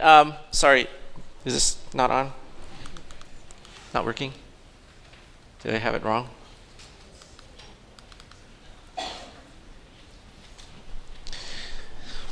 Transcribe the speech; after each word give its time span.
Um, 0.00 0.34
sorry, 0.50 0.86
is 1.44 1.54
this 1.54 1.78
not 1.94 2.10
on? 2.10 2.32
Not 3.94 4.04
working? 4.04 4.32
Did 5.62 5.74
I 5.74 5.78
have 5.78 5.94
it 5.94 6.04
wrong? 6.04 6.28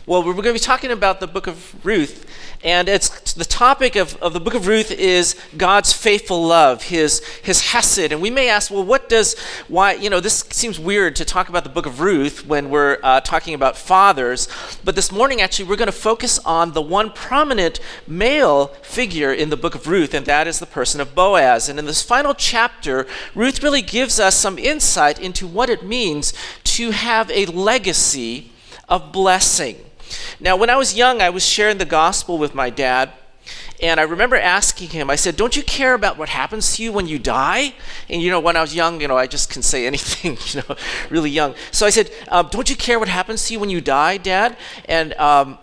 Well, 0.09 0.23
we're 0.23 0.35
going 0.35 0.45
to 0.45 0.53
be 0.53 0.61
talking 0.61 0.93
about 0.93 1.19
the 1.19 1.27
book 1.27 1.49
of 1.49 1.85
Ruth, 1.85 2.27
and 2.63 2.89
it's 2.89 3.33
the 3.33 3.45
topic 3.45 3.97
of, 3.97 4.15
of 4.23 4.35
the 4.35 4.39
book 4.39 4.55
of 4.55 4.69
Ruth 4.69 4.93
is 4.93 5.35
God's 5.57 5.93
faithful 5.93 6.47
love, 6.47 6.85
his 6.85 7.25
his 7.43 7.73
hesed. 7.73 8.13
And 8.13 8.23
we 8.23 8.31
may 8.31 8.49
ask, 8.49 8.71
well, 8.71 8.85
what 8.85 9.09
does 9.09 9.37
why 9.67 9.95
you 9.95 10.09
know 10.09 10.21
this 10.21 10.45
seems 10.51 10.79
weird 10.79 11.17
to 11.17 11.25
talk 11.25 11.49
about 11.49 11.65
the 11.65 11.71
book 11.71 11.87
of 11.87 12.01
Ruth 12.01 12.47
when 12.47 12.71
we're 12.71 12.99
uh, 13.03 13.21
talking 13.21 13.53
about 13.53 13.77
fathers, 13.77 14.47
but 14.85 14.95
this 14.95 15.11
morning 15.11 15.41
actually 15.41 15.65
we're 15.65 15.75
going 15.75 15.87
to 15.87 15.93
focus 15.93 16.39
on 16.45 16.71
the 16.71 16.83
one 16.83 17.11
prominent 17.11 17.81
male 18.07 18.69
figure 18.83 19.33
in 19.33 19.51
the 19.51 19.57
book 19.57 19.75
of 19.75 19.89
Ruth, 19.89 20.15
and 20.15 20.25
that 20.27 20.47
is 20.47 20.61
the 20.61 20.67
person 20.67 21.01
of 21.01 21.17
Boaz. 21.17 21.69
And 21.69 21.81
in 21.81 21.85
this 21.85 22.03
final 22.03 22.33
chapter, 22.33 23.09
Ruth 23.35 23.61
really 23.61 23.83
gives 23.83 24.21
us 24.21 24.37
some 24.37 24.57
insight 24.57 25.19
into 25.19 25.49
what 25.49 25.69
it 25.69 25.85
means 25.85 26.33
to 26.63 26.93
have 26.93 27.29
a 27.33 27.47
legacy 27.47 28.53
of 28.89 29.11
blessing. 29.11 29.86
Now, 30.41 30.57
when 30.57 30.71
I 30.71 30.77
was 30.77 30.95
young, 30.95 31.21
I 31.21 31.31
was 31.31 31.45
sharing 31.45 31.79
the 31.79 31.85
gospel 31.85 32.39
with 32.39 32.55
my 32.55 32.71
dad. 32.71 33.13
And 33.81 34.01
I 34.01 34.05
remember 34.05 34.37
asking 34.37 34.89
him, 34.89 35.11
I 35.11 35.17
said, 35.17 35.37
Don't 35.37 35.57
you 35.57 35.63
care 35.63 35.95
about 35.95 36.17
what 36.17 36.29
happens 36.29 36.77
to 36.77 36.83
you 36.83 36.93
when 36.93 37.07
you 37.07 37.19
die? 37.19 37.75
And 38.09 38.23
you 38.23 38.31
know, 38.31 38.41
when 38.41 38.57
I 38.57 38.61
was 38.61 38.75
young, 38.75 39.01
you 39.01 39.09
know, 39.09 39.19
I 39.19 39.27
just 39.27 39.51
can 39.51 39.63
say 39.63 39.87
anything, 39.87 40.39
you 40.47 40.63
know, 40.67 40.77
really 41.11 41.31
young. 41.31 41.55
So 41.71 41.87
I 41.87 41.91
said, 41.91 42.11
um, 42.29 42.49
Don't 42.51 42.71
you 42.71 42.77
care 42.77 42.99
what 42.99 43.09
happens 43.09 43.47
to 43.47 43.53
you 43.53 43.61
when 43.61 43.71
you 43.71 43.81
die, 43.81 44.17
Dad? 44.17 44.57
And 44.87 45.13
um, 45.15 45.59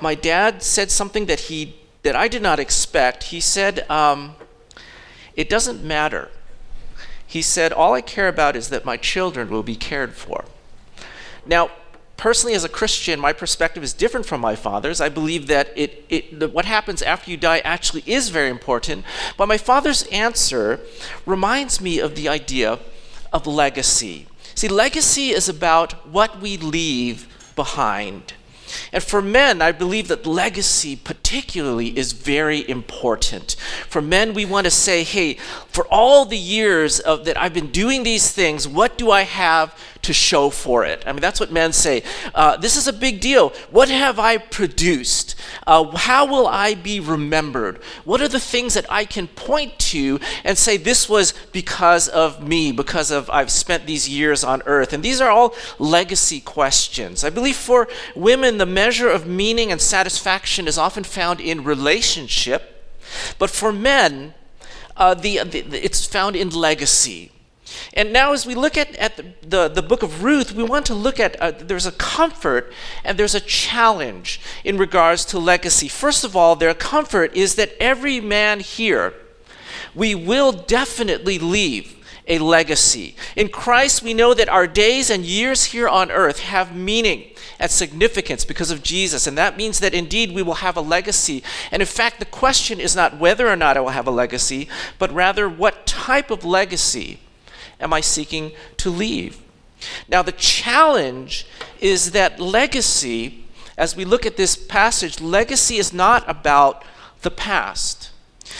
my 0.00 0.14
dad 0.14 0.62
said 0.62 0.90
something 0.90 1.26
that 1.26 1.40
he 1.40 1.76
that 2.02 2.14
I 2.14 2.28
did 2.28 2.42
not 2.42 2.60
expect. 2.60 3.24
He 3.24 3.40
said, 3.40 3.88
um, 3.90 4.36
It 5.34 5.48
doesn't 5.48 5.82
matter. 5.82 6.30
He 7.26 7.42
said, 7.42 7.72
All 7.72 7.94
I 7.94 8.02
care 8.02 8.28
about 8.28 8.56
is 8.56 8.68
that 8.68 8.84
my 8.84 8.96
children 8.96 9.48
will 9.48 9.62
be 9.62 9.74
cared 9.74 10.14
for. 10.14 10.44
Now, 11.46 11.70
personally, 12.24 12.56
as 12.56 12.64
a 12.64 12.70
Christian, 12.70 13.20
my 13.20 13.34
perspective 13.34 13.82
is 13.82 13.92
different 13.92 14.24
from 14.24 14.40
my 14.40 14.56
father's. 14.56 14.98
I 14.98 15.10
believe 15.10 15.46
that 15.48 15.68
it, 15.76 16.06
it, 16.08 16.54
what 16.54 16.64
happens 16.64 17.02
after 17.02 17.30
you 17.30 17.36
die 17.36 17.58
actually 17.58 18.02
is 18.06 18.30
very 18.30 18.48
important. 18.48 19.04
But 19.36 19.46
my 19.46 19.58
father's 19.58 20.04
answer 20.04 20.80
reminds 21.26 21.82
me 21.82 21.98
of 21.98 22.14
the 22.14 22.30
idea 22.30 22.78
of 23.30 23.46
legacy. 23.46 24.26
See, 24.54 24.68
legacy 24.68 25.32
is 25.32 25.50
about 25.50 26.08
what 26.08 26.40
we 26.40 26.56
leave 26.56 27.28
behind. 27.56 28.32
And 28.90 29.02
for 29.02 29.20
men, 29.20 29.60
I 29.60 29.70
believe 29.70 30.08
that 30.08 30.26
legacy, 30.26 30.96
particularly, 30.96 31.96
is 31.96 32.12
very 32.12 32.66
important. 32.66 33.56
For 33.86 34.00
men, 34.00 34.32
we 34.32 34.46
want 34.46 34.64
to 34.64 34.70
say, 34.70 35.04
hey, 35.04 35.34
for 35.68 35.86
all 35.90 36.24
the 36.24 36.38
years 36.38 37.00
of, 37.00 37.26
that 37.26 37.38
I've 37.38 37.52
been 37.52 37.70
doing 37.70 38.02
these 38.02 38.30
things, 38.30 38.66
what 38.66 38.96
do 38.96 39.10
I 39.10 39.22
have 39.22 39.78
to 40.04 40.12
show 40.12 40.50
for 40.50 40.84
it. 40.84 41.02
I 41.06 41.12
mean, 41.12 41.20
that's 41.20 41.40
what 41.40 41.52
men 41.52 41.72
say. 41.72 42.02
Uh, 42.34 42.56
this 42.56 42.76
is 42.76 42.86
a 42.86 42.92
big 42.92 43.20
deal. 43.20 43.50
What 43.70 43.88
have 43.88 44.18
I 44.18 44.38
produced? 44.38 45.34
Uh, 45.66 45.96
how 45.96 46.26
will 46.26 46.46
I 46.46 46.74
be 46.74 47.00
remembered? 47.00 47.82
What 48.04 48.20
are 48.20 48.28
the 48.28 48.40
things 48.40 48.74
that 48.74 48.86
I 48.90 49.04
can 49.04 49.28
point 49.28 49.78
to 49.78 50.20
and 50.44 50.56
say, 50.56 50.76
this 50.76 51.08
was 51.08 51.34
because 51.52 52.08
of 52.08 52.46
me, 52.46 52.72
because 52.72 53.10
of 53.10 53.28
I've 53.30 53.50
spent 53.50 53.86
these 53.86 54.08
years 54.08 54.44
on 54.44 54.62
earth? 54.66 54.92
And 54.92 55.02
these 55.02 55.20
are 55.20 55.30
all 55.30 55.54
legacy 55.78 56.40
questions. 56.40 57.24
I 57.24 57.30
believe 57.30 57.56
for 57.56 57.88
women, 58.14 58.58
the 58.58 58.66
measure 58.66 59.08
of 59.08 59.26
meaning 59.26 59.72
and 59.72 59.80
satisfaction 59.80 60.68
is 60.68 60.78
often 60.78 61.04
found 61.04 61.40
in 61.40 61.64
relationship, 61.64 62.86
but 63.38 63.50
for 63.50 63.72
men, 63.72 64.34
uh, 64.96 65.14
the, 65.14 65.38
the, 65.38 65.84
it's 65.84 66.06
found 66.06 66.36
in 66.36 66.50
legacy. 66.50 67.32
And 67.94 68.12
now, 68.12 68.32
as 68.32 68.46
we 68.46 68.54
look 68.54 68.76
at, 68.76 68.94
at 68.96 69.16
the, 69.16 69.24
the, 69.42 69.68
the 69.68 69.82
book 69.82 70.02
of 70.02 70.22
Ruth, 70.24 70.52
we 70.52 70.62
want 70.62 70.86
to 70.86 70.94
look 70.94 71.20
at 71.20 71.40
uh, 71.40 71.52
there's 71.52 71.86
a 71.86 71.92
comfort 71.92 72.72
and 73.04 73.18
there's 73.18 73.34
a 73.34 73.40
challenge 73.40 74.40
in 74.64 74.78
regards 74.78 75.24
to 75.26 75.38
legacy. 75.38 75.88
First 75.88 76.24
of 76.24 76.36
all, 76.36 76.56
their 76.56 76.74
comfort 76.74 77.34
is 77.34 77.54
that 77.56 77.72
every 77.80 78.20
man 78.20 78.60
here, 78.60 79.14
we 79.94 80.14
will 80.14 80.52
definitely 80.52 81.38
leave 81.38 81.94
a 82.26 82.38
legacy. 82.38 83.14
In 83.36 83.48
Christ, 83.48 84.02
we 84.02 84.14
know 84.14 84.34
that 84.34 84.48
our 84.48 84.66
days 84.66 85.10
and 85.10 85.24
years 85.24 85.66
here 85.66 85.88
on 85.88 86.10
earth 86.10 86.40
have 86.40 86.74
meaning 86.74 87.30
and 87.58 87.70
significance 87.70 88.44
because 88.44 88.70
of 88.70 88.82
Jesus. 88.82 89.26
And 89.26 89.36
that 89.36 89.56
means 89.56 89.80
that 89.80 89.94
indeed 89.94 90.32
we 90.32 90.42
will 90.42 90.54
have 90.54 90.76
a 90.76 90.80
legacy. 90.80 91.42
And 91.70 91.82
in 91.82 91.86
fact, 91.86 92.18
the 92.18 92.24
question 92.24 92.80
is 92.80 92.96
not 92.96 93.18
whether 93.18 93.48
or 93.48 93.56
not 93.56 93.76
I 93.76 93.80
will 93.80 93.90
have 93.90 94.06
a 94.06 94.12
legacy, 94.12 94.68
but 94.98 95.12
rather 95.12 95.48
what 95.48 95.86
type 95.86 96.30
of 96.30 96.44
legacy 96.44 97.18
am 97.84 97.92
I 97.92 98.00
seeking 98.00 98.50
to 98.78 98.90
leave? 98.90 99.40
Now, 100.08 100.22
the 100.22 100.32
challenge 100.32 101.46
is 101.80 102.12
that 102.12 102.40
legacy, 102.40 103.44
as 103.76 103.94
we 103.94 104.04
look 104.04 104.26
at 104.26 104.36
this 104.36 104.56
passage, 104.56 105.20
legacy 105.20 105.76
is 105.76 105.92
not 105.92 106.28
about 106.28 106.84
the 107.22 107.30
past. 107.30 108.10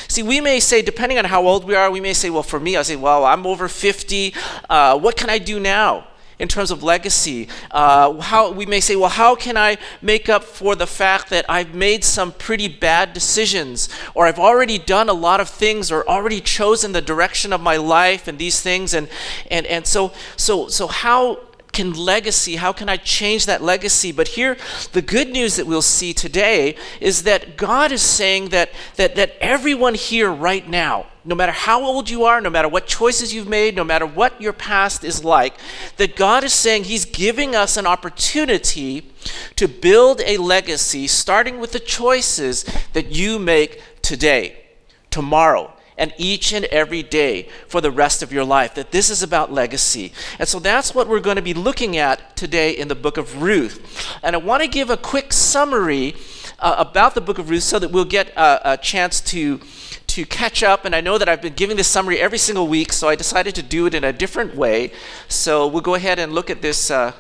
See, 0.09 0.23
we 0.23 0.41
may 0.41 0.61
say, 0.61 0.83
depending 0.83 1.19
on 1.19 1.25
how 1.25 1.47
old 1.47 1.65
we 1.65 1.75
are, 1.75 1.91
we 1.91 2.01
may 2.01 2.13
say, 2.13 2.31
well, 2.31 2.43
for 2.43 2.61
me, 2.61 2.77
I 2.77 2.83
say, 2.83 2.97
well, 2.97 3.25
I'm 3.25 3.47
over 3.47 3.69
50. 3.69 4.35
Uh, 4.69 4.99
what 4.99 5.17
can 5.17 5.31
I 5.31 5.39
do 5.39 5.59
now? 5.59 6.07
In 6.39 6.49
terms 6.49 6.71
of 6.71 6.83
legacy. 6.83 7.49
Uh, 7.71 8.21
how 8.21 8.51
we 8.51 8.67
may 8.67 8.81
say, 8.81 8.97
well, 8.97 9.11
how 9.11 9.35
can 9.35 9.57
I 9.57 9.77
make 10.03 10.29
up 10.29 10.45
for 10.45 10.75
the 10.75 10.87
fact 10.87 11.31
that 11.31 11.45
I've 11.49 11.75
made 11.75 12.05
some 12.05 12.33
pretty 12.33 12.69
bad 12.69 13.13
decisions, 13.13 13.89
or 14.15 14.27
I've 14.27 14.39
already 14.39 14.79
done 14.79 15.09
a 15.09 15.15
lot 15.15 15.41
of 15.41 15.49
things, 15.49 15.91
or 15.91 16.09
already 16.09 16.41
chosen 16.41 16.93
the 16.93 17.03
direction 17.03 17.53
of 17.53 17.61
my 17.61 17.77
life 17.77 18.29
and 18.29 18.39
these 18.39 18.61
things, 18.61 18.95
and 18.95 19.09
and 19.51 19.67
and 19.67 19.87
so 19.87 20.13
so 20.37 20.69
so 20.69 20.87
how 20.87 21.41
can 21.75 21.93
legacy, 21.93 22.57
how 22.57 22.73
can 22.73 22.89
I 22.89 22.97
change 22.97 23.45
that 23.47 23.63
legacy? 23.63 24.13
But 24.13 24.29
here, 24.29 24.57
the 24.93 25.03
good 25.03 25.29
news 25.29 25.57
that 25.57 25.67
we'll 25.67 25.83
see 25.83 26.15
today 26.15 26.77
is 27.01 27.25
that 27.25 27.59
God 27.59 27.93
is 27.93 28.01
saying 28.01 28.49
that, 28.51 28.71
that, 28.97 29.17
that 29.17 29.37
everyone 29.41 29.95
here 29.95 30.33
right 30.33 30.67
now, 30.67 31.07
no 31.25 31.35
matter 31.35 31.53
how 31.53 31.83
old 31.83 32.09
you 32.09 32.25
are, 32.25 32.41
no 32.41 32.51
matter 32.51 32.69
what 32.69 32.87
choices 32.87 33.35
you've 33.35 33.49
made, 33.49 33.75
no 33.75 33.85
matter 33.85 34.07
what 34.07 34.41
your 34.41 34.53
past 34.53 35.05
is 35.05 35.25
like, 35.25 35.55
that 35.97 36.17
God 36.17 36.45
is 36.45 36.55
saying 36.55 36.85
He's 36.85 37.05
giving 37.05 37.55
us 37.55 37.77
an 37.77 37.87
opportunity 37.87 39.11
to 39.57 39.67
build 39.67 40.21
a 40.25 40.37
legacy, 40.37 41.07
starting 41.07 41.59
with 41.59 41.73
the 41.73 41.81
choices 41.81 42.65
that 42.93 43.11
you 43.11 43.39
make 43.39 43.83
today, 44.01 44.65
tomorrow, 45.11 45.74
and 45.97 46.13
each 46.19 46.53
and 46.53 46.65
every 46.67 47.03
day 47.03 47.49
for 47.69 47.81
the 47.81 47.91
rest 47.91 48.23
of 48.23 48.33
your 48.33 48.45
life. 48.45 48.75
That 48.75 48.91
this 48.91 49.11
is 49.11 49.23
about 49.23 49.53
legacy. 49.53 50.13
And 50.39 50.49
so 50.49 50.59
that's 50.59 50.95
what 50.95 51.09
we're 51.09 51.21
going 51.21 51.37
to 51.37 51.43
be 51.43 51.55
looking 51.55 51.97
at 51.97 52.37
today 52.37 52.73
in 52.73 52.89
the 52.89 52.95
book 52.95 53.17
of 53.17 53.43
Ruth. 53.43 54.19
And 54.23 54.35
I 54.35 54.39
want 54.39 54.63
to 54.63 54.69
give 54.69 54.91
a 54.91 54.97
quick 54.97 55.33
summary 55.33 56.15
uh, 56.59 56.77
about 56.79 57.15
the 57.15 57.21
book 57.21 57.39
of 57.39 57.51
Ruth 57.51 57.63
so 57.63 57.79
that 57.79 57.91
we'll 57.91 58.05
get 58.05 58.29
a, 58.37 58.73
a 58.73 58.77
chance 58.77 59.21
to 59.21 59.61
to 60.07 60.25
catch 60.25 60.63
up 60.63 60.85
and 60.85 60.95
I 60.95 61.01
know 61.01 61.19
that 61.19 61.29
I've 61.29 61.43
been 61.43 61.55
giving 61.55 61.77
this 61.77 61.89
summary 61.89 62.21
every 62.21 62.39
single 62.39 62.69
week 62.69 62.93
so 62.93 63.09
I 63.09 63.17
decided 63.17 63.57
to 63.57 63.63
do 63.63 63.87
it 63.87 63.95
in 63.95 64.05
a 64.05 64.13
different 64.13 64.55
way. 64.55 64.93
So 65.27 65.67
we'll 65.67 65.83
go 65.83 65.97
ahead 65.97 66.21
and 66.21 66.33
look 66.33 66.51
at 66.51 66.63
this 66.63 66.89
uh, 66.89 67.13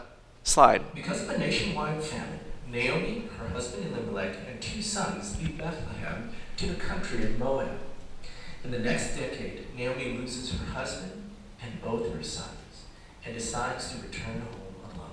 slide. 0.45 0.83
Because 0.95 1.23
of 1.23 1.31
a 1.31 1.39
nationwide 1.39 2.01
famine, 2.03 2.39
Naomi, 2.71 3.25
her 3.39 3.49
husband 3.49 3.93
Elimelech, 3.93 4.37
and 4.49 4.61
two 4.61 4.81
sons 4.81 5.37
leave 5.41 5.59
Bethlehem 5.59 6.31
to 6.57 6.67
the 6.67 6.75
country 6.75 7.25
of 7.25 7.39
Moab. 7.39 7.79
In 8.65 8.71
the 8.71 8.79
next 8.79 9.15
decade, 9.15 9.67
Naomi 9.77 10.17
loses 10.17 10.59
her 10.59 10.65
husband 10.65 11.31
and 11.63 11.83
both 11.83 12.11
her 12.15 12.23
sons 12.23 12.87
and 13.25 13.35
decides 13.35 13.93
to 13.93 13.99
return 13.99 14.41
home 14.41 14.75
alone. 14.95 15.11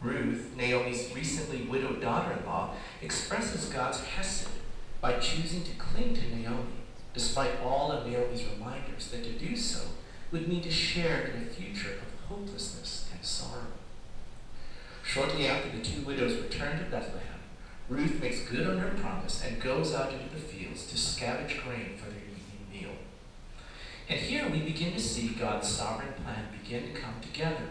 Ruth, 0.00 0.54
Naomi's 0.56 1.14
recently 1.14 1.62
widowed 1.62 2.00
daughter 2.00 2.32
in 2.32 2.46
law, 2.46 2.70
expresses 3.02 3.66
God's 3.66 4.00
hesed 4.00 4.48
by 5.02 5.18
choosing 5.18 5.62
to 5.64 5.72
cling 5.72 6.14
to 6.14 6.34
Naomi, 6.34 6.80
despite 7.12 7.60
all 7.62 7.92
of 7.92 8.06
Naomi's 8.06 8.44
reminders 8.44 9.08
that 9.08 9.22
to 9.24 9.32
do 9.32 9.54
so 9.54 9.80
would 10.32 10.48
mean 10.48 10.62
to 10.62 10.70
share 10.70 11.26
in 11.26 11.42
a 11.42 11.46
future 11.46 11.92
of 11.92 12.28
hopelessness 12.28 13.10
and 13.12 13.22
sorrow. 13.22 13.66
Shortly 15.02 15.46
after 15.46 15.76
the 15.76 15.82
two 15.82 16.02
widows 16.02 16.40
return 16.40 16.78
to 16.78 16.84
Bethlehem, 16.84 17.40
Ruth 17.90 18.20
makes 18.20 18.48
good 18.48 18.66
on 18.66 18.78
her 18.78 18.90
promise 18.90 19.42
and 19.44 19.60
goes 19.60 19.92
out 19.92 20.12
into 20.12 20.32
the 20.32 20.40
fields 20.40 20.86
to 20.86 20.96
scavenge 20.96 21.62
grain 21.64 21.96
for 21.96 22.08
their 22.08 22.19
and 24.10 24.18
here 24.18 24.48
we 24.48 24.58
begin 24.58 24.92
to 24.92 25.00
see 25.00 25.28
God's 25.28 25.68
sovereign 25.68 26.12
plan 26.24 26.48
begin 26.60 26.92
to 26.92 27.00
come 27.00 27.14
together. 27.22 27.68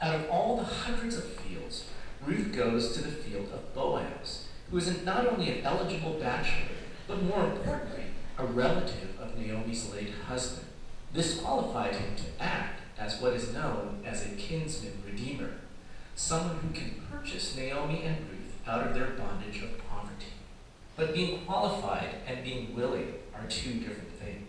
Out 0.00 0.14
of 0.14 0.30
all 0.30 0.56
the 0.56 0.64
hundreds 0.64 1.14
of 1.18 1.24
fields, 1.24 1.84
Ruth 2.24 2.56
goes 2.56 2.96
to 2.96 3.02
the 3.02 3.10
field 3.10 3.50
of 3.52 3.74
Boaz, 3.74 4.48
who 4.70 4.78
is 4.78 5.04
not 5.04 5.26
only 5.26 5.50
an 5.50 5.64
eligible 5.64 6.14
bachelor, 6.14 6.68
but 7.06 7.22
more 7.22 7.44
importantly, 7.44 8.04
a 8.38 8.46
relative 8.46 9.20
of 9.20 9.36
Naomi's 9.36 9.92
late 9.92 10.10
husband. 10.26 10.66
This 11.12 11.38
qualified 11.38 11.96
him 11.96 12.16
to 12.16 12.42
act 12.42 12.80
as 12.98 13.20
what 13.20 13.34
is 13.34 13.52
known 13.52 14.02
as 14.06 14.24
a 14.24 14.36
kinsman 14.36 15.02
redeemer, 15.04 15.50
someone 16.16 16.56
who 16.56 16.72
can 16.72 17.02
purchase 17.12 17.54
Naomi 17.54 18.04
and 18.04 18.16
Ruth 18.30 18.56
out 18.66 18.86
of 18.86 18.94
their 18.94 19.10
bondage 19.10 19.62
of 19.62 19.76
poverty. 19.86 20.32
But 20.96 21.12
being 21.12 21.44
qualified 21.44 22.08
and 22.26 22.42
being 22.42 22.74
willing 22.74 23.12
are 23.34 23.46
two 23.48 23.74
different 23.74 24.12
things. 24.18 24.43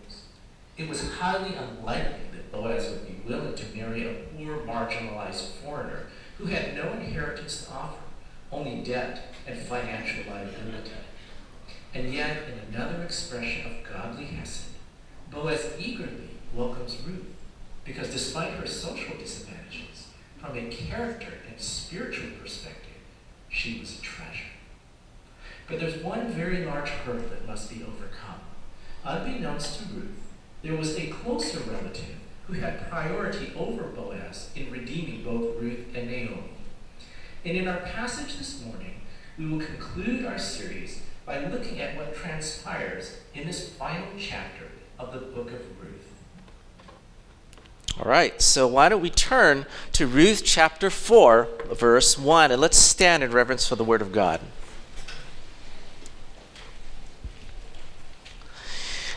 It 0.78 0.90
was 0.90 1.10
highly 1.14 1.56
unlikely 1.56 2.28
that 2.34 2.52
Boaz 2.52 2.90
would 2.90 3.08
be 3.08 3.28
willing 3.28 3.56
to 3.56 3.76
marry 3.76 4.08
a 4.08 4.14
poor, 4.36 4.58
marginalized 4.58 5.52
foreigner 5.64 6.08
who 6.38 6.48
had 6.48 6.76
no 6.76 6.92
inheritance 6.92 7.66
to 7.66 7.72
offer, 7.72 8.04
only 8.52 8.84
debt 8.84 9.34
and 9.48 9.58
financial 9.58 10.30
liability. 10.32 10.92
And 11.94 12.14
yet, 12.14 12.40
in 12.50 12.76
another 12.76 13.04
expression 13.04 13.72
of 13.72 13.90
godly 13.90 14.26
hesed, 14.26 14.72
Boaz 15.32 15.72
eagerly 15.80 16.32
welcomes 16.54 16.98
Ruth, 17.08 17.26
because 17.86 18.10
despite 18.10 18.52
her 18.54 18.68
social 18.68 19.16
disadvantages, 19.18 20.10
from 20.38 20.58
a 20.58 20.70
character 20.70 21.34
and 21.50 21.60
spiritual 21.60 22.32
perspective, 22.42 22.92
she 23.48 23.80
was 23.80 23.98
a 23.98 24.02
treasure. 24.02 24.52
But 25.70 25.80
there's 25.80 26.04
one 26.04 26.28
very 26.28 26.66
large 26.66 26.90
hurdle 26.90 27.30
that 27.30 27.48
must 27.48 27.70
be 27.70 27.82
overcome. 27.82 28.42
Unbeknownst 29.06 29.80
to 29.80 29.86
Ruth, 29.94 30.25
there 30.66 30.76
was 30.76 30.98
a 30.98 31.08
closer 31.08 31.60
relative 31.60 32.16
who 32.48 32.54
had 32.54 32.90
priority 32.90 33.54
over 33.56 33.84
Boaz 33.84 34.50
in 34.56 34.72
redeeming 34.72 35.24
both 35.24 35.62
Ruth 35.62 35.86
and 35.94 36.08
Naomi. 36.08 36.50
And 37.46 37.56
in 37.56 37.68
our 37.68 37.78
passage 37.82 38.40
this 38.40 38.64
morning, 38.66 38.96
we 39.38 39.46
will 39.46 39.64
conclude 39.64 40.26
our 40.26 40.40
series 40.40 41.04
by 41.24 41.46
looking 41.46 41.80
at 41.82 41.96
what 41.96 42.16
transpires 42.16 43.18
in 43.36 43.46
this 43.46 43.70
final 43.70 44.08
chapter 44.18 44.66
of 44.98 45.14
the 45.14 45.20
book 45.20 45.52
of 45.52 45.62
Ruth. 45.80 46.12
All 48.00 48.10
right, 48.10 48.42
so 48.42 48.68
why 48.68 48.90
don't 48.90 49.02
we 49.02 49.12
turn 49.12 49.68
to 49.92 50.08
Ruth 50.08 50.42
chapter 50.44 50.90
4, 50.90 51.48
verse 51.74 52.18
1, 52.18 52.52
and 52.52 52.60
let's 52.60 52.78
stand 52.78 53.24
in 53.24 53.30
reverence 53.30 53.68
for 53.68 53.76
the 53.76 53.84
word 53.84 54.02
of 54.02 54.12
God. 54.12 54.42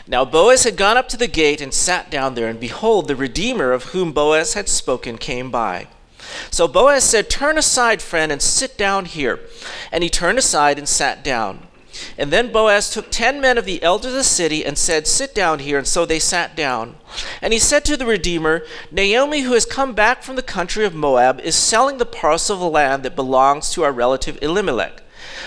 Now 0.09 0.25
Boaz 0.25 0.63
had 0.63 0.75
gone 0.75 0.97
up 0.97 1.07
to 1.09 1.17
the 1.17 1.27
gate 1.27 1.61
and 1.61 1.71
sat 1.71 2.09
down 2.09 2.33
there, 2.33 2.47
and 2.47 2.59
behold, 2.59 3.07
the 3.07 3.15
Redeemer 3.15 3.71
of 3.71 3.85
whom 3.85 4.11
Boaz 4.11 4.55
had 4.55 4.67
spoken 4.67 5.19
came 5.19 5.51
by. 5.51 5.87
So 6.49 6.67
Boaz 6.67 7.03
said, 7.03 7.29
Turn 7.29 7.59
aside, 7.59 8.01
friend, 8.01 8.31
and 8.31 8.41
sit 8.41 8.75
down 8.75 9.05
here. 9.05 9.39
And 9.91 10.03
he 10.03 10.09
turned 10.09 10.39
aside 10.39 10.79
and 10.79 10.89
sat 10.89 11.23
down. 11.23 11.67
And 12.17 12.31
then 12.31 12.51
Boaz 12.51 12.89
took 12.89 13.11
ten 13.11 13.39
men 13.39 13.59
of 13.59 13.65
the 13.65 13.83
elders 13.83 14.11
of 14.11 14.17
the 14.17 14.23
city 14.23 14.65
and 14.65 14.79
said, 14.79 15.05
Sit 15.05 15.35
down 15.35 15.59
here. 15.59 15.77
And 15.77 15.87
so 15.87 16.07
they 16.07 16.19
sat 16.19 16.55
down. 16.55 16.95
And 17.39 17.53
he 17.53 17.59
said 17.59 17.85
to 17.85 17.95
the 17.95 18.07
Redeemer, 18.07 18.63
Naomi, 18.91 19.41
who 19.41 19.53
has 19.53 19.65
come 19.65 19.93
back 19.93 20.23
from 20.23 20.35
the 20.35 20.41
country 20.41 20.85
of 20.85 20.95
Moab, 20.95 21.39
is 21.41 21.55
selling 21.55 21.99
the 21.99 22.05
parcel 22.05 22.65
of 22.65 22.73
land 22.73 23.03
that 23.03 23.15
belongs 23.15 23.69
to 23.71 23.83
our 23.83 23.91
relative 23.91 24.39
Elimelech. 24.41 25.03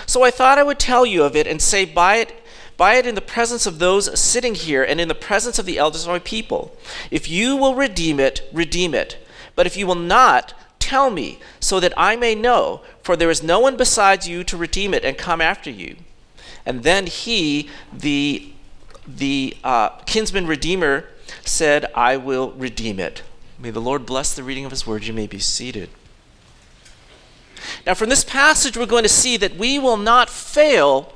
So 0.06 0.22
I 0.22 0.30
thought 0.30 0.58
I 0.58 0.62
would 0.62 0.78
tell 0.78 1.04
you 1.04 1.24
of 1.24 1.34
it 1.34 1.48
and 1.48 1.60
say, 1.60 1.84
Buy 1.84 2.16
it 2.16 2.41
Buy 2.82 2.94
it 2.94 3.06
in 3.06 3.14
the 3.14 3.20
presence 3.20 3.64
of 3.64 3.78
those 3.78 4.18
sitting 4.18 4.56
here 4.56 4.82
and 4.82 5.00
in 5.00 5.06
the 5.06 5.14
presence 5.14 5.56
of 5.60 5.66
the 5.66 5.78
elders 5.78 6.02
of 6.02 6.08
my 6.08 6.18
people. 6.18 6.76
If 7.12 7.28
you 7.28 7.54
will 7.54 7.76
redeem 7.76 8.18
it, 8.18 8.50
redeem 8.52 8.92
it. 8.92 9.24
But 9.54 9.68
if 9.68 9.76
you 9.76 9.86
will 9.86 9.94
not, 9.94 10.52
tell 10.80 11.08
me, 11.08 11.38
so 11.60 11.78
that 11.78 11.94
I 11.96 12.16
may 12.16 12.34
know, 12.34 12.80
for 13.04 13.14
there 13.14 13.30
is 13.30 13.40
no 13.40 13.60
one 13.60 13.76
besides 13.76 14.28
you 14.28 14.42
to 14.42 14.56
redeem 14.56 14.94
it 14.94 15.04
and 15.04 15.16
come 15.16 15.40
after 15.40 15.70
you. 15.70 15.94
And 16.66 16.82
then 16.82 17.06
he, 17.06 17.70
the, 17.92 18.50
the 19.06 19.56
uh, 19.62 19.90
kinsman 20.06 20.48
redeemer, 20.48 21.04
said, 21.44 21.86
I 21.94 22.16
will 22.16 22.50
redeem 22.50 22.98
it. 22.98 23.22
May 23.60 23.70
the 23.70 23.80
Lord 23.80 24.04
bless 24.04 24.34
the 24.34 24.42
reading 24.42 24.64
of 24.64 24.72
his 24.72 24.88
word. 24.88 25.04
You 25.04 25.12
may 25.12 25.28
be 25.28 25.38
seated. 25.38 25.88
Now, 27.86 27.94
from 27.94 28.08
this 28.08 28.24
passage, 28.24 28.76
we're 28.76 28.86
going 28.86 29.04
to 29.04 29.08
see 29.08 29.36
that 29.36 29.54
we 29.54 29.78
will 29.78 29.96
not 29.96 30.28
fail 30.28 31.12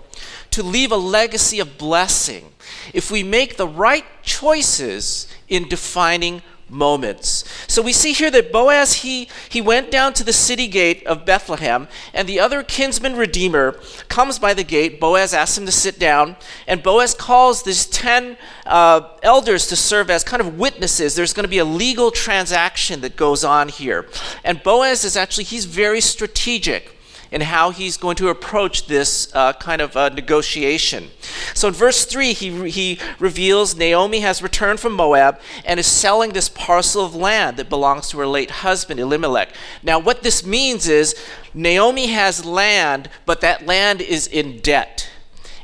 to 0.56 0.62
leave 0.62 0.90
a 0.90 0.96
legacy 0.96 1.60
of 1.60 1.76
blessing 1.76 2.50
if 2.94 3.10
we 3.10 3.22
make 3.22 3.58
the 3.58 3.68
right 3.68 4.06
choices 4.22 5.28
in 5.48 5.68
defining 5.68 6.40
moments. 6.70 7.44
So 7.68 7.82
we 7.82 7.92
see 7.92 8.14
here 8.14 8.30
that 8.30 8.50
Boaz 8.50 8.94
he 8.94 9.28
he 9.50 9.60
went 9.60 9.90
down 9.90 10.14
to 10.14 10.24
the 10.24 10.32
city 10.32 10.66
gate 10.66 11.06
of 11.06 11.26
Bethlehem 11.26 11.88
and 12.14 12.26
the 12.26 12.40
other 12.40 12.62
kinsman 12.62 13.16
redeemer 13.16 13.78
comes 14.08 14.38
by 14.38 14.54
the 14.54 14.64
gate. 14.64 14.98
Boaz 14.98 15.34
asks 15.34 15.58
him 15.58 15.66
to 15.66 15.72
sit 15.72 15.98
down 15.98 16.36
and 16.66 16.82
Boaz 16.82 17.12
calls 17.12 17.62
these 17.62 17.84
10 17.84 18.38
uh, 18.64 19.10
elders 19.22 19.66
to 19.66 19.76
serve 19.76 20.08
as 20.08 20.24
kind 20.24 20.40
of 20.40 20.58
witnesses. 20.58 21.14
There's 21.14 21.34
going 21.34 21.44
to 21.44 21.50
be 21.50 21.58
a 21.58 21.66
legal 21.66 22.10
transaction 22.10 23.02
that 23.02 23.14
goes 23.14 23.44
on 23.44 23.68
here. 23.68 24.08
And 24.42 24.62
Boaz 24.62 25.04
is 25.04 25.18
actually 25.18 25.44
he's 25.44 25.66
very 25.66 26.00
strategic 26.00 26.95
and 27.30 27.42
how 27.42 27.70
he's 27.70 27.96
going 27.96 28.16
to 28.16 28.28
approach 28.28 28.86
this 28.86 29.34
uh, 29.34 29.52
kind 29.54 29.82
of 29.82 29.96
uh, 29.96 30.08
negotiation. 30.10 31.08
So 31.54 31.68
in 31.68 31.74
verse 31.74 32.04
3, 32.04 32.32
he, 32.32 32.70
he 32.70 32.98
reveals 33.18 33.76
Naomi 33.76 34.20
has 34.20 34.42
returned 34.42 34.80
from 34.80 34.92
Moab 34.92 35.40
and 35.64 35.80
is 35.80 35.86
selling 35.86 36.32
this 36.32 36.48
parcel 36.48 37.04
of 37.04 37.14
land 37.14 37.56
that 37.56 37.68
belongs 37.68 38.08
to 38.10 38.18
her 38.18 38.26
late 38.26 38.50
husband, 38.50 39.00
Elimelech. 39.00 39.50
Now, 39.82 39.98
what 39.98 40.22
this 40.22 40.44
means 40.44 40.88
is 40.88 41.14
Naomi 41.54 42.08
has 42.08 42.44
land, 42.44 43.08
but 43.24 43.40
that 43.40 43.66
land 43.66 44.00
is 44.00 44.26
in 44.26 44.60
debt. 44.60 45.10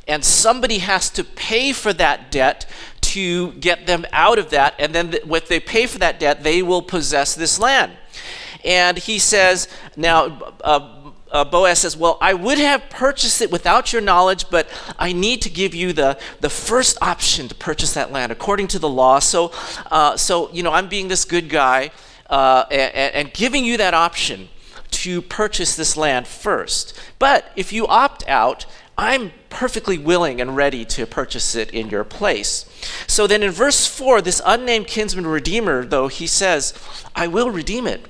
And 0.09 0.25
somebody 0.25 0.79
has 0.79 1.11
to 1.11 1.23
pay 1.23 1.73
for 1.73 1.93
that 1.93 2.33
debt 2.33 2.69
to 3.03 3.53
get 3.53 3.87
them 3.87 4.05
out 4.13 4.39
of 4.39 4.51
that. 4.51 4.75
And 4.79 4.95
then, 4.95 5.11
th- 5.13 5.23
if 5.27 5.49
they 5.49 5.61
pay 5.61 5.87
for 5.87 5.99
that 5.99 6.19
debt, 6.19 6.43
they 6.43 6.63
will 6.63 6.83
possess 6.83 7.35
this 7.35 7.59
land. 7.59 7.93
And 8.65 8.99
he 8.99 9.19
says, 9.19 9.69
now, 9.97 10.55
uh, 10.63 11.02
uh, 11.33 11.45
Boaz 11.45 11.81
says, 11.81 11.97
Well, 11.97 12.19
I 12.21 12.35
would 12.35 12.59
have 12.59 12.89
purchased 12.91 13.41
it 13.41 13.51
without 13.51 13.93
your 13.93 14.03
knowledge, 14.03 14.49
but 14.51 14.69
I 14.99 15.13
need 15.13 15.43
to 15.43 15.51
give 15.51 15.75
you 15.75 15.93
the, 15.93 16.19
the 16.41 16.51
first 16.51 16.99
option 17.03 17.49
to 17.49 17.55
purchase 17.55 17.95
that 17.95 18.13
land 18.13 18.31
according 18.31 18.69
to 18.69 18.79
the 18.79 18.89
law. 18.89 19.19
So, 19.19 19.53
uh, 19.91 20.17
so 20.17 20.53
you 20.53 20.63
know, 20.63 20.73
I'm 20.73 20.89
being 20.89 21.09
this 21.09 21.25
good 21.25 21.49
guy 21.49 21.91
uh, 22.29 22.67
and, 22.71 23.15
and 23.15 23.33
giving 23.33 23.65
you 23.65 23.79
that 23.79 23.95
option 23.95 24.49
to 24.91 25.23
purchase 25.23 25.75
this 25.75 25.97
land 25.97 26.27
first. 26.27 26.99
But 27.19 27.51
if 27.57 27.73
you 27.73 27.87
opt 27.87 28.29
out, 28.29 28.67
I'm 28.97 29.33
perfectly 29.49 29.97
willing 29.97 30.41
and 30.41 30.55
ready 30.55 30.85
to 30.85 31.07
purchase 31.07 31.55
it 31.55 31.71
in 31.71 31.89
your 31.89 32.05
place. 32.05 32.67
So 33.07 33.27
then 33.27 33.43
in 33.43 33.51
verse 33.51 33.87
4, 33.87 34.21
this 34.21 34.43
unnamed 34.45 34.87
kinsman 34.87 35.27
redeemer, 35.27 35.85
though, 35.85 36.09
he 36.09 36.27
says, 36.27 36.75
I 37.17 37.27
will 37.27 37.51
redeem 37.51 37.87
it 37.87 38.07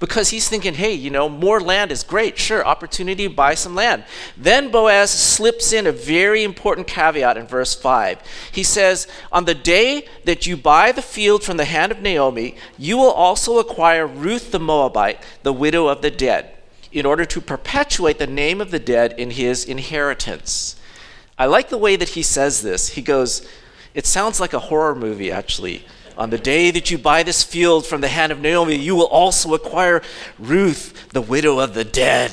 because 0.00 0.30
he's 0.30 0.48
thinking, 0.48 0.74
hey, 0.74 0.92
you 0.92 1.10
know, 1.10 1.28
more 1.28 1.60
land 1.60 1.90
is 1.90 2.04
great. 2.04 2.38
Sure, 2.38 2.64
opportunity 2.64 3.26
to 3.28 3.34
buy 3.34 3.54
some 3.54 3.74
land. 3.74 4.04
Then 4.36 4.70
Boaz 4.70 5.10
slips 5.10 5.72
in 5.72 5.86
a 5.86 5.92
very 5.92 6.44
important 6.44 6.86
caveat 6.86 7.36
in 7.36 7.46
verse 7.46 7.74
5. 7.74 8.20
He 8.52 8.62
says, 8.62 9.08
On 9.32 9.44
the 9.44 9.54
day 9.54 10.06
that 10.24 10.46
you 10.46 10.56
buy 10.56 10.92
the 10.92 11.02
field 11.02 11.42
from 11.42 11.56
the 11.56 11.64
hand 11.64 11.90
of 11.90 12.00
Naomi, 12.00 12.56
you 12.78 12.96
will 12.96 13.10
also 13.10 13.58
acquire 13.58 14.06
Ruth 14.06 14.52
the 14.52 14.60
Moabite, 14.60 15.20
the 15.42 15.52
widow 15.52 15.88
of 15.88 16.00
the 16.00 16.10
dead, 16.10 16.54
in 16.92 17.04
order 17.04 17.24
to 17.24 17.40
perpetuate 17.40 18.18
the 18.18 18.26
name 18.26 18.60
of 18.60 18.70
the 18.70 18.78
dead 18.78 19.14
in 19.18 19.32
his 19.32 19.64
inheritance. 19.64 20.76
I 21.36 21.46
like 21.46 21.70
the 21.70 21.78
way 21.78 21.96
that 21.96 22.10
he 22.10 22.22
says 22.22 22.62
this. 22.62 22.90
He 22.90 23.02
goes, 23.02 23.48
It 23.94 24.06
sounds 24.06 24.38
like 24.38 24.52
a 24.52 24.58
horror 24.60 24.94
movie, 24.94 25.32
actually. 25.32 25.84
On 26.18 26.30
the 26.30 26.38
day 26.38 26.72
that 26.72 26.90
you 26.90 26.98
buy 26.98 27.22
this 27.22 27.44
field 27.44 27.86
from 27.86 28.00
the 28.00 28.08
hand 28.08 28.32
of 28.32 28.40
Naomi, 28.40 28.74
you 28.74 28.96
will 28.96 29.06
also 29.06 29.54
acquire 29.54 30.02
Ruth, 30.36 31.10
the 31.10 31.20
widow 31.20 31.60
of 31.60 31.74
the 31.74 31.84
dead. 31.84 32.32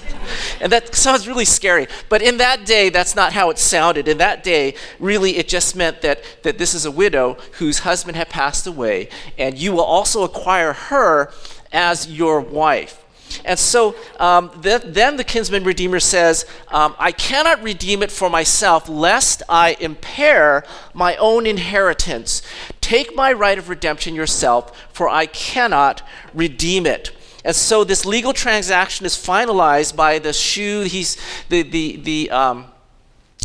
and 0.60 0.70
that 0.70 0.94
sounds 0.94 1.26
really 1.26 1.44
scary. 1.44 1.88
But 2.08 2.22
in 2.22 2.36
that 2.36 2.64
day, 2.64 2.88
that's 2.88 3.16
not 3.16 3.32
how 3.32 3.50
it 3.50 3.58
sounded. 3.58 4.06
In 4.06 4.18
that 4.18 4.44
day, 4.44 4.76
really, 5.00 5.38
it 5.38 5.48
just 5.48 5.74
meant 5.74 6.02
that, 6.02 6.22
that 6.44 6.58
this 6.58 6.72
is 6.72 6.84
a 6.84 6.90
widow 6.90 7.36
whose 7.58 7.80
husband 7.80 8.16
had 8.16 8.28
passed 8.28 8.64
away, 8.64 9.08
and 9.36 9.58
you 9.58 9.72
will 9.72 9.80
also 9.80 10.22
acquire 10.22 10.72
her 10.72 11.32
as 11.72 12.08
your 12.08 12.40
wife. 12.40 13.02
And 13.44 13.58
so 13.58 13.96
um, 14.18 14.50
th- 14.62 14.82
then 14.84 15.16
the 15.16 15.24
kinsman 15.24 15.64
redeemer 15.64 16.00
says, 16.00 16.46
um, 16.68 16.94
I 16.98 17.12
cannot 17.12 17.62
redeem 17.62 18.02
it 18.02 18.10
for 18.10 18.30
myself, 18.30 18.88
lest 18.88 19.42
I 19.48 19.76
impair 19.80 20.64
my 20.94 21.16
own 21.16 21.46
inheritance. 21.46 22.42
Take 22.86 23.16
my 23.16 23.32
right 23.32 23.58
of 23.58 23.68
redemption 23.68 24.14
yourself, 24.14 24.70
for 24.92 25.08
I 25.08 25.26
cannot 25.26 26.02
redeem 26.32 26.86
it. 26.86 27.10
And 27.44 27.56
so 27.56 27.82
this 27.82 28.04
legal 28.04 28.32
transaction 28.32 29.04
is 29.04 29.16
finalized 29.16 29.96
by 29.96 30.20
the 30.20 30.32
shoe. 30.32 30.82
He's 30.82 31.16
the 31.48 31.64
the 31.64 31.96
the 31.96 32.30
um, 32.30 32.66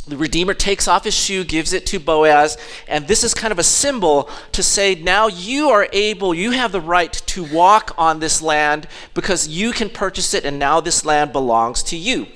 the 0.08 0.16
Redeemer 0.16 0.54
takes 0.54 0.88
off 0.88 1.06
his 1.06 1.16
shoe, 1.16 1.44
gives 1.44 1.74
it 1.74 1.88
to 1.88 2.00
Boaz, 2.00 2.56
and 2.88 3.08
this 3.08 3.24
is 3.24 3.34
kind 3.34 3.52
of 3.52 3.58
a 3.58 3.64
symbol 3.64 4.30
to 4.52 4.62
say, 4.62 4.94
now 4.94 5.26
you 5.26 5.70
are 5.70 5.88
able, 5.92 6.36
you 6.36 6.52
have 6.52 6.72
the 6.72 6.82
right 6.82 7.12
to 7.12 7.44
walk 7.44 7.96
on 7.98 8.20
this 8.20 8.44
land 8.44 8.88
because 9.16 9.48
you 9.48 9.72
can 9.72 9.90
purchase 9.90 10.36
it, 10.36 10.46
and 10.46 10.60
now 10.60 10.82
this 10.82 11.04
land 11.04 11.34
belongs 11.34 11.82
to 11.84 11.98
you. 11.98 12.28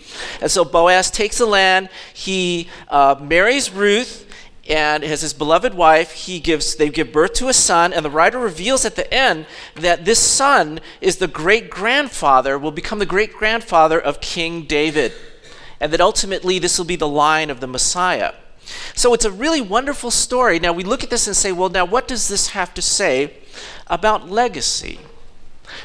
And 0.42 0.50
so 0.50 0.66
Boaz 0.66 1.12
takes 1.12 1.38
the 1.38 1.46
land, 1.46 1.90
he 2.16 2.68
uh, 2.88 3.16
marries 3.22 3.72
Ruth, 3.72 4.26
and 4.68 5.04
as 5.04 5.22
his 5.22 5.34
beloved 5.34 5.76
wife, 5.76 6.12
he 6.12 6.40
gives, 6.40 6.76
they 6.76 6.90
give 6.90 7.12
birth 7.12 7.34
to 7.34 7.50
a 7.50 7.54
son, 7.54 7.94
and 7.94 8.04
the 8.04 8.10
writer 8.10 8.40
reveals 8.40 8.84
at 8.84 8.96
the 8.96 9.12
end 9.14 9.46
that 9.76 10.06
this 10.06 10.20
son 10.20 10.80
is 11.02 11.18
the 11.18 11.28
great 11.28 11.70
grandfather, 11.70 12.58
will 12.58 12.72
become 12.72 12.98
the 12.98 13.06
great 13.06 13.34
grandfather 13.34 14.00
of 14.00 14.22
King 14.22 14.64
David. 14.64 15.14
and 15.80 15.92
that 15.92 16.02
ultimately 16.02 16.60
this 16.60 16.78
will 16.78 16.86
be 16.86 16.96
the 16.96 17.08
line 17.08 17.50
of 17.50 17.60
the 17.60 17.68
Messiah. 17.68 18.34
So 18.96 19.14
it's 19.14 19.26
a 19.26 19.32
really 19.32 19.62
wonderful 19.62 20.12
story. 20.12 20.60
Now 20.60 20.74
we 20.74 20.84
look 20.84 21.04
at 21.04 21.10
this 21.10 21.28
and 21.28 21.36
say, 21.36 21.52
well, 21.52 21.70
now 21.70 21.86
what 21.86 22.08
does 22.08 22.28
this 22.28 22.50
have 22.50 22.74
to 22.76 22.82
say 22.82 23.34
about 23.88 24.30
legacy? 24.30 25.00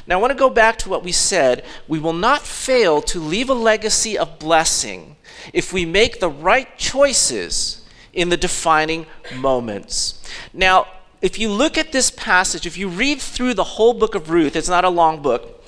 Now 0.06 0.18
I 0.18 0.20
want 0.20 0.30
to 0.30 0.38
go 0.38 0.50
back 0.50 0.78
to 0.78 0.88
what 0.88 1.02
we 1.02 1.12
said. 1.12 1.64
We 1.88 1.98
will 1.98 2.12
not 2.12 2.42
fail 2.42 3.02
to 3.02 3.18
leave 3.18 3.50
a 3.50 3.54
legacy 3.54 4.16
of 4.16 4.38
blessing 4.38 5.16
if 5.52 5.72
we 5.72 5.84
make 5.84 6.20
the 6.20 6.30
right 6.30 6.78
choices 6.78 7.79
in 8.12 8.28
the 8.28 8.36
defining 8.36 9.06
moments. 9.36 10.22
Now, 10.52 10.86
if 11.22 11.38
you 11.38 11.50
look 11.50 11.76
at 11.76 11.92
this 11.92 12.10
passage, 12.10 12.66
if 12.66 12.78
you 12.78 12.88
read 12.88 13.20
through 13.20 13.54
the 13.54 13.64
whole 13.64 13.94
book 13.94 14.14
of 14.14 14.30
Ruth, 14.30 14.56
it's 14.56 14.68
not 14.68 14.84
a 14.84 14.88
long 14.88 15.20
book, 15.20 15.64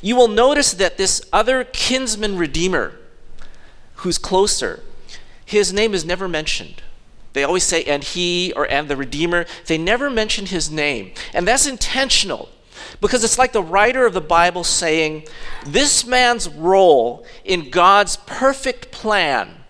you 0.00 0.16
will 0.16 0.28
notice 0.28 0.72
that 0.72 0.96
this 0.96 1.26
other 1.32 1.64
kinsman 1.64 2.36
redeemer 2.36 2.98
who's 3.96 4.18
closer, 4.18 4.82
his 5.44 5.72
name 5.72 5.94
is 5.94 6.04
never 6.04 6.28
mentioned. 6.28 6.82
They 7.34 7.44
always 7.44 7.64
say, 7.64 7.82
and 7.84 8.02
he 8.02 8.52
or 8.54 8.70
and 8.70 8.88
the 8.88 8.96
Redeemer. 8.96 9.44
They 9.66 9.76
never 9.76 10.08
mention 10.08 10.46
his 10.46 10.70
name. 10.70 11.12
And 11.34 11.46
that's 11.46 11.66
intentional 11.66 12.48
because 13.00 13.24
it's 13.24 13.38
like 13.38 13.52
the 13.52 13.62
writer 13.62 14.06
of 14.06 14.14
the 14.14 14.20
Bible 14.20 14.62
saying, 14.62 15.26
this 15.66 16.06
man's 16.06 16.48
role 16.48 17.26
in 17.44 17.70
God's 17.70 18.16
perfect 18.18 18.92
plan 18.92 19.63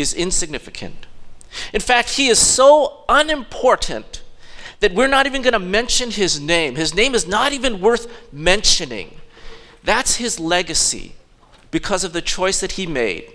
is 0.00 0.14
insignificant. 0.14 1.06
In 1.72 1.80
fact, 1.80 2.10
he 2.10 2.28
is 2.28 2.38
so 2.38 3.04
unimportant 3.08 4.22
that 4.80 4.94
we're 4.94 5.08
not 5.08 5.26
even 5.26 5.42
going 5.42 5.52
to 5.52 5.58
mention 5.58 6.10
his 6.10 6.40
name. 6.40 6.76
His 6.76 6.94
name 6.94 7.14
is 7.14 7.26
not 7.26 7.52
even 7.52 7.80
worth 7.80 8.32
mentioning. 8.32 9.20
That's 9.84 10.16
his 10.16 10.40
legacy 10.40 11.14
because 11.70 12.04
of 12.04 12.12
the 12.12 12.22
choice 12.22 12.60
that 12.60 12.72
he 12.72 12.86
made. 12.86 13.30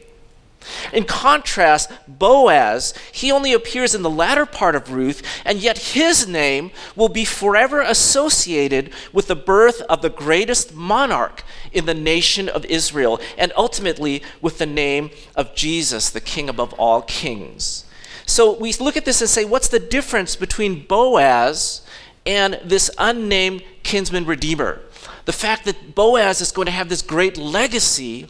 In 0.94 1.04
contrast, 1.06 1.92
Boaz, 2.08 2.94
he 3.12 3.32
only 3.32 3.54
appears 3.54 3.96
in 3.96 4.02
the 4.02 4.10
latter 4.10 4.46
part 4.46 4.76
of 4.76 4.92
Ruth, 4.92 5.22
and 5.46 5.60
yet 5.60 5.78
his 5.78 6.28
name 6.28 6.72
will 6.96 7.10
be 7.10 7.26
forever 7.26 7.82
associated 7.82 8.92
with 9.14 9.28
the 9.28 9.36
birth 9.36 9.82
of 9.82 10.02
the 10.02 10.10
greatest 10.10 10.74
monarch 10.74 11.44
in 11.72 11.86
the 11.86 11.94
nation 11.94 12.50
of 12.50 12.66
Israel, 12.66 13.20
and 13.38 13.52
ultimately 13.56 14.24
with 14.42 14.58
the 14.58 14.66
name 14.66 15.10
of 15.36 15.56
Jesus, 15.56 16.10
the 16.10 16.22
King 16.22 16.50
above 16.50 16.74
all 16.74 17.02
kings. 17.02 17.86
So 18.26 18.58
we 18.58 18.74
look 18.74 18.98
at 18.98 19.06
this 19.06 19.22
and 19.22 19.30
say, 19.30 19.46
what's 19.46 19.68
the 19.68 19.80
difference 19.80 20.36
between 20.36 20.86
Boaz 20.86 21.82
and 22.26 22.60
this 22.64 22.90
unnamed 22.98 23.62
kinsman 23.84 24.26
redeemer? 24.26 24.82
The 25.26 25.34
fact 25.34 25.66
that 25.66 25.96
Boaz 25.96 26.42
is 26.42 26.52
going 26.52 26.66
to 26.66 26.72
have 26.72 26.90
this 26.90 27.02
great 27.02 27.38
legacy 27.38 28.28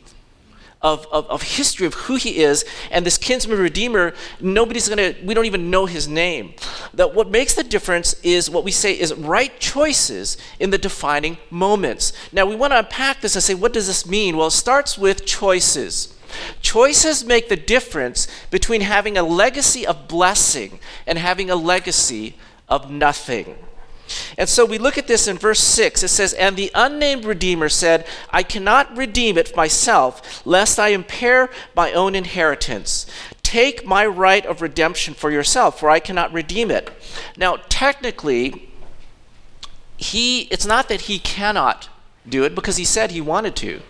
of, 0.82 1.08
of, 1.12 1.26
of 1.28 1.42
history 1.42 1.88
of 1.88 1.94
who 1.94 2.16
he 2.16 2.38
is, 2.38 2.66
and 2.92 3.06
this 3.06 3.18
kinsman 3.18 3.60
redeemer, 3.60 4.14
nobody's 4.40 4.88
gonna, 4.88 5.16
we 5.24 5.34
don't 5.34 5.46
even 5.46 5.70
know 5.70 5.86
his 5.86 6.08
name. 6.08 6.54
That 6.94 7.16
what 7.16 7.32
makes 7.32 7.54
the 7.54 7.64
difference 7.64 8.16
is 8.24 8.50
what 8.50 8.64
we 8.64 8.72
say 8.72 8.98
is 8.98 9.14
right 9.14 9.60
choices 9.60 10.38
in 10.60 10.70
the 10.70 10.78
defining 10.78 11.38
moments. 11.50 12.14
Now 12.32 12.46
we 12.46 12.56
want 12.56 12.72
to 12.74 12.80
unpack 12.80 13.22
this 13.22 13.36
and 13.36 13.44
say, 13.44 13.54
what 13.54 13.74
does 13.74 13.88
this 13.88 14.06
mean? 14.08 14.38
Well, 14.38 14.48
it 14.48 14.52
starts 14.52 14.98
with 14.98 15.26
choices. 15.26 16.16
Choices 16.62 17.24
make 17.24 17.50
the 17.50 17.56
difference 17.56 18.28
between 18.52 18.82
having 18.82 19.18
a 19.18 19.24
legacy 19.24 19.86
of 19.86 20.08
blessing 20.08 20.80
and 21.08 21.18
having 21.18 21.50
a 21.50 21.56
legacy 21.56 22.36
of 22.68 22.92
nothing. 22.92 23.56
And 24.38 24.50
so 24.50 24.66
we 24.66 24.78
look 24.78 24.98
at 24.98 25.08
this 25.08 25.28
in 25.28 25.38
verse 25.38 25.60
6. 25.60 26.04
It 26.04 26.10
says, 26.10 26.34
And 26.34 26.56
the 26.56 26.72
unnamed 26.76 27.26
Redeemer 27.26 27.70
said, 27.70 28.06
I 28.30 28.44
cannot 28.44 28.96
redeem 28.96 29.38
it 29.38 29.56
myself, 29.56 30.46
lest 30.46 30.80
I 30.80 30.90
impair 30.90 31.50
my 31.76 31.92
own 31.94 32.16
inheritance. 32.16 33.06
Take 33.44 33.86
my 33.86 34.06
right 34.06 34.46
of 34.46 34.62
redemption 34.62 35.14
for 35.14 35.32
yourself, 35.32 35.80
for 35.80 35.90
I 35.90 36.00
cannot 36.00 36.34
redeem 36.34 36.72
it. 36.72 36.90
Now, 37.38 37.58
technically, 37.70 38.70
he, 39.98 40.42
it's 40.44 40.66
not 40.66 40.90
that 40.90 41.02
he 41.02 41.20
cannot 41.20 41.90
do 42.28 42.44
it, 42.44 42.56
because 42.56 42.78
he 42.78 42.86
said 42.86 43.12
he 43.12 43.22
wanted 43.22 43.56
to, 43.58 43.82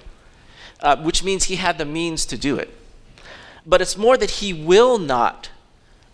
uh, 0.81 0.97
which 0.97 1.23
means 1.23 1.45
he 1.45 1.55
had 1.55 1.77
the 1.77 1.85
means 1.85 2.25
to 2.27 2.37
do 2.37 2.57
it. 2.57 2.73
But 3.65 3.81
it's 3.81 3.97
more 3.97 4.17
that 4.17 4.31
he 4.31 4.53
will 4.53 4.99
not 4.99 5.49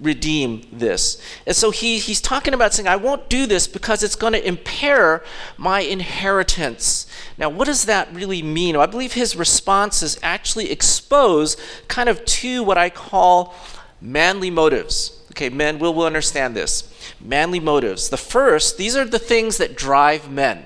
redeem 0.02 0.64
this. 0.72 1.22
And 1.46 1.56
so 1.56 1.70
he, 1.70 2.00
he's 2.00 2.20
talking 2.20 2.54
about 2.54 2.74
saying, 2.74 2.88
I 2.88 2.96
won't 2.96 3.30
do 3.30 3.46
this 3.46 3.68
because 3.68 4.02
it's 4.02 4.16
going 4.16 4.34
to 4.34 4.46
impair 4.46 5.24
my 5.58 5.82
inheritance. 5.82 7.06
Now, 7.38 7.50
what 7.50 7.66
does 7.66 7.86
that 7.86 8.12
really 8.12 8.42
mean? 8.42 8.76
I 8.76 8.88
believe 8.88 9.14
his 9.14 9.36
responses 9.36 10.20
actually 10.24 10.72
expose 10.72 11.56
kind 11.88 12.10
of 12.10 12.26
two 12.26 12.64
what 12.64 12.78
I 12.80 12.90
call 12.90 13.54
manly 14.02 14.50
motives. 14.50 15.22
Okay, 15.32 15.50
men 15.50 15.80
will, 15.80 15.94
will 15.94 16.06
understand 16.06 16.56
this. 16.56 16.92
Manly 17.22 17.60
motives. 17.60 18.10
The 18.10 18.18
first, 18.18 18.78
these 18.78 18.98
are 18.98 19.06
the 19.06 19.20
things 19.20 19.58
that 19.58 19.78
drive 19.78 20.30
men. 20.30 20.66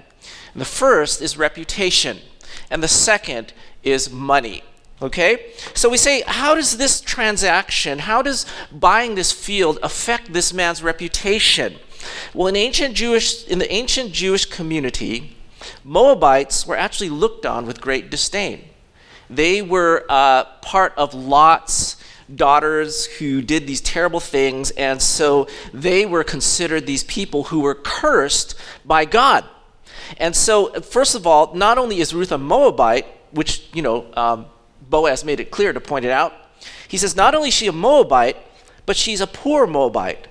And 0.54 0.62
the 0.62 0.66
first 0.66 1.22
is 1.22 1.38
reputation, 1.38 2.20
and 2.72 2.82
the 2.82 2.88
second 2.88 3.52
is 3.84 4.10
money. 4.10 4.64
Okay? 5.02 5.52
So 5.74 5.90
we 5.90 5.98
say, 5.98 6.24
how 6.26 6.56
does 6.56 6.78
this 6.78 7.02
transaction, 7.02 8.00
how 8.00 8.22
does 8.22 8.46
buying 8.72 9.16
this 9.16 9.32
field 9.32 9.78
affect 9.84 10.34
this 10.34 10.54
man's 10.54 10.82
reputation? 10.82 11.76
Well, 12.34 12.48
in 12.48 12.56
ancient 12.56 12.96
Jewish, 12.96 13.46
in 13.46 13.60
the 13.60 13.72
ancient 13.72 14.12
Jewish 14.12 14.46
community, 14.46 15.36
Moabites 15.84 16.66
were 16.66 16.78
actually 16.78 17.10
looked 17.10 17.46
on 17.46 17.66
with 17.66 17.82
great 17.82 18.10
disdain. 18.10 18.64
They 19.30 19.62
were 19.62 20.06
uh, 20.08 20.46
part 20.62 20.94
of 20.98 21.14
Lot's 21.14 21.98
daughters 22.34 23.06
who 23.06 23.42
did 23.42 23.68
these 23.68 23.82
terrible 23.82 24.20
things, 24.20 24.72
and 24.72 25.02
so 25.02 25.48
they 25.74 26.06
were 26.06 26.24
considered 26.24 26.86
these 26.86 27.04
people 27.04 27.46
who 27.46 27.60
were 27.60 27.76
cursed 27.76 28.56
by 28.84 29.06
God. 29.06 29.46
And 30.18 30.36
so, 30.36 30.72
first 30.82 31.16
of 31.16 31.26
all, 31.26 31.54
not 31.56 31.78
only 31.78 32.00
is 32.00 32.14
Ruth 32.14 32.32
a 32.32 32.38
Moabite, 32.38 33.08
which, 33.32 33.68
you 33.74 33.82
know, 33.82 34.06
um, 34.16 34.46
Boaz 34.96 35.26
made 35.26 35.42
it 35.42 35.52
clear 35.52 35.74
to 35.74 35.82
point 35.82 36.06
it 36.06 36.12
out. 36.12 36.32
He 36.88 36.98
says, 36.98 37.18
not 37.18 37.36
only 37.36 37.50
is 37.50 37.54
she 37.54 37.68
a 37.68 37.74
Moabite, 37.74 38.38
but 38.86 38.96
she's 38.96 39.20
a 39.20 39.28
poor 39.28 39.68
Moabite. 39.68 40.30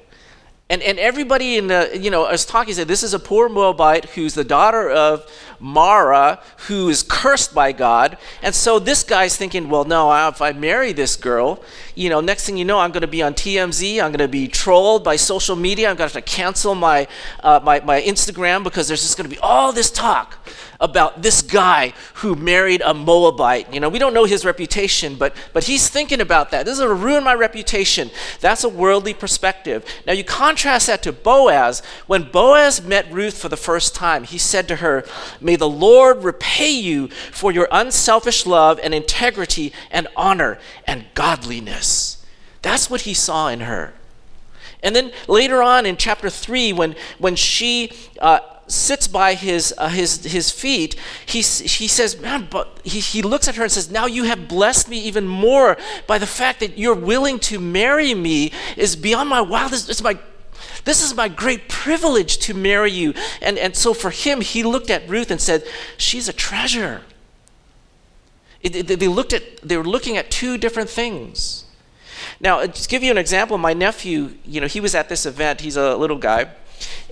And, 0.70 0.80
and 0.82 0.98
everybody 0.98 1.58
in 1.58 1.66
the, 1.66 1.90
you 1.92 2.10
know, 2.10 2.26
is 2.30 2.46
talking, 2.46 2.72
said, 2.72 2.88
this 2.88 3.02
is 3.02 3.12
a 3.12 3.18
poor 3.18 3.50
Moabite 3.50 4.06
who's 4.06 4.32
the 4.32 4.44
daughter 4.44 4.88
of 4.88 5.30
Mara, 5.60 6.40
who 6.68 6.88
is 6.88 7.02
cursed 7.02 7.54
by 7.54 7.72
God. 7.72 8.16
And 8.40 8.54
so 8.54 8.78
this 8.78 9.02
guy's 9.02 9.36
thinking, 9.36 9.68
well, 9.68 9.84
no, 9.84 10.10
if 10.28 10.40
I 10.40 10.52
marry 10.52 10.94
this 10.94 11.16
girl, 11.16 11.62
you 11.94 12.08
know, 12.08 12.22
next 12.22 12.46
thing 12.46 12.56
you 12.56 12.64
know, 12.64 12.78
I'm 12.78 12.92
going 12.92 13.02
to 13.02 13.06
be 13.06 13.22
on 13.22 13.34
TMZ. 13.34 14.02
I'm 14.02 14.12
going 14.12 14.18
to 14.18 14.28
be 14.28 14.48
trolled 14.48 15.04
by 15.04 15.16
social 15.16 15.56
media. 15.56 15.90
I'm 15.90 15.96
going 15.96 16.08
to 16.08 16.14
have 16.14 16.24
to 16.24 16.30
cancel 16.30 16.74
my, 16.74 17.06
uh, 17.40 17.60
my, 17.62 17.80
my 17.80 18.00
Instagram 18.00 18.64
because 18.64 18.88
there's 18.88 19.02
just 19.02 19.18
going 19.18 19.28
to 19.28 19.36
be 19.36 19.40
all 19.42 19.70
this 19.70 19.90
talk 19.90 20.38
about 20.84 21.22
this 21.22 21.40
guy 21.40 21.94
who 22.16 22.34
married 22.34 22.82
a 22.84 22.92
Moabite. 22.92 23.72
You 23.72 23.80
know, 23.80 23.88
we 23.88 23.98
don't 23.98 24.12
know 24.12 24.26
his 24.26 24.44
reputation, 24.44 25.16
but, 25.16 25.34
but 25.54 25.64
he's 25.64 25.88
thinking 25.88 26.20
about 26.20 26.50
that. 26.50 26.66
This 26.66 26.74
is 26.74 26.84
going 26.84 26.96
to 26.96 27.04
ruin 27.04 27.24
my 27.24 27.34
reputation. 27.34 28.10
That's 28.40 28.64
a 28.64 28.68
worldly 28.68 29.14
perspective. 29.14 29.84
Now, 30.06 30.12
you 30.12 30.24
contrast 30.24 30.86
that 30.88 31.02
to 31.04 31.12
Boaz. 31.12 31.82
When 32.06 32.30
Boaz 32.30 32.82
met 32.82 33.10
Ruth 33.10 33.38
for 33.38 33.48
the 33.48 33.56
first 33.56 33.94
time, 33.94 34.24
he 34.24 34.36
said 34.36 34.68
to 34.68 34.76
her, 34.76 35.04
May 35.40 35.56
the 35.56 35.68
Lord 35.68 36.22
repay 36.22 36.70
you 36.70 37.08
for 37.08 37.50
your 37.50 37.66
unselfish 37.72 38.44
love 38.44 38.78
and 38.82 38.92
integrity 38.92 39.72
and 39.90 40.06
honor 40.16 40.58
and 40.86 41.06
godliness. 41.14 42.24
That's 42.60 42.90
what 42.90 43.02
he 43.02 43.14
saw 43.14 43.48
in 43.48 43.60
her. 43.60 43.94
And 44.84 44.94
then 44.94 45.12
later 45.28 45.62
on 45.62 45.86
in 45.86 45.96
chapter 45.96 46.28
3, 46.28 46.74
when, 46.74 46.94
when 47.18 47.36
she 47.36 47.90
uh, 48.20 48.40
sits 48.66 49.08
by 49.08 49.34
his, 49.34 49.74
uh, 49.78 49.88
his, 49.88 50.24
his 50.24 50.50
feet, 50.50 50.96
he, 51.26 51.38
he 51.38 51.88
says, 51.88 52.20
Man, 52.20 52.48
but 52.50 52.80
he, 52.84 53.00
he 53.00 53.22
looks 53.22 53.48
at 53.48 53.56
her 53.56 53.62
and 53.62 53.72
says, 53.72 53.90
Now 53.90 54.06
you 54.06 54.24
have 54.24 54.48
blessed 54.48 54.88
me 54.88 54.98
even 55.00 55.26
more 55.26 55.76
by 56.06 56.18
the 56.18 56.26
fact 56.26 56.60
that 56.60 56.78
you're 56.78 56.94
willing 56.94 57.38
to 57.40 57.58
marry 57.58 58.14
me 58.14 58.52
is 58.76 58.96
beyond 58.96 59.28
my 59.28 59.40
wildest, 59.40 59.90
it's 59.90 60.02
my 60.02 60.18
this 60.84 61.02
is 61.02 61.14
my 61.14 61.28
great 61.28 61.68
privilege 61.68 62.38
to 62.38 62.54
marry 62.54 62.90
you. 62.90 63.14
And, 63.40 63.58
and 63.58 63.74
so 63.74 63.94
for 63.94 64.10
him, 64.10 64.42
he 64.42 64.62
looked 64.62 64.90
at 64.90 65.08
Ruth 65.08 65.30
and 65.30 65.40
said, 65.40 65.64
She's 65.96 66.28
a 66.28 66.32
treasure. 66.32 67.02
It, 68.60 68.90
it, 68.90 68.98
they, 68.98 69.08
looked 69.08 69.32
at, 69.32 69.60
they 69.62 69.76
were 69.76 69.84
looking 69.84 70.16
at 70.16 70.30
two 70.30 70.56
different 70.56 70.88
things. 70.88 71.64
Now, 72.40 72.66
just 72.66 72.88
give 72.88 73.02
you 73.02 73.10
an 73.10 73.18
example, 73.18 73.58
my 73.58 73.74
nephew, 73.74 74.34
you 74.44 74.60
know, 74.60 74.66
he 74.66 74.80
was 74.80 74.94
at 74.94 75.08
this 75.08 75.26
event. 75.26 75.60
He's 75.60 75.76
a 75.76 75.96
little 75.96 76.18
guy 76.18 76.50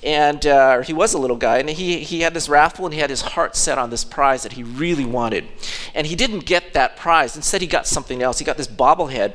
and 0.03 0.45
uh, 0.47 0.81
he 0.83 0.93
was 0.93 1.15
a 1.15 1.19
little 1.19 1.37
guy, 1.37 1.59
and 1.59 1.71
he, 1.71 2.01
he 2.01 2.21
had 2.21 2.35
this 2.35 2.49
raffle, 2.49 2.85
and 2.85 2.95
he 2.95 3.01
had 3.01 3.11
his 3.11 3.21
heart 3.23 3.57
set 3.57 3.79
on 3.79 3.91
this 3.91 4.05
prize 4.05 4.43
that 4.43 4.53
he 4.53 4.63
really 4.63 5.05
wanted. 5.05 5.47
And 5.95 6.07
he 6.07 6.17
didn't 6.17 6.41
get 6.41 6.73
that 6.75 6.97
prize. 6.97 7.37
Instead, 7.37 7.61
he 7.61 7.67
got 7.67 7.87
something 7.87 8.23
else. 8.23 8.39
He 8.39 8.45
got 8.45 8.57
this 8.57 8.69
bobblehead. 8.69 9.35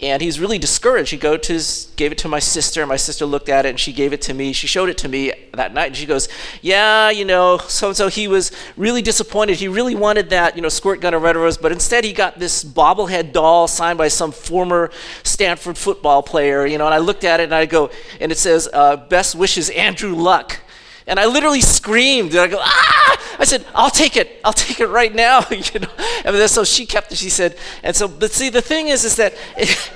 And 0.00 0.22
he's 0.22 0.38
really 0.38 0.58
discouraged. 0.58 1.10
He 1.10 1.16
go 1.16 1.36
to 1.36 1.52
his, 1.52 1.88
gave 1.96 2.12
it 2.12 2.18
to 2.18 2.28
my 2.28 2.38
sister. 2.38 2.86
My 2.86 2.96
sister 2.96 3.26
looked 3.26 3.48
at 3.48 3.66
it 3.66 3.70
and 3.70 3.80
she 3.80 3.92
gave 3.92 4.12
it 4.12 4.22
to 4.22 4.34
me. 4.34 4.52
She 4.52 4.68
showed 4.68 4.88
it 4.88 4.98
to 4.98 5.08
me 5.08 5.32
that 5.54 5.74
night, 5.74 5.86
and 5.86 5.96
she 5.96 6.06
goes, 6.06 6.28
"Yeah, 6.62 7.10
you 7.10 7.24
know, 7.24 7.58
so 7.58 7.88
and 7.88 7.96
so 7.96 8.08
he 8.08 8.28
was 8.28 8.52
really 8.76 9.02
disappointed. 9.02 9.56
He 9.56 9.66
really 9.66 9.96
wanted 9.96 10.30
that, 10.30 10.54
you 10.54 10.62
know, 10.62 10.68
squirt 10.68 11.00
gun 11.00 11.14
or 11.14 11.18
whatever 11.18 11.46
it 11.46 11.58
but 11.60 11.72
instead 11.72 12.04
he 12.04 12.12
got 12.12 12.38
this 12.38 12.62
bobblehead 12.62 13.32
doll 13.32 13.66
signed 13.66 13.98
by 13.98 14.08
some 14.08 14.30
former 14.30 14.90
Stanford 15.24 15.76
football 15.76 16.22
player, 16.22 16.64
you 16.64 16.78
know." 16.78 16.86
And 16.86 16.94
I 16.94 16.98
looked 16.98 17.24
at 17.24 17.40
it 17.40 17.44
and 17.44 17.54
I 17.54 17.66
go, 17.66 17.90
and 18.20 18.30
it 18.30 18.38
says, 18.38 18.68
uh, 18.72 18.96
"Best 18.96 19.34
wishes, 19.34 19.68
Andrew 19.70 20.14
Luck." 20.14 20.60
And 21.08 21.18
I 21.18 21.26
literally 21.26 21.60
screamed. 21.60 22.30
And 22.30 22.40
I 22.40 22.46
go, 22.46 22.58
ah! 22.60 23.36
I 23.38 23.44
said, 23.44 23.64
I'll 23.74 23.90
take 23.90 24.16
it. 24.16 24.40
I'll 24.44 24.52
take 24.52 24.78
it 24.78 24.86
right 24.86 25.14
now. 25.14 25.44
you 25.50 25.80
know. 25.80 25.88
And 26.24 26.50
so 26.50 26.64
she 26.64 26.86
kept 26.86 27.10
it. 27.12 27.18
She 27.18 27.30
said, 27.30 27.56
and 27.82 27.96
so, 27.96 28.06
but 28.06 28.30
see, 28.30 28.50
the 28.50 28.62
thing 28.62 28.88
is, 28.88 29.04
is 29.04 29.16
that 29.16 29.34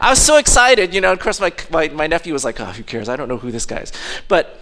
I 0.00 0.10
was 0.10 0.20
so 0.20 0.36
excited, 0.36 0.94
you 0.94 1.00
know. 1.00 1.12
Of 1.12 1.20
course, 1.20 1.40
my, 1.40 1.52
my, 1.70 1.88
my 1.88 2.06
nephew 2.06 2.32
was 2.32 2.44
like, 2.44 2.60
oh, 2.60 2.66
who 2.66 2.82
cares? 2.82 3.08
I 3.08 3.16
don't 3.16 3.28
know 3.28 3.38
who 3.38 3.50
this 3.50 3.66
guy 3.66 3.78
is. 3.78 3.92
But 4.28 4.60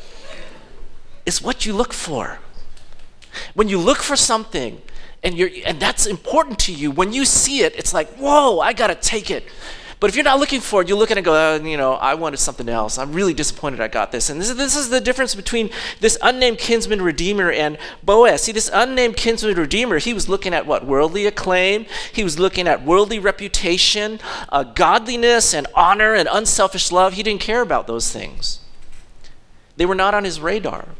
it's 1.26 1.42
what 1.42 1.66
you 1.66 1.74
look 1.74 1.92
for. 1.92 2.38
When 3.54 3.68
you 3.68 3.78
look 3.78 3.98
for 3.98 4.16
something, 4.16 4.80
and 5.22 5.36
you're, 5.36 5.50
and 5.66 5.80
that's 5.80 6.06
important 6.06 6.58
to 6.60 6.72
you. 6.72 6.90
When 6.90 7.12
you 7.12 7.24
see 7.24 7.60
it, 7.60 7.74
it's 7.76 7.92
like, 7.92 8.08
whoa, 8.14 8.60
I 8.60 8.72
gotta 8.72 8.94
take 8.94 9.30
it. 9.30 9.44
But 10.00 10.10
if 10.10 10.16
you're 10.16 10.24
not 10.24 10.38
looking 10.38 10.60
for 10.60 10.82
it, 10.82 10.88
you 10.88 10.94
look 10.94 11.10
at 11.10 11.16
it 11.16 11.20
and 11.20 11.24
go, 11.24 11.34
uh, 11.34 11.58
you 11.58 11.76
know, 11.76 11.94
I 11.94 12.14
wanted 12.14 12.36
something 12.36 12.68
else. 12.68 12.98
I'm 12.98 13.12
really 13.12 13.34
disappointed 13.34 13.80
I 13.80 13.88
got 13.88 14.12
this. 14.12 14.30
And 14.30 14.40
this 14.40 14.48
is, 14.48 14.56
this 14.56 14.76
is 14.76 14.90
the 14.90 15.00
difference 15.00 15.34
between 15.34 15.70
this 15.98 16.16
unnamed 16.22 16.58
kinsman 16.58 17.02
redeemer 17.02 17.50
and 17.50 17.78
Boaz. 18.04 18.42
See, 18.42 18.52
this 18.52 18.70
unnamed 18.72 19.16
kinsman 19.16 19.56
redeemer, 19.56 19.98
he 19.98 20.14
was 20.14 20.28
looking 20.28 20.54
at 20.54 20.66
what? 20.66 20.86
Worldly 20.86 21.26
acclaim. 21.26 21.86
He 22.12 22.22
was 22.22 22.38
looking 22.38 22.68
at 22.68 22.84
worldly 22.84 23.18
reputation, 23.18 24.20
uh, 24.50 24.62
godliness 24.62 25.52
and 25.52 25.66
honor 25.74 26.14
and 26.14 26.28
unselfish 26.30 26.92
love. 26.92 27.14
He 27.14 27.24
didn't 27.24 27.40
care 27.40 27.60
about 27.60 27.88
those 27.88 28.12
things. 28.12 28.60
They 29.76 29.86
were 29.86 29.96
not 29.96 30.14
on 30.14 30.22
his 30.22 30.40
radar. 30.40 30.90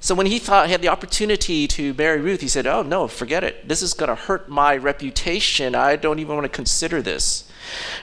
So 0.00 0.14
when 0.14 0.26
he 0.26 0.38
thought 0.38 0.66
he 0.66 0.72
had 0.72 0.82
the 0.82 0.88
opportunity 0.88 1.66
to 1.66 1.92
marry 1.94 2.20
Ruth, 2.20 2.40
he 2.40 2.48
said, 2.48 2.68
"Oh 2.68 2.82
no, 2.82 3.08
forget 3.08 3.42
it. 3.42 3.66
This 3.66 3.82
is 3.82 3.94
going 3.94 4.08
to 4.08 4.14
hurt 4.14 4.48
my 4.48 4.76
reputation. 4.76 5.74
I 5.74 5.96
don't 5.96 6.20
even 6.20 6.36
want 6.36 6.44
to 6.44 6.48
consider 6.48 7.02
this." 7.02 7.47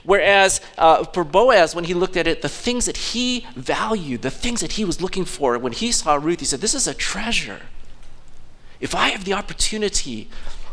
Whereas 0.03 0.61
uh, 0.77 1.03
for 1.05 1.23
Boaz, 1.23 1.75
when 1.75 1.85
he 1.85 1.93
looked 1.93 2.17
at 2.17 2.27
it, 2.27 2.41
the 2.41 2.49
things 2.49 2.85
that 2.85 2.97
he 2.97 3.45
valued, 3.55 4.21
the 4.21 4.31
things 4.31 4.61
that 4.61 4.73
he 4.73 4.85
was 4.85 5.01
looking 5.01 5.25
for, 5.25 5.57
when 5.57 5.73
he 5.73 5.91
saw 5.91 6.15
Ruth, 6.15 6.39
he 6.39 6.45
said, 6.45 6.61
This 6.61 6.73
is 6.73 6.87
a 6.87 6.93
treasure. 6.93 7.61
If 8.79 8.93
I 8.93 9.09
have 9.09 9.25
the 9.25 9.33
opportunity 9.33 10.29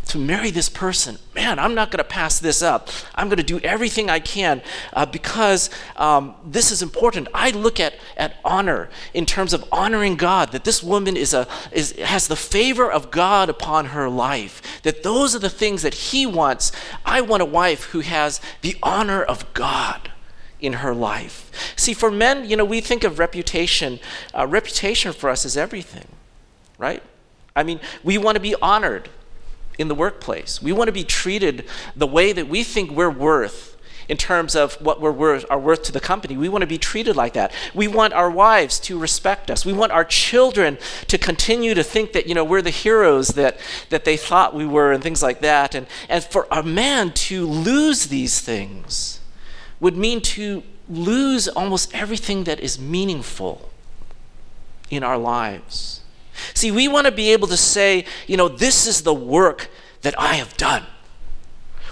to 0.07 0.19
marry 0.19 0.51
this 0.51 0.69
person, 0.69 1.19
man, 1.35 1.59
I'm 1.59 1.75
not 1.75 1.91
going 1.91 1.99
to 1.99 2.05
pass 2.05 2.39
this 2.39 2.61
up. 2.61 2.89
I'm 3.15 3.29
going 3.29 3.39
to 3.39 3.43
do 3.43 3.61
everything 3.61 4.11
I 4.11 4.21
can 4.21 4.61
uh, 4.93 5.07
because 5.07 5.71
um, 5.97 6.35
this 6.45 6.71
is 6.71 6.83
important. 6.83 7.29
I 7.33 7.51
look 7.51 7.81
at, 7.81 7.95
at 8.17 8.37
honor 8.45 8.91
in 9.15 9.27
terms 9.27 9.53
of 9.53 9.65
honoring 9.71 10.17
God, 10.17 10.53
that 10.53 10.65
this 10.65 10.83
woman 10.83 11.17
is 11.17 11.33
a, 11.33 11.47
is, 11.71 11.93
has 11.93 12.29
the 12.29 12.37
favor 12.37 12.91
of 12.91 13.11
God 13.11 13.49
upon 13.49 13.87
her 13.87 14.09
life, 14.09 14.83
that 14.83 15.03
those 15.03 15.35
are 15.35 15.39
the 15.39 15.51
things 15.51 15.83
that 15.83 15.95
he 15.95 16.27
wants. 16.27 16.73
I 17.07 17.21
want 17.21 17.43
a 17.43 17.47
wife 17.47 17.85
who 17.85 18.01
has 18.01 18.41
the 18.61 18.77
honor 18.83 19.23
of 19.23 19.53
God 19.55 20.11
in 20.61 20.75
her 20.75 20.95
life. 20.95 21.73
See, 21.77 21.95
for 21.95 22.11
men, 22.11 22.49
you 22.49 22.57
know, 22.57 22.65
we 22.65 22.81
think 22.81 23.05
of 23.05 23.19
reputation. 23.19 23.99
Uh, 24.37 24.47
reputation 24.47 25.13
for 25.13 25.31
us 25.31 25.45
is 25.45 25.57
everything, 25.57 26.07
right? 26.79 27.03
I 27.55 27.63
mean, 27.63 27.81
we 28.03 28.19
want 28.19 28.37
to 28.37 28.41
be 28.41 28.55
honored 28.63 29.09
in 29.83 29.89
the 29.89 29.95
workplace. 29.95 30.63
We 30.63 30.73
want 30.73 30.89
to 30.89 30.93
be 30.93 31.05
treated 31.05 31.67
the 31.95 32.07
way 32.07 32.33
that 32.33 32.49
we 32.49 32.63
think 32.63 32.91
we're 32.91 33.11
worth 33.11 33.77
in 34.09 34.17
terms 34.17 34.55
of 34.55 34.75
what 34.75 35.01
we're 35.01 35.13
worth, 35.13 35.45
are 35.49 35.59
worth 35.59 35.83
to 35.85 35.93
the 35.93 36.01
company. 36.01 36.37
We 36.37 36.49
want 36.49 36.63
to 36.63 36.67
be 36.67 36.79
treated 36.79 37.17
like 37.17 37.35
that. 37.35 37.53
We 37.75 37.89
want 37.89 38.13
our 38.13 38.31
wives 38.31 38.79
to 38.81 38.99
respect 38.99 39.51
us. 39.51 39.65
We 39.65 39.73
want 39.73 39.93
our 39.93 40.05
children 40.05 40.79
to 41.09 41.19
continue 41.19 41.75
to 41.75 41.83
think 41.83 42.13
that, 42.13 42.27
you 42.27 42.35
know, 42.35 42.45
we're 42.45 42.63
the 42.63 42.71
heroes 42.71 43.29
that, 43.29 43.59
that 43.91 44.05
they 44.05 44.17
thought 44.17 44.55
we 44.55 44.67
were 44.67 44.93
and 44.93 45.03
things 45.03 45.23
like 45.23 45.41
that. 45.41 45.75
And, 45.75 45.87
and 46.09 46.23
for 46.23 46.47
a 46.51 46.63
man 46.63 47.13
to 47.13 47.47
lose 47.47 48.09
these 48.09 48.41
things 48.41 49.21
would 49.81 49.97
mean 49.97 50.21
to 50.21 50.63
lose 50.89 51.49
almost 51.49 51.95
everything 51.95 52.45
that 52.45 52.61
is 52.61 52.79
meaningful 52.79 53.71
in 54.91 55.03
our 55.03 55.17
lives. 55.17 56.02
See, 56.55 56.71
we 56.71 56.89
want 56.89 57.07
to 57.07 57.13
be 57.13 57.33
able 57.33 57.49
to 57.49 57.57
say, 57.57 58.05
you 58.27 58.37
know, 58.37 58.49
this 58.49 58.87
is 58.87 59.03
the 59.03 59.15
work 59.15 59.69
that 60.03 60.19
I 60.19 60.35
have 60.35 60.57
done. 60.57 60.85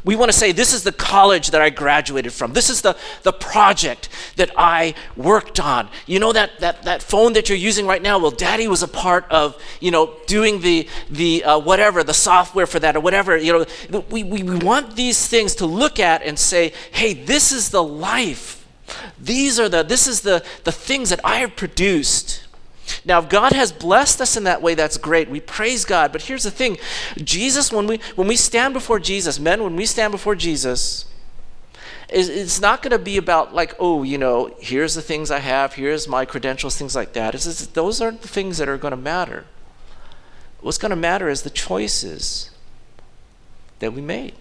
We 0.03 0.17
want 0.17 0.33
to 0.33 0.37
say, 0.37 0.53
this 0.53 0.73
is 0.73 0.83
the 0.83 0.93
college 0.93 1.51
that 1.51 1.61
I 1.61 1.69
graduated 1.69 2.33
from. 2.33 2.55
This 2.55 2.71
is 2.71 2.81
the, 2.81 2.97
the 3.23 3.33
project 3.33 4.09
that 4.37 4.51
I 4.57 4.95
worked 5.15 5.61
on. 5.61 5.91
You 6.07 6.19
know 6.19 6.33
that, 6.33 6.59
that, 6.61 6.85
that 6.85 7.03
phone 7.03 7.35
that 7.35 7.49
you're 7.49 7.59
using 7.59 7.87
right 7.87 8.01
now? 8.01 8.19
Well, 8.19 8.31
daddy 8.31 8.67
was 8.67 8.83
a 8.83 8.89
part 8.89 9.27
of, 9.31 9.61
you 9.79 9.91
know, 9.91 10.15
doing 10.27 10.61
the, 10.61 10.89
the 11.11 11.45
uh, 11.45 11.59
whatever, 11.59 12.03
the 12.03 12.15
software 12.15 12.67
for 12.67 12.79
that 12.79 12.97
or 12.97 13.01
whatever. 13.01 13.37
You 13.37 13.67
know, 13.91 14.03
we, 14.11 14.25
we, 14.25 14.43
we 14.43 14.57
want 14.57 14.97
these 14.97 15.27
things 15.27 15.55
to 15.57 15.67
look 15.67 16.01
at 16.01 16.23
and 16.23 16.39
say, 16.39 16.73
hey, 16.93 17.13
this 17.13 17.53
is 17.53 17.69
the 17.69 17.83
life. 17.83 18.67
These 19.21 19.61
are 19.61 19.69
the, 19.69 19.83
this 19.83 20.07
is 20.07 20.23
the, 20.23 20.43
the 20.65 20.73
things 20.73 21.11
that 21.11 21.21
I 21.25 21.37
have 21.37 21.57
produced. 21.57 22.47
Now, 23.05 23.19
if 23.21 23.29
God 23.29 23.53
has 23.53 23.73
blessed 23.73 24.21
us 24.21 24.37
in 24.37 24.45
that 24.45 24.63
way, 24.63 24.75
that's 24.75 24.97
great. 24.97 25.29
We 25.29 25.41
praise 25.41 25.85
God. 25.85 26.13
But 26.13 26.23
here's 26.23 26.45
the 26.45 26.51
thing 26.51 26.79
Jesus, 27.17 27.73
when 27.73 27.87
we, 27.87 28.01
when 28.17 28.29
we 28.29 28.37
stand 28.37 28.75
before 28.75 28.99
Jesus, 28.99 29.39
men, 29.39 29.63
when 29.63 29.77
we 29.77 29.87
stand 29.87 30.13
before 30.13 30.35
Jesus, 30.35 31.07
it's 32.13 32.61
not 32.61 32.83
going 32.83 32.91
to 32.91 32.99
be 32.99 33.17
about 33.17 33.55
like, 33.55 33.75
oh, 33.79 34.03
you 34.03 34.19
know, 34.19 34.55
here's 34.59 34.95
the 34.95 35.03
things 35.03 35.31
I 35.31 35.39
have, 35.39 35.75
here's 35.75 36.09
my 36.09 36.25
credentials, 36.25 36.77
things 36.77 36.97
like 36.97 37.13
that. 37.13 37.35
It's, 37.35 37.67
those 37.69 38.01
aren't 38.01 38.23
the 38.23 38.29
things 38.29 38.59
that 38.59 38.69
are 38.69 38.79
going 38.79 38.91
to 38.91 38.97
matter. 38.97 39.45
What's 40.61 40.79
going 40.79 40.91
to 40.91 40.97
matter 40.97 41.29
is 41.29 41.43
the 41.43 41.51
choices 41.51 42.51
that 43.79 43.93
we 43.93 44.01
made. 44.01 44.35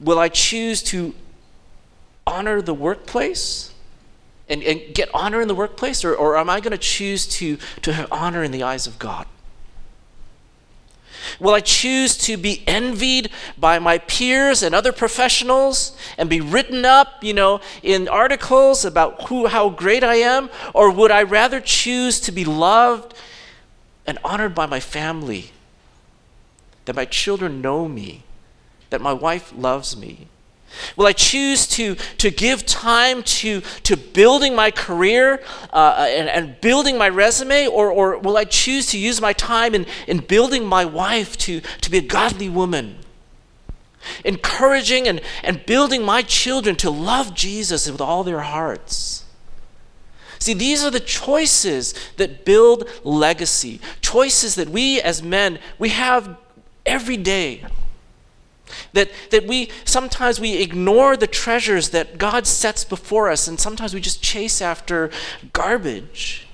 Will 0.00 0.18
I 0.18 0.28
choose 0.28 0.82
to 0.84 1.14
honor 2.26 2.62
the 2.62 2.74
workplace? 2.74 3.72
And, 4.48 4.62
and 4.62 4.94
get 4.94 5.08
honor 5.14 5.40
in 5.40 5.48
the 5.48 5.54
workplace, 5.54 6.04
or, 6.04 6.14
or 6.14 6.36
am 6.36 6.48
I 6.48 6.60
going 6.60 6.72
to 6.72 6.78
choose 6.78 7.26
to, 7.26 7.58
to 7.82 7.92
have 7.92 8.10
honor 8.12 8.42
in 8.42 8.50
the 8.50 8.62
eyes 8.62 8.86
of 8.86 8.98
God? 8.98 9.26
Will 11.40 11.54
I 11.54 11.60
choose 11.60 12.16
to 12.18 12.36
be 12.36 12.62
envied 12.66 13.30
by 13.58 13.78
my 13.78 13.98
peers 13.98 14.62
and 14.62 14.74
other 14.74 14.92
professionals 14.92 15.96
and 16.16 16.28
be 16.28 16.40
written 16.40 16.84
up, 16.84 17.22
you 17.22 17.34
know, 17.34 17.60
in 17.82 18.08
articles 18.08 18.84
about 18.84 19.28
who, 19.28 19.46
how 19.46 19.68
great 19.68 20.02
I 20.02 20.16
am? 20.16 20.50
Or 20.74 20.90
would 20.90 21.10
I 21.10 21.22
rather 21.22 21.60
choose 21.60 22.20
to 22.20 22.32
be 22.32 22.44
loved 22.44 23.14
and 24.06 24.18
honored 24.24 24.54
by 24.54 24.66
my 24.66 24.80
family? 24.80 25.52
That 26.86 26.96
my 26.96 27.04
children 27.04 27.60
know 27.60 27.86
me, 27.86 28.24
that 28.90 29.00
my 29.00 29.12
wife 29.12 29.52
loves 29.54 29.96
me, 29.96 30.28
Will 30.96 31.06
I 31.06 31.12
choose 31.12 31.66
to, 31.68 31.94
to 31.94 32.30
give 32.30 32.66
time 32.66 33.22
to, 33.22 33.62
to 33.82 33.96
building 33.96 34.54
my 34.54 34.70
career 34.70 35.42
uh, 35.72 36.06
and, 36.08 36.28
and 36.28 36.60
building 36.60 36.98
my 36.98 37.08
resume, 37.08 37.66
or, 37.66 37.90
or 37.90 38.18
will 38.18 38.36
I 38.36 38.44
choose 38.44 38.86
to 38.88 38.98
use 38.98 39.20
my 39.20 39.32
time 39.32 39.74
in, 39.74 39.86
in 40.06 40.18
building 40.18 40.64
my 40.64 40.84
wife 40.84 41.36
to, 41.38 41.60
to 41.60 41.90
be 41.90 41.98
a 41.98 42.02
godly 42.02 42.48
woman? 42.48 42.98
Encouraging 44.24 45.08
and, 45.08 45.20
and 45.42 45.64
building 45.66 46.02
my 46.04 46.22
children 46.22 46.76
to 46.76 46.90
love 46.90 47.34
Jesus 47.34 47.90
with 47.90 48.00
all 48.00 48.24
their 48.24 48.40
hearts. 48.40 49.24
See, 50.38 50.54
these 50.54 50.84
are 50.84 50.90
the 50.90 51.00
choices 51.00 51.94
that 52.16 52.44
build 52.44 52.88
legacy. 53.02 53.80
Choices 54.00 54.54
that 54.54 54.68
we 54.68 55.00
as 55.00 55.22
men, 55.22 55.58
we 55.78 55.88
have 55.90 56.36
every 56.86 57.16
day. 57.16 57.64
That, 58.92 59.10
that 59.30 59.46
we 59.46 59.70
sometimes 59.84 60.40
we 60.40 60.62
ignore 60.62 61.16
the 61.16 61.26
treasures 61.26 61.90
that 61.90 62.18
God 62.18 62.46
sets 62.46 62.84
before 62.84 63.30
us, 63.30 63.48
and 63.48 63.58
sometimes 63.58 63.94
we 63.94 64.00
just 64.00 64.22
chase 64.22 64.60
after 64.60 65.10
garbage. 65.52 66.46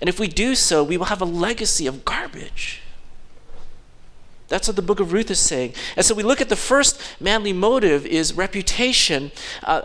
And 0.00 0.08
if 0.08 0.20
we 0.20 0.28
do 0.28 0.54
so, 0.54 0.84
we 0.84 0.96
will 0.96 1.06
have 1.06 1.20
a 1.20 1.26
legacy 1.26 1.86
of 1.86 2.04
garbage. 2.04 2.82
That's 4.48 4.66
what 4.66 4.76
the 4.76 4.82
book 4.82 5.00
of 5.00 5.12
Ruth 5.12 5.30
is 5.30 5.40
saying. 5.40 5.74
And 5.96 6.04
so 6.04 6.14
we 6.14 6.22
look 6.22 6.40
at 6.40 6.48
the 6.48 6.56
first 6.56 7.00
manly 7.20 7.52
motive 7.52 8.06
is 8.06 8.32
reputation. 8.32 9.30
Uh, 9.62 9.82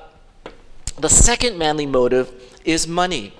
the 0.97 1.09
second 1.09 1.57
manly 1.57 1.85
motive 1.85 2.31
is 2.63 2.87
money. 2.87 3.33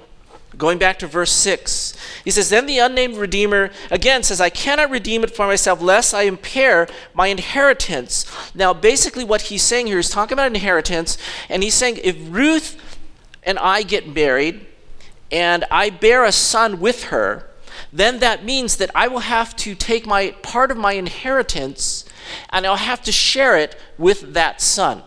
Going 0.58 0.78
back 0.78 1.00
to 1.00 1.08
verse 1.08 1.32
6, 1.32 1.96
he 2.24 2.32
says, 2.32 2.50
Then 2.50 2.66
the 2.66 2.80
unnamed 2.80 3.18
Redeemer 3.18 3.72
again 3.90 4.24
says, 4.24 4.40
I 4.40 4.50
cannot 4.50 4.92
redeem 4.92 5.24
it 5.24 5.36
for 5.36 5.48
myself, 5.48 5.82
lest 5.82 6.14
I 6.14 6.24
impair 6.24 6.88
my 7.14 7.28
inheritance. 7.28 8.26
Now, 8.54 8.74
basically, 8.74 9.24
what 9.24 9.44
he's 9.44 9.64
saying 9.64 9.88
here 9.88 10.00
is 10.00 10.10
talking 10.10 10.34
about 10.34 10.48
inheritance, 10.48 11.18
and 11.50 11.64
he's 11.64 11.74
saying, 11.74 12.00
If 12.04 12.18
Ruth 12.30 12.78
and 13.44 13.58
I 13.60 13.84
get 13.84 14.14
married, 14.14 14.66
and 15.32 15.66
I 15.72 15.90
bear 15.90 16.24
a 16.24 16.32
son 16.32 16.80
with 16.80 17.06
her, 17.06 17.50
then 17.92 18.20
that 18.20 18.46
means 18.46 18.78
that 18.78 18.92
I 18.94 19.08
will 19.08 19.20
have 19.20 19.56
to 19.58 19.74
take 19.76 20.06
my 20.06 20.32
part 20.44 20.72
of 20.72 20.78
my 20.78 20.94
inheritance 20.94 22.06
and 22.50 22.66
I'll 22.66 22.76
have 22.76 23.02
to 23.04 23.12
share 23.12 23.58
it 23.58 23.80
with 23.98 24.34
that 24.34 24.62
son. 24.62 25.04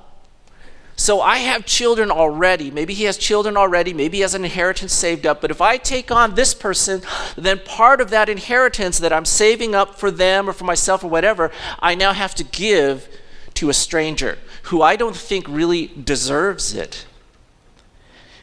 So 0.99 1.21
I 1.21 1.39
have 1.39 1.67
children 1.67 2.11
already. 2.11 2.71
Maybe 2.71 2.95
he 2.95 3.05
has 3.05 3.19
children 3.19 3.55
already. 3.57 3.93
Maybe 3.93 4.19
he 4.19 4.23
has 4.23 4.35
an 4.35 4.45
inheritance 4.45 4.95
saved 4.95 5.27
up. 5.27 5.43
But 5.43 5.51
if 5.51 5.61
I 5.61 5.77
take 5.77 6.11
on 6.11 6.35
this 6.35 6.55
person, 6.55 7.03
then 7.37 7.61
part 7.61 8.01
of 8.01 8.09
that 8.11 8.31
inheritance 8.31 8.99
that 9.01 9.13
I'm 9.13 9.27
saving 9.27 9.75
up 9.75 9.97
for 9.97 10.11
them 10.11 10.49
or 10.49 10.55
for 10.55 10.65
myself 10.65 11.05
or 11.05 11.09
whatever, 11.09 11.53
I 11.81 11.95
now 11.95 12.15
have 12.15 12.35
to 12.37 12.45
give 12.45 13.09
to 13.55 13.69
a 13.69 13.75
stranger 13.75 14.39
who 14.65 14.81
I 14.81 14.97
don't 14.97 15.17
think 15.17 15.47
really 15.49 15.89
deserves 15.89 16.75
it. 16.75 17.07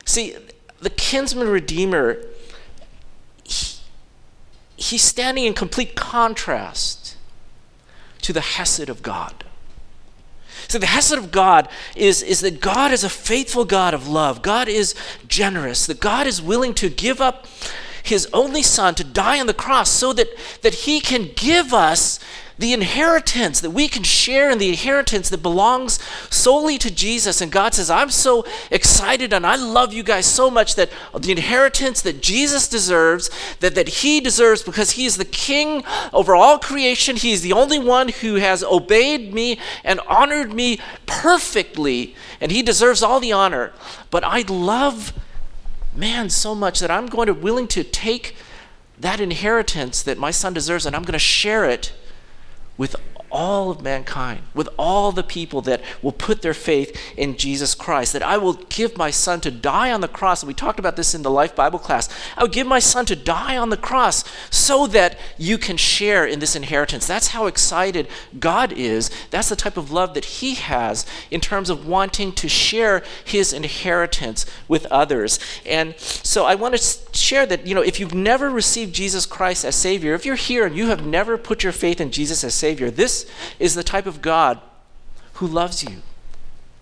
See, 0.06 0.36
the 0.80 0.92
kinsman 0.92 1.50
redeemer, 1.50 2.18
he, 3.44 3.78
he's 4.76 5.04
standing 5.04 5.46
in 5.46 5.56
complete 5.56 5.96
contrast 5.96 7.18
to 8.22 8.32
the 8.32 8.42
Hesed 8.42 8.90
of 8.90 9.02
God. 9.02 9.43
So 10.68 10.78
the 10.80 10.88
Hesed 10.88 11.14
of 11.14 11.32
God 11.32 11.68
is, 11.96 12.22
is 12.24 12.42
that 12.42 12.60
God 12.62 12.92
is 12.92 13.04
a 13.04 13.10
faithful 13.10 13.66
God 13.66 13.94
of 13.94 14.08
love. 14.08 14.42
God 14.42 14.68
is 14.68 14.96
generous. 15.28 15.86
That 15.86 16.00
God 16.00 16.28
is 16.28 16.42
willing 16.42 16.74
to 16.76 16.90
give 16.90 17.22
up 17.22 17.48
his 18.04 18.28
only 18.34 18.62
son 18.62 18.94
to 18.96 19.04
die 19.04 19.40
on 19.40 19.48
the 19.48 19.54
cross 19.54 19.90
so 19.90 20.14
that, 20.14 20.28
that 20.62 20.74
he 20.74 21.00
can 21.00 21.32
give 21.36 21.74
us 21.74 22.20
the 22.58 22.74
inheritance, 22.74 23.62
that 23.62 23.72
we 23.72 23.88
can 23.88 24.04
share 24.04 24.52
in 24.52 24.60
the 24.60 24.70
inheritance 24.70 25.30
that 25.30 25.42
belongs 25.42 26.00
solely 26.30 26.78
to 26.78 26.94
Jesus. 26.94 27.42
And 27.42 27.52
God 27.52 27.74
says, 27.74 27.90
I'm 27.90 28.12
so 28.12 28.46
excited 28.70 29.34
and 29.34 29.46
I 29.46 29.56
love 29.56 29.92
you 29.92 30.04
guys 30.04 30.26
so 30.26 30.52
much 30.52 30.76
that 30.76 30.92
the 31.18 31.32
inheritance 31.32 32.02
that 32.04 32.22
Jesus 32.22 32.68
deserves, 32.68 33.30
that, 33.60 33.76
that 33.76 33.88
He 33.88 34.20
deserves 34.20 34.62
because 34.62 34.92
He 34.92 35.06
is 35.06 35.18
the 35.18 35.26
King 35.26 35.84
over 36.12 36.36
all 36.36 36.60
creation, 36.60 37.16
He 37.16 37.32
is 37.32 37.42
the 37.42 37.54
only 37.54 37.80
one 37.80 38.10
who 38.10 38.36
has 38.36 38.64
obeyed 38.64 39.34
me 39.34 39.60
and 39.84 40.00
honored 40.02 40.54
me 40.54 40.80
perfectly, 41.06 42.16
and 42.40 42.52
He 42.52 42.62
deserves 42.62 43.02
all 43.02 43.20
the 43.20 43.32
honor. 43.32 43.74
But 44.12 44.24
I 44.24 44.44
love 44.48 45.12
man 45.96 46.30
so 46.30 46.56
much 46.56 46.80
that 46.80 46.92
I'm 46.92 47.08
going 47.08 47.28
to 47.28 47.34
willing 47.34 47.68
to 47.70 47.84
take 47.84 48.36
that 49.00 49.20
inheritance 49.20 50.02
that 50.04 50.18
my 50.18 50.32
son 50.32 50.54
deserves 50.54 50.86
and 50.86 50.96
I'm 50.96 51.04
going 51.04 51.14
to 51.14 51.20
share 51.20 51.66
it 51.66 51.94
with 52.78 52.96
all 53.34 53.72
of 53.72 53.82
mankind, 53.82 54.42
with 54.54 54.70
all 54.78 55.12
the 55.12 55.24
people 55.24 55.62
that 55.64 55.82
will 56.02 56.12
put 56.14 56.42
their 56.44 56.54
faith 56.54 56.96
in 57.18 57.36
Jesus 57.36 57.74
Christ. 57.76 58.14
That 58.14 58.24
I 58.24 58.38
will 58.38 58.54
give 58.54 58.96
my 58.96 59.10
son 59.10 59.42
to 59.42 59.52
die 59.52 59.92
on 59.92 60.02
the 60.02 60.08
cross. 60.08 60.44
And 60.44 60.48
we 60.48 60.54
talked 60.54 60.80
about 60.80 60.96
this 60.96 61.16
in 61.16 61.24
the 61.24 61.32
Life 61.32 61.56
Bible 61.56 61.80
class. 61.80 62.08
I 62.38 62.44
would 62.44 62.52
give 62.52 62.68
my 62.68 62.80
son 62.80 63.06
to 63.08 63.16
die 63.16 63.58
on 63.58 63.70
the 63.70 63.78
cross 63.78 64.24
so 64.52 64.88
that 64.88 65.18
you 65.38 65.58
can 65.58 65.76
share 65.76 66.26
in 66.26 66.40
this 66.40 66.56
inheritance. 66.56 67.08
That's 67.08 67.30
how 67.30 67.48
excited 67.48 68.08
God 68.40 68.72
is. 68.72 69.10
That's 69.32 69.50
the 69.50 69.56
type 69.56 69.78
of 69.78 69.92
love 69.92 70.14
that 70.14 70.26
he 70.26 70.54
has 70.56 71.06
in 71.32 71.42
terms 71.42 71.70
of 71.70 71.88
wanting 71.88 72.34
to 72.34 72.48
share 72.48 73.04
his 73.26 73.52
inheritance 73.52 74.46
with 74.68 74.86
others. 74.86 75.40
And 75.66 75.98
so 75.98 76.46
I 76.46 76.54
want 76.54 76.78
to 76.78 77.18
share 77.18 77.48
that, 77.48 77.66
you 77.66 77.74
know, 77.74 77.82
if 77.82 78.00
you've 78.00 78.14
never 78.14 78.50
received 78.50 78.94
Jesus 78.94 79.26
Christ 79.26 79.66
as 79.66 79.76
Savior, 79.76 80.14
if 80.14 80.26
you're 80.26 80.36
here 80.36 80.68
and 80.68 80.78
you 80.78 80.88
have 80.88 81.06
never 81.06 81.38
put 81.38 81.64
your 81.64 81.74
faith 81.74 82.00
in 82.00 82.12
Jesus 82.12 82.44
as 82.44 82.54
Savior, 82.54 82.92
this 82.92 83.23
is 83.60 83.76
the 83.76 83.84
type 83.84 84.06
of 84.06 84.22
God 84.22 84.60
who 85.34 85.48
loves 85.48 85.84
you. 85.84 86.02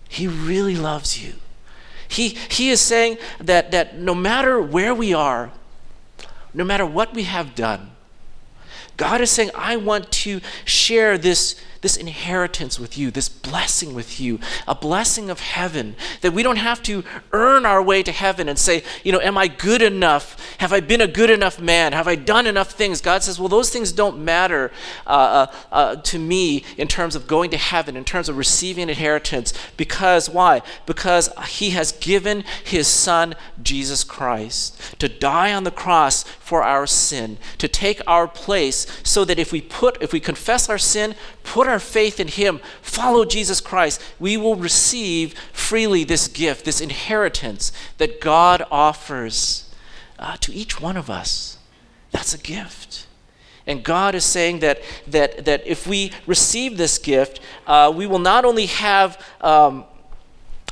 He 0.08 0.26
really 0.26 0.76
loves 0.76 1.22
you. 1.22 1.34
He, 2.06 2.36
he 2.50 2.70
is 2.70 2.80
saying 2.80 3.16
that, 3.40 3.70
that 3.70 3.98
no 3.98 4.14
matter 4.14 4.60
where 4.60 4.94
we 4.94 5.14
are, 5.14 5.50
no 6.52 6.64
matter 6.64 6.84
what 6.84 7.14
we 7.14 7.22
have 7.22 7.54
done, 7.54 7.92
God 8.98 9.20
is 9.22 9.30
saying, 9.30 9.50
I 9.54 9.76
want 9.76 10.12
to 10.12 10.40
share 10.64 11.16
this 11.16 11.56
this 11.82 11.96
inheritance 11.96 12.78
with 12.80 12.96
you, 12.96 13.10
this 13.10 13.28
blessing 13.28 13.92
with 13.92 14.20
you, 14.20 14.38
a 14.66 14.74
blessing 14.74 15.28
of 15.28 15.40
heaven, 15.40 15.96
that 16.20 16.32
we 16.32 16.42
don't 16.42 16.56
have 16.56 16.82
to 16.84 17.04
earn 17.32 17.66
our 17.66 17.82
way 17.82 18.02
to 18.04 18.12
heaven 18.12 18.48
and 18.48 18.58
say, 18.58 18.82
you 19.04 19.12
know, 19.12 19.20
am 19.20 19.36
I 19.36 19.48
good 19.48 19.82
enough? 19.82 20.56
Have 20.58 20.72
I 20.72 20.80
been 20.80 21.00
a 21.00 21.08
good 21.08 21.28
enough 21.28 21.60
man? 21.60 21.92
Have 21.92 22.06
I 22.06 22.14
done 22.14 22.46
enough 22.46 22.70
things? 22.70 23.00
God 23.00 23.24
says, 23.24 23.38
well, 23.38 23.48
those 23.48 23.70
things 23.70 23.90
don't 23.90 24.24
matter 24.24 24.70
uh, 25.06 25.10
uh, 25.10 25.54
uh, 25.72 25.96
to 25.96 26.18
me 26.18 26.64
in 26.78 26.86
terms 26.86 27.16
of 27.16 27.26
going 27.26 27.50
to 27.50 27.56
heaven, 27.56 27.96
in 27.96 28.04
terms 28.04 28.28
of 28.28 28.36
receiving 28.36 28.88
inheritance. 28.88 29.52
Because 29.76 30.30
why? 30.30 30.62
Because 30.86 31.30
He 31.48 31.70
has 31.70 31.90
given 31.90 32.44
His 32.64 32.86
Son, 32.86 33.34
Jesus 33.60 34.04
Christ, 34.04 34.80
to 35.00 35.08
die 35.08 35.52
on 35.52 35.64
the 35.64 35.72
cross 35.72 36.22
for 36.22 36.62
our 36.62 36.86
sin, 36.86 37.38
to 37.58 37.66
take 37.66 38.00
our 38.06 38.28
place, 38.28 38.86
so 39.02 39.24
that 39.24 39.40
if 39.40 39.50
we 39.50 39.60
put, 39.60 40.00
if 40.00 40.12
we 40.12 40.20
confess 40.20 40.68
our 40.68 40.78
sin, 40.78 41.16
put 41.44 41.66
our 41.66 41.78
faith 41.78 42.20
in 42.20 42.28
Him, 42.28 42.60
follow 42.80 43.24
Jesus 43.24 43.60
Christ, 43.60 44.00
we 44.18 44.36
will 44.36 44.56
receive 44.56 45.34
freely 45.52 46.04
this 46.04 46.28
gift, 46.28 46.64
this 46.64 46.80
inheritance 46.80 47.72
that 47.98 48.20
God 48.20 48.64
offers 48.70 49.72
uh, 50.18 50.36
to 50.40 50.52
each 50.52 50.80
one 50.80 50.96
of 50.96 51.10
us. 51.10 51.58
That's 52.10 52.34
a 52.34 52.38
gift. 52.38 53.06
And 53.66 53.84
God 53.84 54.14
is 54.14 54.24
saying 54.24 54.60
that, 54.60 54.80
that, 55.06 55.44
that 55.44 55.66
if 55.66 55.86
we 55.86 56.12
receive 56.26 56.76
this 56.76 56.98
gift, 56.98 57.40
uh, 57.66 57.92
we 57.94 58.06
will 58.06 58.18
not 58.18 58.44
only 58.44 58.66
have. 58.66 59.22
Um, 59.40 59.84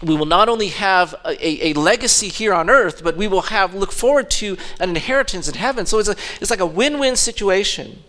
we 0.02 0.16
will 0.16 0.24
not 0.24 0.48
only 0.48 0.68
have 0.68 1.14
a, 1.26 1.68
a, 1.68 1.72
legacy 1.74 2.28
here 2.28 2.54
on 2.54 2.70
earth, 2.70 3.04
but 3.04 3.18
we 3.18 3.28
will 3.28 3.42
have 3.42 3.74
look 3.74 3.92
forward 3.92 4.30
to 4.30 4.56
an 4.80 4.88
inheritance 4.88 5.46
in 5.46 5.54
heaven. 5.56 5.84
So 5.84 5.98
it's, 5.98 6.08
a, 6.08 6.16
it's 6.40 6.50
like 6.50 6.60
a 6.60 6.64
win-win 6.64 7.16
situation. 7.16 8.02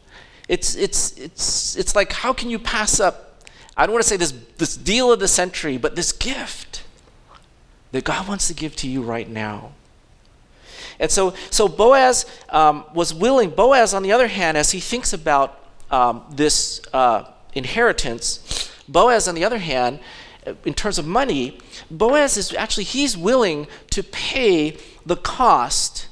It's, 0.51 0.75
it's, 0.75 1.17
it's, 1.17 1.77
it's 1.77 1.95
like, 1.95 2.11
how 2.11 2.33
can 2.33 2.49
you 2.49 2.59
pass 2.59 2.99
up, 2.99 3.41
I 3.77 3.85
don't 3.85 3.93
want 3.93 4.03
to 4.03 4.09
say 4.09 4.17
this, 4.17 4.33
this 4.57 4.75
deal 4.75 5.09
of 5.09 5.21
the 5.21 5.27
century, 5.29 5.77
but 5.77 5.95
this 5.95 6.11
gift 6.11 6.83
that 7.93 8.03
God 8.03 8.27
wants 8.27 8.49
to 8.49 8.53
give 8.53 8.75
to 8.75 8.87
you 8.89 9.01
right 9.01 9.29
now. 9.29 9.71
And 10.99 11.09
so, 11.09 11.33
so 11.51 11.69
Boaz 11.69 12.25
um, 12.49 12.83
was 12.93 13.13
willing. 13.13 13.51
Boaz, 13.51 13.93
on 13.93 14.03
the 14.03 14.11
other 14.11 14.27
hand, 14.27 14.57
as 14.57 14.71
he 14.71 14.81
thinks 14.81 15.13
about 15.13 15.57
um, 15.89 16.21
this 16.29 16.81
uh, 16.91 17.31
inheritance, 17.53 18.69
Boaz, 18.89 19.29
on 19.29 19.35
the 19.35 19.45
other 19.45 19.59
hand, 19.59 20.01
in 20.65 20.73
terms 20.73 20.99
of 20.99 21.07
money, 21.07 21.59
Boaz 21.89 22.35
is 22.35 22.53
actually, 22.55 22.83
he's 22.83 23.15
willing 23.15 23.67
to 23.91 24.03
pay 24.03 24.75
the 25.05 25.15
cost 25.15 26.09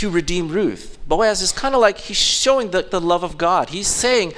to 0.00 0.08
redeem 0.08 0.48
Ruth. 0.48 0.96
Boaz 1.06 1.42
is 1.42 1.52
kind 1.52 1.74
of 1.74 1.82
like 1.82 1.98
he's 1.98 2.16
showing 2.16 2.70
the, 2.70 2.80
the 2.80 2.98
love 2.98 3.22
of 3.22 3.36
God. 3.36 3.68
He's 3.68 3.86
saying, 3.86 4.32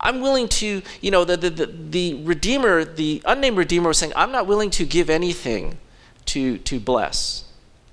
I'm 0.00 0.22
willing 0.22 0.48
to, 0.48 0.80
you 1.02 1.10
know, 1.10 1.22
the, 1.22 1.36
the, 1.36 1.50
the, 1.50 1.66
the 1.66 2.14
Redeemer, 2.24 2.82
the 2.82 3.20
unnamed 3.26 3.58
Redeemer 3.58 3.88
was 3.88 3.98
saying, 3.98 4.14
I'm 4.16 4.32
not 4.32 4.46
willing 4.46 4.70
to 4.70 4.86
give 4.86 5.10
anything 5.10 5.76
to, 6.26 6.56
to 6.56 6.80
bless 6.80 7.44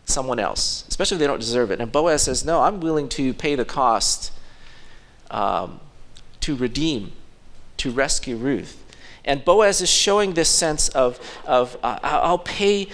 someone 0.05 0.39
else, 0.39 0.85
especially 0.87 1.15
if 1.15 1.19
they 1.19 1.27
don't 1.27 1.41
deserve 1.41 1.71
it. 1.71 1.81
And 1.81 1.91
Boaz 1.91 2.23
says, 2.23 2.45
No, 2.45 2.61
I'm 2.61 2.79
willing 2.79 3.09
to 3.09 3.33
pay 3.33 3.55
the 3.55 3.65
cost 3.65 4.31
um, 5.29 5.81
to 6.39 6.55
redeem, 6.55 7.11
to 7.77 7.91
rescue 7.91 8.37
Ruth. 8.37 8.81
And 9.25 9.43
Boaz 9.43 9.81
is 9.81 9.89
showing 9.89 10.35
this 10.35 10.47
sense 10.47 10.87
of, 10.87 11.19
of 11.45 11.75
uh, 11.83 11.99
I'll 12.01 12.37
pay 12.37 12.87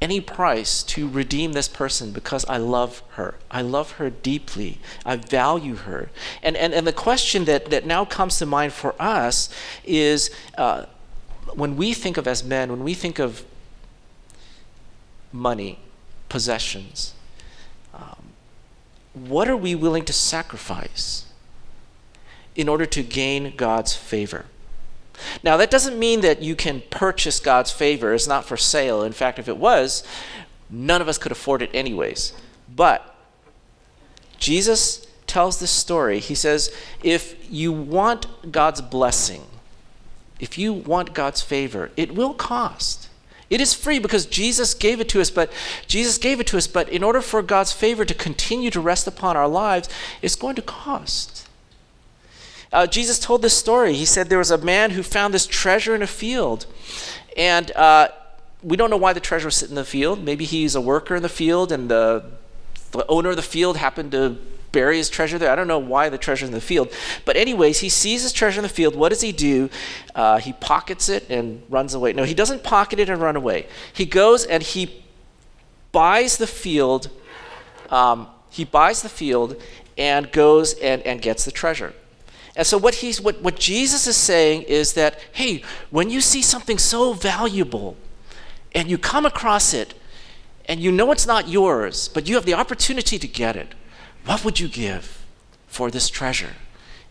any 0.00 0.20
price 0.20 0.82
to 0.84 1.08
redeem 1.08 1.52
this 1.52 1.68
person 1.68 2.12
because 2.12 2.44
I 2.46 2.56
love 2.56 3.02
her. 3.10 3.34
I 3.50 3.62
love 3.62 3.92
her 3.92 4.10
deeply. 4.10 4.78
I 5.04 5.16
value 5.16 5.74
her. 5.74 6.10
And, 6.42 6.56
and, 6.56 6.72
and 6.72 6.86
the 6.86 6.92
question 6.92 7.44
that, 7.46 7.70
that 7.70 7.84
now 7.84 8.04
comes 8.04 8.38
to 8.38 8.46
mind 8.46 8.72
for 8.72 8.94
us 9.00 9.48
is 9.84 10.30
uh, 10.56 10.86
when 11.54 11.76
we 11.76 11.94
think 11.94 12.16
of, 12.16 12.28
as 12.28 12.44
men, 12.44 12.70
when 12.70 12.84
we 12.84 12.94
think 12.94 13.18
of 13.18 13.44
money, 15.32 15.80
possessions, 16.28 17.14
um, 17.92 18.22
what 19.14 19.48
are 19.48 19.56
we 19.56 19.74
willing 19.74 20.04
to 20.04 20.12
sacrifice 20.12 21.26
in 22.54 22.68
order 22.68 22.86
to 22.86 23.02
gain 23.02 23.54
God's 23.56 23.94
favor? 23.94 24.44
Now, 25.42 25.56
that 25.56 25.70
doesn't 25.70 25.98
mean 25.98 26.20
that 26.22 26.42
you 26.42 26.56
can 26.56 26.82
purchase 26.90 27.40
God's 27.40 27.70
favor. 27.70 28.14
It's 28.14 28.26
not 28.26 28.44
for 28.44 28.56
sale. 28.56 29.02
In 29.02 29.12
fact, 29.12 29.38
if 29.38 29.48
it 29.48 29.56
was, 29.56 30.04
none 30.70 31.00
of 31.00 31.08
us 31.08 31.18
could 31.18 31.32
afford 31.32 31.62
it 31.62 31.70
anyways. 31.72 32.32
But 32.74 33.14
Jesus 34.38 35.06
tells 35.26 35.60
this 35.60 35.70
story. 35.70 36.20
He 36.20 36.34
says, 36.34 36.74
if 37.02 37.36
you 37.50 37.72
want 37.72 38.52
God's 38.52 38.80
blessing, 38.80 39.42
if 40.40 40.58
you 40.58 40.72
want 40.72 41.14
God's 41.14 41.42
favor, 41.42 41.90
it 41.96 42.14
will 42.14 42.34
cost. 42.34 43.08
It 43.50 43.60
is 43.60 43.72
free 43.72 43.98
because 43.98 44.26
Jesus 44.26 44.74
gave 44.74 45.00
it 45.00 45.08
to 45.08 45.20
us, 45.20 45.30
but 45.30 45.50
Jesus 45.86 46.18
gave 46.18 46.38
it 46.38 46.46
to 46.48 46.58
us, 46.58 46.66
but 46.66 46.88
in 46.90 47.02
order 47.02 47.22
for 47.22 47.42
God's 47.42 47.72
favor 47.72 48.04
to 48.04 48.14
continue 48.14 48.70
to 48.70 48.80
rest 48.80 49.06
upon 49.06 49.36
our 49.36 49.48
lives, 49.48 49.88
it's 50.20 50.36
going 50.36 50.54
to 50.56 50.62
cost. 50.62 51.47
Uh, 52.72 52.86
Jesus 52.86 53.18
told 53.18 53.42
this 53.42 53.56
story. 53.56 53.94
He 53.94 54.04
said 54.04 54.28
there 54.28 54.38
was 54.38 54.50
a 54.50 54.58
man 54.58 54.90
who 54.90 55.02
found 55.02 55.32
this 55.32 55.46
treasure 55.46 55.94
in 55.94 56.02
a 56.02 56.06
field. 56.06 56.66
And 57.36 57.70
uh, 57.72 58.08
we 58.62 58.76
don't 58.76 58.90
know 58.90 58.96
why 58.96 59.12
the 59.12 59.20
treasure 59.20 59.46
was 59.46 59.56
sitting 59.56 59.72
in 59.72 59.76
the 59.76 59.84
field. 59.84 60.22
Maybe 60.22 60.44
he's 60.44 60.74
a 60.74 60.80
worker 60.80 61.14
in 61.16 61.22
the 61.22 61.28
field 61.28 61.72
and 61.72 61.90
the, 61.90 62.24
the 62.90 63.06
owner 63.06 63.30
of 63.30 63.36
the 63.36 63.42
field 63.42 63.76
happened 63.76 64.12
to 64.12 64.36
bury 64.72 64.98
his 64.98 65.08
treasure 65.08 65.38
there. 65.38 65.50
I 65.50 65.56
don't 65.56 65.68
know 65.68 65.78
why 65.78 66.08
the 66.08 66.18
treasure's 66.18 66.48
in 66.48 66.54
the 66.54 66.60
field. 66.60 66.92
But, 67.24 67.36
anyways, 67.36 67.80
he 67.80 67.88
sees 67.88 68.22
his 68.22 68.32
treasure 68.32 68.60
in 68.60 68.64
the 68.64 68.68
field. 68.68 68.94
What 68.94 69.08
does 69.10 69.22
he 69.22 69.32
do? 69.32 69.70
Uh, 70.14 70.38
he 70.38 70.52
pockets 70.52 71.08
it 71.08 71.28
and 71.30 71.62
runs 71.70 71.94
away. 71.94 72.12
No, 72.12 72.24
he 72.24 72.34
doesn't 72.34 72.62
pocket 72.62 72.98
it 72.98 73.08
and 73.08 73.20
run 73.20 73.36
away. 73.36 73.66
He 73.92 74.04
goes 74.04 74.44
and 74.44 74.62
he 74.62 75.02
buys 75.92 76.36
the 76.36 76.46
field. 76.46 77.10
Um, 77.88 78.28
he 78.50 78.64
buys 78.64 79.02
the 79.02 79.08
field 79.08 79.60
and 79.96 80.30
goes 80.32 80.74
and, 80.74 81.02
and 81.02 81.22
gets 81.22 81.44
the 81.44 81.50
treasure. 81.50 81.94
And 82.58 82.66
so 82.66 82.76
what 82.76 82.96
he's 82.96 83.20
what, 83.20 83.40
what 83.40 83.56
Jesus 83.56 84.08
is 84.08 84.16
saying 84.16 84.62
is 84.62 84.94
that, 84.94 85.20
hey, 85.30 85.62
when 85.90 86.10
you 86.10 86.20
see 86.20 86.42
something 86.42 86.76
so 86.76 87.12
valuable 87.12 87.96
and 88.74 88.90
you 88.90 88.98
come 88.98 89.24
across 89.24 89.72
it 89.72 89.94
and 90.64 90.80
you 90.80 90.90
know 90.90 91.12
it's 91.12 91.24
not 91.24 91.48
yours, 91.48 92.08
but 92.08 92.28
you 92.28 92.34
have 92.34 92.44
the 92.44 92.54
opportunity 92.54 93.16
to 93.16 93.28
get 93.28 93.54
it, 93.54 93.76
what 94.24 94.44
would 94.44 94.58
you 94.58 94.68
give 94.68 95.24
for 95.68 95.88
this 95.88 96.10
treasure? 96.10 96.56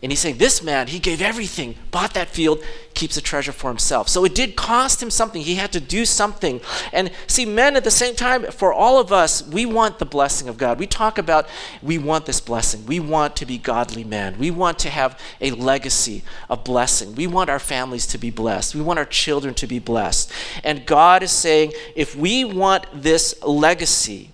And 0.00 0.12
he's 0.12 0.20
saying, 0.20 0.38
This 0.38 0.62
man, 0.62 0.86
he 0.86 1.00
gave 1.00 1.20
everything, 1.20 1.74
bought 1.90 2.14
that 2.14 2.28
field, 2.28 2.62
keeps 2.94 3.16
the 3.16 3.20
treasure 3.20 3.50
for 3.50 3.68
himself. 3.68 4.08
So 4.08 4.24
it 4.24 4.32
did 4.32 4.54
cost 4.54 5.02
him 5.02 5.10
something. 5.10 5.42
He 5.42 5.56
had 5.56 5.72
to 5.72 5.80
do 5.80 6.04
something. 6.04 6.60
And 6.92 7.10
see, 7.26 7.44
men 7.44 7.74
at 7.74 7.82
the 7.82 7.90
same 7.90 8.14
time, 8.14 8.44
for 8.44 8.72
all 8.72 9.00
of 9.00 9.12
us, 9.12 9.46
we 9.48 9.66
want 9.66 9.98
the 9.98 10.06
blessing 10.06 10.48
of 10.48 10.56
God. 10.56 10.78
We 10.78 10.86
talk 10.86 11.18
about 11.18 11.48
we 11.82 11.98
want 11.98 12.26
this 12.26 12.40
blessing. 12.40 12.86
We 12.86 13.00
want 13.00 13.34
to 13.36 13.46
be 13.46 13.58
godly 13.58 14.04
men. 14.04 14.38
We 14.38 14.52
want 14.52 14.78
to 14.80 14.90
have 14.90 15.18
a 15.40 15.50
legacy 15.50 16.22
of 16.48 16.62
blessing. 16.62 17.16
We 17.16 17.26
want 17.26 17.50
our 17.50 17.58
families 17.58 18.06
to 18.08 18.18
be 18.18 18.30
blessed. 18.30 18.76
We 18.76 18.82
want 18.82 19.00
our 19.00 19.04
children 19.04 19.52
to 19.54 19.66
be 19.66 19.80
blessed. 19.80 20.32
And 20.62 20.86
God 20.86 21.24
is 21.24 21.32
saying, 21.32 21.72
if 21.96 22.14
we 22.14 22.44
want 22.44 22.86
this 22.94 23.34
legacy, 23.42 24.30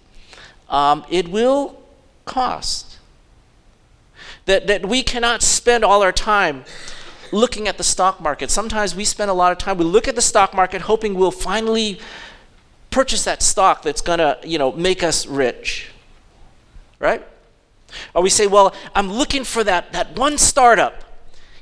um, 0.68 1.06
it 1.08 1.28
will 1.28 1.80
cost. 2.26 2.93
That, 4.46 4.66
that 4.66 4.86
we 4.86 5.02
cannot 5.02 5.42
spend 5.42 5.84
all 5.84 6.02
our 6.02 6.12
time 6.12 6.64
looking 7.32 7.66
at 7.66 7.78
the 7.78 7.84
stock 7.84 8.20
market. 8.20 8.50
Sometimes 8.50 8.94
we 8.94 9.04
spend 9.04 9.30
a 9.30 9.34
lot 9.34 9.52
of 9.52 9.58
time, 9.58 9.78
we 9.78 9.84
look 9.84 10.06
at 10.06 10.14
the 10.14 10.22
stock 10.22 10.54
market 10.54 10.82
hoping 10.82 11.14
we'll 11.14 11.30
finally 11.30 11.98
purchase 12.90 13.24
that 13.24 13.42
stock 13.42 13.82
that's 13.82 14.00
going 14.00 14.20
to, 14.20 14.38
you 14.44 14.58
know, 14.58 14.70
make 14.72 15.02
us 15.02 15.26
rich. 15.26 15.90
Right? 16.98 17.26
Or 18.14 18.22
we 18.22 18.30
say, 18.30 18.46
well, 18.46 18.74
I'm 18.94 19.10
looking 19.10 19.44
for 19.44 19.64
that, 19.64 19.92
that 19.92 20.18
one 20.18 20.38
startup. 20.38 21.04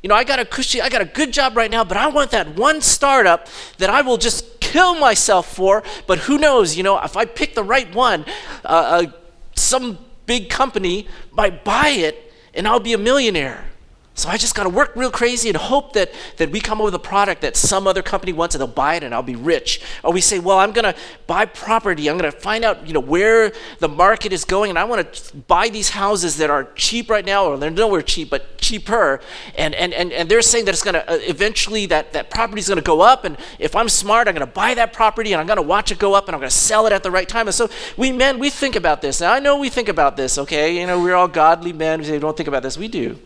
You 0.02 0.08
know, 0.08 0.14
I 0.14 0.24
got 0.24 0.40
a 0.40 0.44
cushy, 0.44 0.80
I 0.80 0.88
got 0.88 1.00
a 1.00 1.06
good 1.06 1.32
job 1.32 1.56
right 1.56 1.70
now, 1.70 1.84
but 1.84 1.96
I 1.96 2.08
want 2.08 2.32
that 2.32 2.56
one 2.56 2.80
startup 2.80 3.48
that 3.78 3.88
I 3.88 4.02
will 4.02 4.18
just 4.18 4.60
kill 4.60 4.96
myself 4.96 5.54
for. 5.54 5.82
But 6.06 6.18
who 6.18 6.38
knows, 6.38 6.76
you 6.76 6.82
know, 6.82 7.00
if 7.00 7.16
I 7.16 7.24
pick 7.24 7.54
the 7.54 7.62
right 7.62 7.92
one, 7.94 8.24
uh, 8.64 8.68
uh, 8.68 9.12
some 9.54 9.98
big 10.26 10.50
company 10.50 11.06
might 11.30 11.64
buy 11.64 11.90
it 11.90 12.31
and 12.54 12.68
I'll 12.68 12.80
be 12.80 12.92
a 12.92 12.98
millionaire. 12.98 13.64
So 14.14 14.28
I 14.28 14.36
just 14.36 14.54
got 14.54 14.64
to 14.64 14.68
work 14.68 14.92
real 14.94 15.10
crazy 15.10 15.48
and 15.48 15.56
hope 15.56 15.94
that, 15.94 16.12
that 16.36 16.50
we 16.50 16.60
come 16.60 16.80
up 16.80 16.84
with 16.84 16.94
a 16.94 16.98
product 16.98 17.40
that 17.40 17.56
some 17.56 17.86
other 17.86 18.02
company 18.02 18.34
wants 18.34 18.54
and 18.54 18.60
they'll 18.60 18.68
buy 18.68 18.96
it 18.96 19.02
and 19.02 19.14
I'll 19.14 19.22
be 19.22 19.36
rich. 19.36 19.80
Or 20.04 20.12
we 20.12 20.20
say, 20.20 20.38
well, 20.38 20.58
I'm 20.58 20.72
going 20.72 20.84
to 20.84 20.94
buy 21.26 21.46
property. 21.46 22.10
I'm 22.10 22.18
going 22.18 22.30
to 22.30 22.38
find 22.38 22.62
out, 22.62 22.86
you 22.86 22.92
know, 22.92 23.00
where 23.00 23.52
the 23.78 23.88
market 23.88 24.34
is 24.34 24.44
going 24.44 24.68
and 24.68 24.78
I 24.78 24.84
want 24.84 25.14
to 25.14 25.36
buy 25.36 25.70
these 25.70 25.88
houses 25.88 26.36
that 26.36 26.50
are 26.50 26.64
cheap 26.74 27.08
right 27.08 27.24
now 27.24 27.46
or 27.46 27.56
they're 27.56 27.70
nowhere 27.70 28.02
cheap, 28.02 28.28
but 28.28 28.58
cheaper. 28.58 29.22
And, 29.56 29.74
and, 29.74 29.94
and, 29.94 30.12
and 30.12 30.28
they're 30.28 30.42
saying 30.42 30.66
that 30.66 30.74
it's 30.74 30.84
going 30.84 30.94
to 30.94 31.10
uh, 31.10 31.18
eventually 31.22 31.86
that, 31.86 32.12
that 32.12 32.28
property 32.28 32.60
is 32.60 32.68
going 32.68 32.76
to 32.76 32.82
go 32.82 33.00
up. 33.00 33.24
And 33.24 33.38
if 33.58 33.74
I'm 33.74 33.88
smart, 33.88 34.28
I'm 34.28 34.34
going 34.34 34.46
to 34.46 34.52
buy 34.52 34.74
that 34.74 34.92
property 34.92 35.32
and 35.32 35.40
I'm 35.40 35.46
going 35.46 35.56
to 35.56 35.62
watch 35.62 35.90
it 35.90 35.98
go 35.98 36.12
up 36.12 36.28
and 36.28 36.34
I'm 36.34 36.40
going 36.40 36.50
to 36.50 36.54
sell 36.54 36.86
it 36.86 36.92
at 36.92 37.02
the 37.02 37.10
right 37.10 37.28
time. 37.28 37.48
And 37.48 37.54
so 37.54 37.70
we 37.96 38.12
men, 38.12 38.38
we 38.38 38.50
think 38.50 38.76
about 38.76 39.00
this. 39.00 39.22
Now 39.22 39.32
I 39.32 39.38
know 39.38 39.58
we 39.58 39.70
think 39.70 39.88
about 39.88 40.18
this, 40.18 40.36
okay? 40.36 40.78
You 40.78 40.86
know, 40.86 41.02
we're 41.02 41.14
all 41.14 41.28
godly 41.28 41.72
men. 41.72 42.02
We 42.02 42.18
don't 42.18 42.36
think 42.36 42.48
about 42.48 42.62
this. 42.62 42.76
We 42.76 42.88
do. 42.88 43.18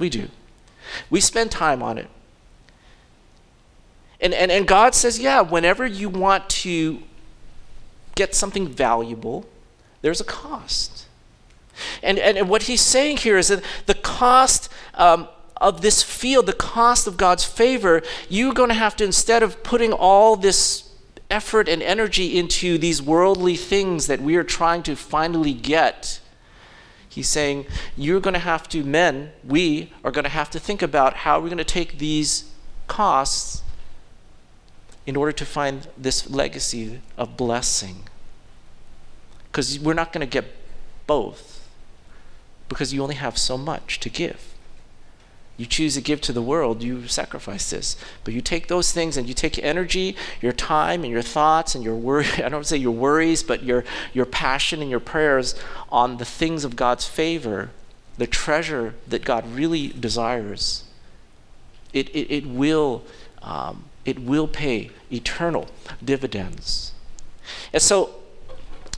We 0.00 0.08
do. 0.08 0.28
We 1.10 1.20
spend 1.20 1.52
time 1.52 1.82
on 1.82 1.98
it. 1.98 2.08
And, 4.20 4.34
and, 4.34 4.50
and 4.50 4.66
God 4.66 4.94
says, 4.94 5.18
yeah, 5.18 5.40
whenever 5.40 5.86
you 5.86 6.08
want 6.08 6.48
to 6.50 7.02
get 8.14 8.34
something 8.34 8.66
valuable, 8.66 9.46
there's 10.02 10.20
a 10.20 10.24
cost. 10.24 11.06
And, 12.02 12.18
and, 12.18 12.36
and 12.36 12.48
what 12.48 12.64
he's 12.64 12.80
saying 12.80 13.18
here 13.18 13.38
is 13.38 13.48
that 13.48 13.62
the 13.86 13.94
cost 13.94 14.70
um, 14.94 15.28
of 15.58 15.82
this 15.82 16.02
field, 16.02 16.46
the 16.46 16.52
cost 16.52 17.06
of 17.06 17.16
God's 17.16 17.44
favor, 17.44 18.02
you're 18.28 18.54
going 18.54 18.70
to 18.70 18.74
have 18.74 18.96
to, 18.96 19.04
instead 19.04 19.42
of 19.42 19.62
putting 19.62 19.92
all 19.92 20.36
this 20.36 20.90
effort 21.30 21.68
and 21.68 21.82
energy 21.82 22.38
into 22.38 22.78
these 22.78 23.00
worldly 23.02 23.56
things 23.56 24.06
that 24.06 24.20
we 24.20 24.36
are 24.36 24.44
trying 24.44 24.82
to 24.82 24.96
finally 24.96 25.52
get, 25.52 26.19
He's 27.10 27.28
saying, 27.28 27.66
You're 27.96 28.20
going 28.20 28.34
to 28.34 28.40
have 28.40 28.68
to, 28.70 28.84
men, 28.84 29.32
we 29.44 29.92
are 30.02 30.10
going 30.10 30.24
to 30.24 30.30
have 30.30 30.48
to 30.50 30.58
think 30.58 30.80
about 30.80 31.16
how 31.16 31.38
we're 31.40 31.48
going 31.48 31.58
to 31.58 31.64
take 31.64 31.98
these 31.98 32.50
costs 32.86 33.62
in 35.06 35.16
order 35.16 35.32
to 35.32 35.44
find 35.44 35.88
this 35.98 36.30
legacy 36.30 37.00
of 37.18 37.36
blessing. 37.36 38.04
Because 39.50 39.78
we're 39.78 39.92
not 39.92 40.12
going 40.12 40.26
to 40.26 40.30
get 40.30 40.44
both, 41.08 41.68
because 42.68 42.94
you 42.94 43.02
only 43.02 43.16
have 43.16 43.36
so 43.36 43.58
much 43.58 43.98
to 44.00 44.08
give 44.08 44.54
you 45.60 45.66
choose 45.66 45.92
to 45.92 46.00
give 46.00 46.22
to 46.22 46.32
the 46.32 46.40
world, 46.40 46.82
you 46.82 47.06
sacrifice 47.06 47.68
this. 47.68 47.94
But 48.24 48.32
you 48.32 48.40
take 48.40 48.68
those 48.68 48.92
things 48.92 49.18
and 49.18 49.28
you 49.28 49.34
take 49.34 49.58
energy, 49.58 50.16
your 50.40 50.52
time, 50.52 51.04
and 51.04 51.12
your 51.12 51.20
thoughts, 51.20 51.74
and 51.74 51.84
your 51.84 51.96
worry. 51.96 52.24
I 52.42 52.48
don't 52.48 52.64
say 52.64 52.78
your 52.78 52.92
worries, 52.92 53.42
but 53.42 53.62
your, 53.62 53.84
your 54.14 54.24
passion 54.24 54.80
and 54.80 54.90
your 54.90 55.00
prayers 55.00 55.54
on 55.90 56.16
the 56.16 56.24
things 56.24 56.64
of 56.64 56.76
God's 56.76 57.06
favor, 57.06 57.68
the 58.16 58.26
treasure 58.26 58.94
that 59.06 59.22
God 59.22 59.46
really 59.52 59.88
desires. 59.88 60.84
It, 61.92 62.08
it, 62.08 62.34
it, 62.34 62.46
will, 62.46 63.04
um, 63.42 63.84
it 64.06 64.18
will 64.18 64.48
pay 64.48 64.90
eternal 65.12 65.68
dividends. 66.02 66.94
And 67.70 67.82
so, 67.82 68.14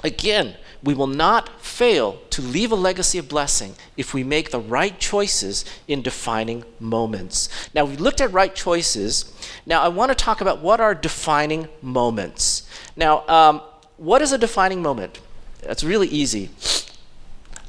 again, 0.05 0.55
we 0.83 0.95
will 0.95 1.07
not 1.07 1.61
fail 1.61 2.19
to 2.31 2.43
leave 2.43 2.73
a 2.73 2.77
legacy 2.77 3.19
of 3.19 3.29
blessing 3.29 3.75
if 3.97 4.13
we 4.13 4.25
make 4.25 4.51
the 4.51 4.59
right 4.59 4.99
choices 4.99 5.65
in 5.87 6.03
defining 6.03 6.65
moments. 6.81 7.49
Now, 7.75 7.85
we 7.85 7.97
looked 7.97 8.21
at 8.21 8.33
right 8.33 8.55
choices. 8.55 9.33
Now, 9.65 9.83
I 9.83 9.89
want 9.89 10.11
to 10.11 10.15
talk 10.15 10.41
about 10.41 10.61
what 10.61 10.81
are 10.81 10.95
defining 10.95 11.69
moments. 11.81 12.69
Now, 12.97 13.27
um, 13.29 13.63
what 13.97 14.23
is 14.23 14.33
a 14.33 14.39
defining 14.39 14.83
moment? 14.83 15.21
That's 15.61 15.85
really 15.85 16.09
easy. 16.09 16.51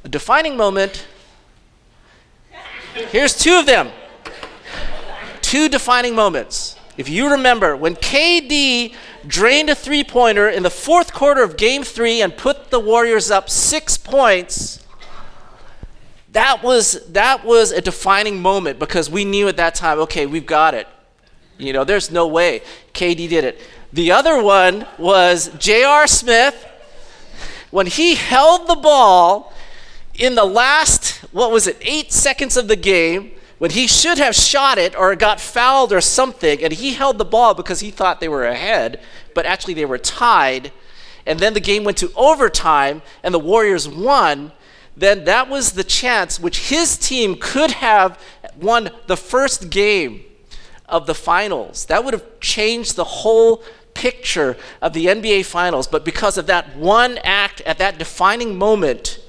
A 0.03 0.09
defining 0.09 0.57
moment, 0.57 1.05
here's 3.11 3.37
two 3.37 3.53
of 3.59 3.67
them. 3.67 3.91
Two 5.41 5.69
defining 5.69 6.15
moments. 6.15 6.77
If 6.95 7.09
you 7.09 7.31
remember, 7.31 7.75
when 7.75 7.95
KD 7.95 8.93
drained 9.25 9.69
a 9.69 9.75
three 9.75 10.03
pointer 10.03 10.49
in 10.49 10.63
the 10.63 10.69
fourth 10.69 11.13
quarter 11.13 11.41
of 11.41 11.57
game 11.57 11.83
three 11.83 12.21
and 12.21 12.35
put 12.35 12.69
the 12.69 12.79
Warriors 12.79 13.31
up 13.31 13.49
six 13.49 13.97
points, 13.97 14.85
that 16.33 16.63
was, 16.63 17.05
that 17.11 17.45
was 17.45 17.71
a 17.71 17.81
defining 17.81 18.41
moment 18.41 18.79
because 18.79 19.09
we 19.09 19.25
knew 19.25 19.47
at 19.47 19.57
that 19.57 19.75
time, 19.75 19.99
okay, 19.99 20.25
we've 20.25 20.45
got 20.45 20.73
it. 20.73 20.87
You 21.57 21.73
know, 21.73 21.83
there's 21.83 22.11
no 22.11 22.27
way 22.27 22.61
KD 22.93 23.29
did 23.29 23.43
it. 23.43 23.61
The 23.91 24.11
other 24.11 24.41
one 24.41 24.87
was 24.97 25.49
J.R. 25.59 26.07
Smith 26.07 26.67
when 27.71 27.87
he 27.87 28.15
held 28.15 28.67
the 28.67 28.75
ball 28.75 29.51
in 30.15 30.35
the 30.35 30.45
last, 30.45 31.17
what 31.33 31.51
was 31.51 31.65
it, 31.65 31.77
eight 31.81 32.11
seconds 32.11 32.55
of 32.55 32.67
the 32.67 32.75
game 32.75 33.31
when 33.63 33.71
he 33.71 33.87
should 33.87 34.17
have 34.17 34.35
shot 34.35 34.77
it 34.77 34.93
or 34.93 35.15
got 35.15 35.39
fouled 35.39 35.93
or 35.93 36.01
something, 36.01 36.61
and 36.61 36.73
he 36.73 36.95
held 36.95 37.17
the 37.17 37.23
ball 37.23 37.53
because 37.53 37.79
he 37.79 37.89
thought 37.89 38.19
they 38.19 38.27
were 38.27 38.43
ahead, 38.43 38.99
but 39.33 39.45
actually 39.45 39.73
they 39.73 39.85
were 39.85 39.97
tied, 39.97 40.69
and 41.25 41.39
then 41.39 41.53
the 41.53 41.61
game 41.61 41.85
went 41.85 41.97
to 41.97 42.11
overtime 42.13 43.01
and 43.23 43.33
the 43.33 43.39
Warriors 43.39 43.87
won, 43.87 44.51
then 44.97 45.23
that 45.23 45.47
was 45.47 45.71
the 45.71 45.83
chance 45.85 46.41
which 46.41 46.67
his 46.67 46.97
team 46.97 47.37
could 47.39 47.71
have 47.71 48.21
won 48.59 48.89
the 49.07 49.15
first 49.15 49.69
game 49.69 50.25
of 50.89 51.07
the 51.07 51.15
finals. 51.15 51.85
That 51.85 52.03
would 52.03 52.13
have 52.13 52.41
changed 52.41 52.97
the 52.97 53.05
whole 53.05 53.63
picture 53.93 54.57
of 54.81 54.91
the 54.91 55.05
NBA 55.05 55.45
finals, 55.45 55.87
but 55.87 56.03
because 56.03 56.37
of 56.37 56.47
that 56.47 56.75
one 56.75 57.17
act 57.23 57.61
at 57.61 57.77
that 57.77 57.97
defining 57.97 58.57
moment, 58.57 59.19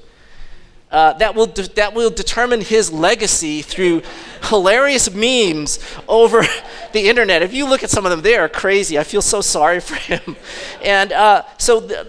uh, 0.95 1.11
that, 1.11 1.35
will 1.35 1.45
de- 1.45 1.67
that 1.75 1.93
will 1.93 2.09
determine 2.09 2.61
his 2.61 2.89
legacy 2.89 3.61
through 3.61 4.01
hilarious 4.43 5.11
memes 5.11 5.77
over 6.07 6.45
the 6.93 7.09
internet. 7.09 7.41
If 7.41 7.53
you 7.53 7.67
look 7.67 7.83
at 7.83 7.89
some 7.89 8.05
of 8.05 8.11
them, 8.11 8.21
they 8.21 8.37
are 8.37 8.47
crazy. 8.47 8.97
I 8.97 9.03
feel 9.03 9.21
so 9.21 9.41
sorry 9.41 9.81
for 9.81 9.95
him. 10.13 10.37
And 10.81 11.11
uh, 11.11 11.43
so 11.57 11.85
th- 11.85 12.07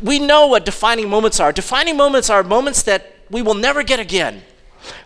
we 0.00 0.20
know 0.20 0.46
what 0.46 0.64
defining 0.64 1.10
moments 1.10 1.40
are. 1.40 1.52
Defining 1.52 1.96
moments 1.96 2.30
are 2.30 2.44
moments 2.44 2.84
that 2.84 3.16
we 3.28 3.42
will 3.42 3.54
never 3.54 3.82
get 3.82 3.98
again. 3.98 4.42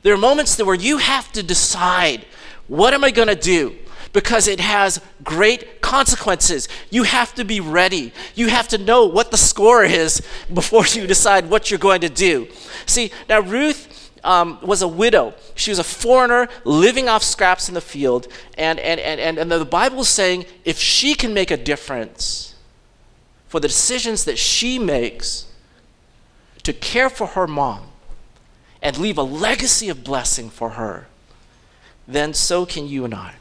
There 0.03 0.13
are 0.13 0.19
moments 0.19 0.57
that 0.57 0.67
where 0.67 0.75
you 0.75 0.99
have 0.99 1.33
to 1.33 1.43
decide 1.43 2.27
what 2.69 2.93
am 2.93 3.03
I 3.03 3.13
going 3.13 3.29
to 3.29 3.35
do? 3.35 3.77
Because 4.17 4.49
it 4.49 4.61
has 4.61 4.99
great 5.23 5.83
consequences. 5.83 6.71
You 6.89 7.03
have 7.03 7.35
to 7.35 7.45
be 7.45 7.61
ready. 7.61 8.15
You 8.35 8.49
have 8.49 8.67
to 8.69 8.79
know 8.79 9.05
what 9.05 9.31
the 9.31 9.37
score 9.37 9.85
is 9.85 10.23
before 10.55 10.87
you 10.95 11.07
decide 11.07 11.51
what 11.51 11.71
you're 11.71 11.79
going 11.79 12.01
to 12.01 12.09
do. 12.09 12.49
See, 12.87 13.11
now 13.29 13.41
Ruth 13.41 14.11
um, 14.25 14.59
was 14.63 14.81
a 14.81 14.89
widow. 14.89 15.35
She 15.55 15.71
was 15.71 15.79
a 15.79 15.85
foreigner 15.85 16.49
living 16.65 17.11
off 17.11 17.23
scraps 17.23 17.69
in 17.69 17.75
the 17.75 17.83
field. 17.83 18.29
And, 18.57 18.81
and, 18.81 18.99
and, 19.01 19.21
and, 19.21 19.37
and 19.37 19.51
the 19.51 19.67
Bible 19.67 20.01
is 20.01 20.09
saying 20.09 20.47
if 20.65 20.79
she 20.79 21.15
can 21.15 21.35
make 21.35 21.51
a 21.51 21.57
difference 21.59 22.55
for 23.49 23.61
the 23.61 23.69
decisions 23.69 24.25
that 24.25 24.39
she 24.39 24.79
makes 24.79 25.45
to 26.63 26.73
care 26.73 27.11
for 27.11 27.27
her 27.27 27.47
mom 27.47 27.89
and 28.81 28.97
leave 28.97 29.19
a 29.19 29.23
legacy 29.23 29.91
of 29.91 30.03
blessing 30.03 30.49
for 30.49 30.71
her, 30.71 31.07
then 32.09 32.33
so 32.33 32.65
can 32.65 32.89
you 32.89 33.05
and 33.05 33.13
I. 33.15 33.35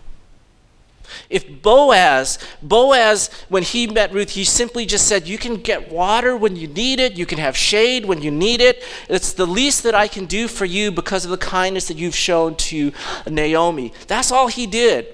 If 1.29 1.61
Boaz, 1.61 2.39
Boaz, 2.61 3.29
when 3.49 3.63
he 3.63 3.87
met 3.87 4.13
Ruth, 4.13 4.31
he 4.31 4.43
simply 4.43 4.85
just 4.85 5.07
said, 5.07 5.27
You 5.27 5.37
can 5.37 5.55
get 5.57 5.91
water 5.91 6.35
when 6.35 6.55
you 6.55 6.67
need 6.67 6.99
it, 6.99 7.17
you 7.17 7.25
can 7.25 7.37
have 7.37 7.57
shade 7.57 8.05
when 8.05 8.21
you 8.21 8.31
need 8.31 8.61
it. 8.61 8.83
It's 9.09 9.33
the 9.33 9.45
least 9.45 9.83
that 9.83 9.95
I 9.95 10.07
can 10.07 10.25
do 10.25 10.47
for 10.47 10.65
you 10.65 10.91
because 10.91 11.25
of 11.25 11.31
the 11.31 11.37
kindness 11.37 11.87
that 11.87 11.97
you've 11.97 12.15
shown 12.15 12.55
to 12.55 12.91
Naomi. 13.27 13.93
That's 14.07 14.31
all 14.31 14.47
he 14.47 14.67
did. 14.67 15.07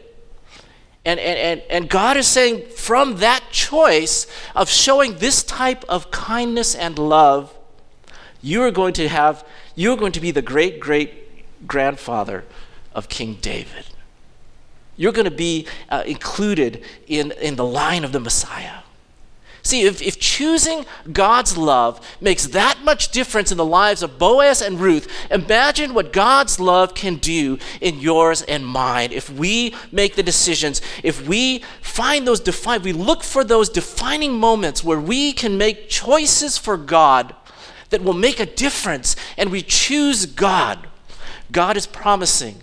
And, 1.04 1.19
and, 1.19 1.39
and, 1.39 1.62
and 1.69 1.89
God 1.89 2.15
is 2.15 2.27
saying, 2.27 2.67
from 2.69 3.17
that 3.17 3.43
choice 3.51 4.27
of 4.56 4.69
showing 4.69 5.17
this 5.17 5.41
type 5.41 5.84
of 5.89 6.12
kindness 6.12 6.75
and 6.75 6.99
love, 6.99 7.58
you 8.41 8.62
are 8.63 8.71
going 8.71 8.93
to 8.93 9.08
have, 9.08 9.43
you 9.75 9.93
are 9.93 9.97
going 9.97 10.12
to 10.12 10.19
be 10.19 10.32
the 10.32 10.41
great 10.41 10.80
great 10.80 11.67
grandfather 11.67 12.43
of 12.93 13.10
King 13.10 13.38
David. 13.41 13.86
You're 14.97 15.12
going 15.12 15.25
to 15.25 15.32
be 15.32 15.67
uh, 15.89 16.04
included 16.06 16.84
in, 17.08 17.32
in 17.41 17.56
the 17.56 17.65
line 17.65 18.04
of 18.04 18.12
the 18.12 18.19
Messiah. 18.19 18.82
See, 19.63 19.84
if, 19.84 20.01
if 20.01 20.19
choosing 20.19 20.86
God's 21.12 21.56
love 21.56 22.06
makes 22.19 22.47
that 22.47 22.80
much 22.84 23.12
difference 23.12 23.51
in 23.51 23.58
the 23.58 23.65
lives 23.65 24.01
of 24.01 24.17
Boaz 24.17 24.62
and 24.62 24.80
Ruth, 24.80 25.08
imagine 25.30 25.93
what 25.93 26.12
God's 26.12 26.60
love 26.60 26.95
can 26.95 27.17
do 27.17 27.60
in 27.80 27.99
yours 27.99 28.41
and 28.41 28.65
mine. 28.65 29.12
If 29.12 29.30
we 29.30 29.75
make 29.91 30.15
the 30.15 30.23
decisions, 30.23 30.82
if 31.04 31.27
we 31.27 31.60
find 31.82 32.27
those 32.27 32.39
define, 32.39 32.82
we 32.82 32.93
look 32.93 33.23
for 33.23 33.43
those 33.43 33.69
defining 33.69 34.34
moments 34.34 34.84
where 34.84 34.99
we 34.99 35.32
can 35.32 35.60
make 35.60 35.89
choices 35.89 36.58
for 36.58 36.75
God 36.75 37.36
that 37.91 38.01
will 38.01 38.13
make 38.13 38.39
a 38.39 38.45
difference, 38.45 39.15
and 39.38 39.51
we 39.51 39.62
choose 39.62 40.25
God. 40.25 40.88
God 41.51 41.77
is 41.77 41.86
promising 41.86 42.62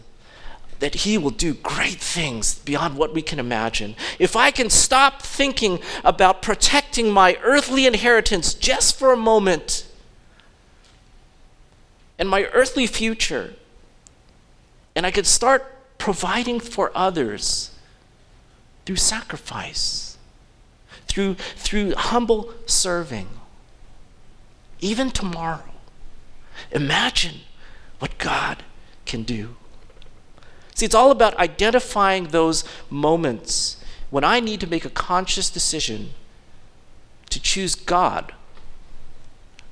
that 0.80 0.96
He 0.96 1.18
will 1.18 1.30
do 1.30 1.54
great 1.54 2.00
things 2.00 2.58
beyond 2.60 2.96
what 2.96 3.12
we 3.12 3.22
can 3.22 3.38
imagine. 3.38 3.96
If 4.18 4.36
I 4.36 4.50
can 4.50 4.70
stop 4.70 5.22
thinking 5.22 5.80
about 6.04 6.42
protecting 6.42 7.10
my 7.10 7.36
earthly 7.42 7.86
inheritance 7.86 8.54
just 8.54 8.98
for 8.98 9.12
a 9.12 9.16
moment 9.16 9.86
and 12.18 12.28
my 12.28 12.44
earthly 12.46 12.86
future, 12.86 13.54
and 14.94 15.06
I 15.06 15.10
could 15.10 15.26
start 15.26 15.98
providing 15.98 16.60
for 16.60 16.90
others 16.94 17.70
through 18.84 18.96
sacrifice, 18.96 20.16
through, 21.06 21.34
through 21.34 21.94
humble 21.94 22.52
serving, 22.66 23.28
even 24.80 25.10
tomorrow, 25.10 25.74
imagine 26.70 27.40
what 27.98 28.18
God 28.18 28.62
can 29.04 29.22
do. 29.22 29.56
See, 30.78 30.86
it's 30.86 30.94
all 30.94 31.10
about 31.10 31.36
identifying 31.38 32.28
those 32.28 32.62
moments 32.88 33.82
when 34.10 34.22
I 34.22 34.38
need 34.38 34.60
to 34.60 34.66
make 34.68 34.84
a 34.84 34.90
conscious 34.90 35.50
decision 35.50 36.10
to 37.30 37.40
choose 37.42 37.74
God 37.74 38.32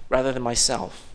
rather 0.09 0.33
than 0.33 0.43
myself. 0.43 1.07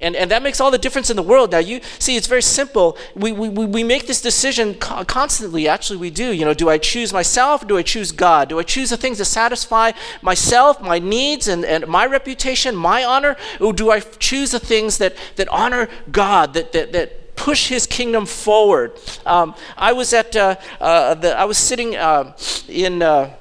And, 0.00 0.14
and 0.14 0.30
that 0.30 0.44
makes 0.44 0.60
all 0.60 0.70
the 0.70 0.78
difference 0.78 1.10
in 1.10 1.16
the 1.16 1.24
world. 1.24 1.50
Now, 1.50 1.58
you 1.58 1.80
see, 1.98 2.14
it's 2.14 2.28
very 2.28 2.42
simple. 2.42 2.96
We, 3.16 3.32
we, 3.32 3.48
we 3.48 3.82
make 3.82 4.06
this 4.06 4.20
decision 4.20 4.76
constantly. 4.76 5.66
Actually, 5.66 5.96
we 5.96 6.10
do. 6.10 6.32
You 6.32 6.44
know, 6.44 6.54
do 6.54 6.68
I 6.68 6.78
choose 6.78 7.12
myself 7.12 7.64
or 7.64 7.66
do 7.66 7.76
I 7.76 7.82
choose 7.82 8.12
God? 8.12 8.48
Do 8.48 8.60
I 8.60 8.62
choose 8.62 8.90
the 8.90 8.96
things 8.96 9.18
that 9.18 9.24
satisfy 9.24 9.90
myself, 10.22 10.80
my 10.80 11.00
needs, 11.00 11.48
and, 11.48 11.64
and 11.64 11.88
my 11.88 12.06
reputation, 12.06 12.76
my 12.76 13.02
honor? 13.02 13.34
Or 13.60 13.72
do 13.72 13.90
I 13.90 13.98
choose 13.98 14.52
the 14.52 14.60
things 14.60 14.98
that, 14.98 15.16
that 15.34 15.48
honor 15.48 15.88
God, 16.12 16.54
that, 16.54 16.70
that, 16.70 16.92
that 16.92 17.23
push 17.36 17.68
his 17.68 17.86
kingdom 17.86 18.26
forward. 18.26 18.92
Um, 19.26 19.54
I 19.76 19.92
was 19.92 20.12
at 20.12 20.34
uh, 20.36 20.56
uh, 20.80 21.14
the, 21.14 21.36
I 21.36 21.44
was 21.44 21.58
sitting 21.58 21.96
uh, 21.96 22.36
in 22.68 23.02
uh, 23.02 23.34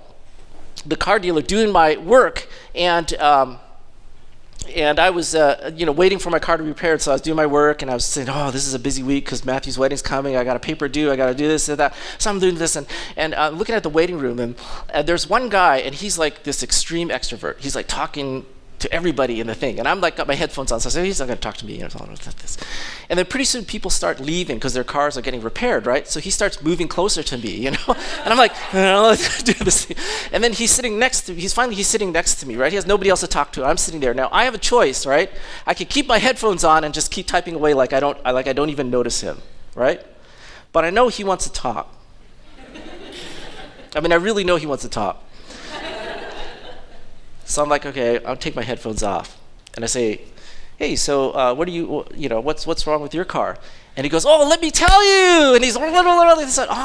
the 0.85 0.95
car 0.95 1.19
dealer 1.19 1.41
doing 1.41 1.71
my 1.71 1.97
work, 1.97 2.47
and 2.75 3.13
um, 3.15 3.59
and 4.75 4.97
I 4.97 5.09
was, 5.09 5.35
uh, 5.35 5.71
you 5.75 5.85
know, 5.85 5.91
waiting 5.91 6.19
for 6.19 6.29
my 6.29 6.39
car 6.39 6.57
to 6.57 6.63
be 6.63 6.69
repaired. 6.69 7.01
So 7.01 7.11
I 7.11 7.15
was 7.15 7.21
doing 7.21 7.35
my 7.35 7.45
work, 7.45 7.81
and 7.81 7.91
I 7.91 7.93
was 7.93 8.05
saying, 8.05 8.29
"Oh, 8.29 8.51
this 8.51 8.65
is 8.65 8.73
a 8.73 8.79
busy 8.79 9.03
week 9.03 9.25
because 9.25 9.45
Matthew's 9.45 9.77
wedding's 9.77 10.01
coming. 10.01 10.35
I 10.35 10.43
got 10.43 10.55
a 10.55 10.59
paper 10.59 10.87
due. 10.87 11.11
I 11.11 11.15
got 11.15 11.27
to 11.27 11.35
do 11.35 11.47
this 11.47 11.69
and 11.69 11.77
that." 11.79 11.93
So 12.17 12.29
I'm 12.29 12.39
doing 12.39 12.55
this, 12.55 12.75
and 12.75 12.87
and 13.15 13.33
uh, 13.33 13.49
looking 13.49 13.75
at 13.75 13.83
the 13.83 13.89
waiting 13.89 14.17
room, 14.17 14.39
and 14.39 14.55
there's 15.05 15.29
one 15.29 15.49
guy, 15.49 15.77
and 15.77 15.93
he's 15.93 16.17
like 16.17 16.43
this 16.43 16.63
extreme 16.63 17.09
extrovert. 17.09 17.59
He's 17.59 17.75
like 17.75 17.87
talking 17.87 18.45
to 18.83 18.93
everybody 18.93 19.39
in 19.39 19.47
the 19.47 19.55
thing. 19.55 19.79
And 19.79 19.87
I'm 19.87 20.01
like, 20.01 20.17
got 20.17 20.27
my 20.27 20.35
headphones 20.35 20.71
on, 20.71 20.79
so 20.81 20.99
I 20.99 21.05
he's 21.05 21.19
not 21.19 21.27
going 21.27 21.37
to 21.37 21.41
talk 21.41 21.55
to 21.57 21.65
me. 21.65 21.81
And 21.81 23.17
then 23.17 23.25
pretty 23.25 23.45
soon 23.45 23.63
people 23.63 23.89
start 23.89 24.19
leaving 24.19 24.57
because 24.57 24.73
their 24.73 24.83
cars 24.83 25.17
are 25.17 25.21
getting 25.21 25.41
repaired, 25.41 25.85
right? 25.85 26.05
So 26.05 26.19
he 26.19 26.29
starts 26.29 26.61
moving 26.61 26.89
closer 26.89 27.23
to 27.23 27.37
me, 27.37 27.51
you 27.51 27.71
know? 27.71 27.77
And 28.23 28.31
I'm 28.33 28.37
like, 28.37 28.53
do 29.45 29.53
this. 29.53 29.87
And 30.31 30.43
then 30.43 30.53
he's 30.53 30.71
sitting 30.71 30.99
next 30.99 31.21
to 31.21 31.33
me. 31.33 31.41
He's 31.41 31.53
finally, 31.53 31.75
he's 31.75 31.87
sitting 31.87 32.11
next 32.11 32.35
to 32.41 32.45
me, 32.45 32.55
right? 32.55 32.71
He 32.71 32.75
has 32.75 32.85
nobody 32.85 33.09
else 33.09 33.21
to 33.21 33.27
talk 33.27 33.53
to. 33.53 33.63
I'm 33.63 33.77
sitting 33.77 34.01
there. 34.01 34.13
Now, 34.13 34.29
I 34.31 34.43
have 34.43 34.53
a 34.53 34.59
choice, 34.59 35.05
right? 35.05 35.31
I 35.65 35.73
can 35.73 35.87
keep 35.87 36.05
my 36.07 36.17
headphones 36.19 36.63
on 36.63 36.83
and 36.83 36.93
just 36.93 37.09
keep 37.09 37.27
typing 37.27 37.55
away 37.55 37.73
like 37.73 37.93
I 37.93 37.99
don't, 37.99 38.21
like 38.23 38.47
I 38.47 38.53
don't 38.53 38.69
even 38.69 38.89
notice 38.89 39.21
him, 39.21 39.37
right? 39.75 40.05
But 40.73 40.83
I 40.83 40.89
know 40.89 41.07
he 41.07 41.23
wants 41.23 41.45
to 41.45 41.51
talk. 41.51 41.95
I 43.95 43.99
mean, 44.01 44.11
I 44.11 44.15
really 44.15 44.43
know 44.43 44.57
he 44.57 44.65
wants 44.65 44.83
to 44.83 44.89
talk. 44.89 45.22
So 47.53 47.61
I'm 47.61 47.69
like, 47.69 47.85
okay, 47.85 48.17
I'll 48.25 48.35
take 48.35 48.55
my 48.55 48.63
headphones 48.63 49.03
off. 49.03 49.39
And 49.75 49.83
I 49.83 49.87
say, 49.87 50.21
hey, 50.77 50.95
so 50.95 51.35
uh, 51.35 51.53
what 51.53 51.67
are 51.67 51.71
you, 51.71 52.03
you 52.15 52.27
know, 52.27 52.39
what's, 52.39 52.65
what's 52.65 52.87
wrong 52.87 52.99
with 52.99 53.13
your 53.13 53.25
car? 53.25 53.59
And 53.95 54.03
he 54.05 54.09
goes, 54.09 54.25
oh, 54.25 54.47
let 54.49 54.59
me 54.59 54.71
tell 54.71 55.05
you. 55.05 55.53
And 55.53 55.63
he's, 55.63 55.75
like, 55.77 55.83
oh, 55.83 55.91
no, 55.91 56.01
no, 56.01 56.33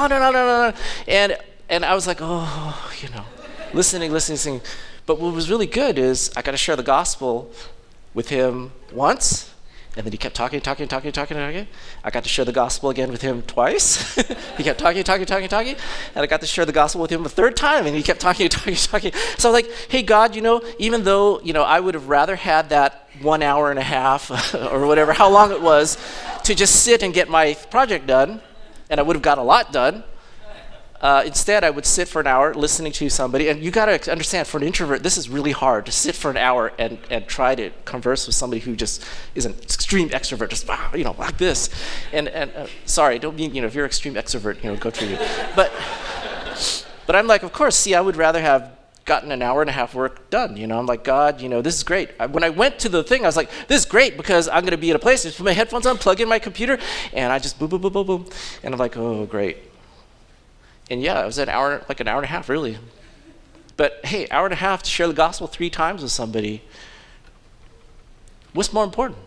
no, 0.09 0.31
no, 0.31 0.31
no, 0.31 0.70
no. 0.70 0.76
And, 1.07 1.38
and 1.70 1.87
I 1.87 1.94
was 1.94 2.07
like, 2.07 2.18
oh, 2.20 2.92
you 3.00 3.09
know, 3.09 3.24
listening, 3.72 4.12
listening, 4.12 4.35
listening. 4.35 4.61
But 5.07 5.18
what 5.18 5.33
was 5.33 5.48
really 5.48 5.64
good 5.64 5.98
is 5.98 6.31
I 6.37 6.42
got 6.42 6.50
to 6.50 6.59
share 6.59 6.76
the 6.76 6.83
gospel 6.83 7.50
with 8.12 8.28
him 8.28 8.72
once, 8.92 9.50
and 9.98 10.06
then 10.06 10.12
he 10.12 10.16
kept 10.16 10.37
talking, 10.37 10.61
talking, 10.61 10.87
talking, 10.87 11.11
talking, 11.11 11.37
talking. 11.37 11.66
I 12.04 12.11
got 12.11 12.22
to 12.22 12.28
share 12.28 12.44
the 12.44 12.52
gospel 12.52 12.88
again 12.88 13.11
with 13.11 13.20
him 13.20 13.42
twice. 13.42 14.14
he 14.56 14.62
kept 14.62 14.78
talking, 14.78 15.02
talking, 15.02 15.26
talking, 15.26 15.48
talking. 15.48 15.74
And 16.14 16.22
I 16.22 16.26
got 16.26 16.40
to 16.40 16.46
share 16.46 16.64
the 16.64 16.70
gospel 16.70 17.00
with 17.00 17.11
him 17.11 17.26
a 17.26 17.28
third 17.28 17.56
time, 17.56 17.84
and 17.84 17.96
he 17.96 18.04
kept 18.04 18.20
talking, 18.20 18.48
talking, 18.48 18.76
talking. 18.76 19.12
So 19.38 19.48
I 19.48 19.52
was 19.52 19.62
like, 19.64 19.72
hey, 19.90 20.04
God, 20.04 20.37
you 20.37 20.40
know, 20.40 20.62
even 20.78 21.02
though, 21.02 21.40
you 21.40 21.52
know, 21.52 21.64
I 21.64 21.80
would 21.80 21.94
have 21.94 22.08
rather 22.08 22.37
had 22.37 22.68
that 22.68 23.08
one 23.20 23.42
hour 23.42 23.70
and 23.70 23.78
a 23.80 23.82
half 23.82 24.54
or 24.72 24.87
whatever, 24.87 25.12
how 25.12 25.28
long 25.28 25.50
it 25.50 25.61
was, 25.61 25.98
to 26.44 26.54
just 26.54 26.84
sit 26.84 27.02
and 27.02 27.12
get 27.12 27.28
my 27.28 27.54
project 27.68 28.06
done, 28.06 28.40
and 28.90 29.00
I 29.00 29.02
would 29.02 29.16
have 29.16 29.22
got 29.22 29.38
a 29.38 29.42
lot 29.42 29.72
done. 29.72 30.04
Uh, 31.00 31.22
instead, 31.24 31.62
I 31.62 31.70
would 31.70 31.87
sit 31.87 32.08
for 32.08 32.20
an 32.20 32.26
hour 32.26 32.52
listening 32.54 32.92
to 32.92 33.08
somebody. 33.08 33.48
And 33.48 33.62
you 33.62 33.70
got 33.70 33.87
to 33.87 34.11
understand, 34.11 34.48
for 34.48 34.58
an 34.58 34.64
introvert, 34.64 35.02
this 35.02 35.16
is 35.16 35.28
really 35.28 35.52
hard 35.52 35.87
to 35.87 35.92
sit 35.92 36.14
for 36.16 36.30
an 36.30 36.37
hour 36.37 36.72
and, 36.78 36.98
and 37.08 37.26
try 37.26 37.54
to 37.54 37.70
converse 37.84 38.26
with 38.26 38.34
somebody 38.34 38.61
who 38.61 38.74
just 38.74 39.04
is 39.34 39.46
an 39.46 39.54
extreme 39.62 40.08
extrovert, 40.11 40.48
just, 40.50 40.68
you 40.94 41.04
know, 41.04 41.14
like 41.18 41.38
this. 41.38 41.70
And, 42.12 42.28
and 42.28 42.50
uh, 42.54 42.66
sorry, 42.84 43.18
don't 43.18 43.37
mean, 43.37 43.54
you 43.54 43.61
know, 43.61 43.68
if 43.68 43.74
you're 43.74 43.84
an 43.84 43.88
extreme 43.88 44.14
extrovert, 44.14 44.62
you 44.64 44.70
know, 44.70 44.76
go 44.76 44.90
through 44.90 45.08
you. 45.08 45.18
But, 45.54 45.72
but 47.06 47.14
I'm 47.14 47.28
like, 47.28 47.44
of 47.44 47.52
course, 47.52 47.76
see, 47.76 47.94
I 47.94 48.00
would 48.00 48.16
rather 48.16 48.40
have 48.40 48.76
gotten 49.04 49.30
an 49.32 49.40
hour 49.40 49.62
and 49.62 49.70
a 49.70 49.72
half 49.72 49.94
work 49.94 50.28
done. 50.30 50.56
You 50.56 50.66
know, 50.66 50.78
I'm 50.78 50.84
like, 50.84 51.04
God, 51.04 51.40
you 51.40 51.48
know, 51.48 51.62
this 51.62 51.76
is 51.76 51.84
great. 51.84 52.11
I, 52.18 52.26
when 52.26 52.42
I 52.42 52.50
went 52.50 52.80
to 52.80 52.88
the 52.88 53.04
thing, 53.04 53.22
I 53.22 53.28
was 53.28 53.37
like, 53.37 53.50
this 53.68 53.78
is 53.78 53.87
great 53.87 54.16
because 54.16 54.48
I'm 54.48 54.62
going 54.62 54.72
to 54.72 54.76
be 54.76 54.90
in 54.90 54.96
a 54.96 54.98
place, 54.98 55.22
just 55.22 55.38
put 55.38 55.44
my 55.44 55.52
headphones 55.52 55.87
on, 55.87 55.96
plug 55.96 56.20
in 56.20 56.28
my 56.28 56.40
computer, 56.40 56.78
and 57.12 57.32
I 57.32 57.38
just 57.38 57.58
boom, 57.58 57.68
boom, 57.68 57.80
boom, 57.80 57.92
boom, 57.92 58.06
boom. 58.06 58.26
And 58.64 58.74
I'm 58.74 58.80
like, 58.80 58.96
oh, 58.96 59.24
great 59.24 59.67
and 60.90 61.03
yeah, 61.03 61.22
it 61.22 61.27
was 61.27 61.38
an 61.38 61.48
hour, 61.48 61.85
like 61.88 62.01
an 62.01 62.09
hour 62.09 62.16
and 62.16 62.24
a 62.24 62.29
half, 62.29 62.48
really. 62.48 62.79
But 63.77 64.05
hey, 64.05 64.27
hour 64.31 64.46
and 64.46 64.53
a 64.53 64.57
half 64.57 64.83
to 64.83 64.90
share 64.90 65.07
the 65.07 65.14
gospel 65.14 65.46
three 65.46 65.70
times 65.70 66.03
with 66.03 66.12
somebody. 66.12 66.62
What's 68.53 68.72
more 68.72 68.85
important? 68.85 69.18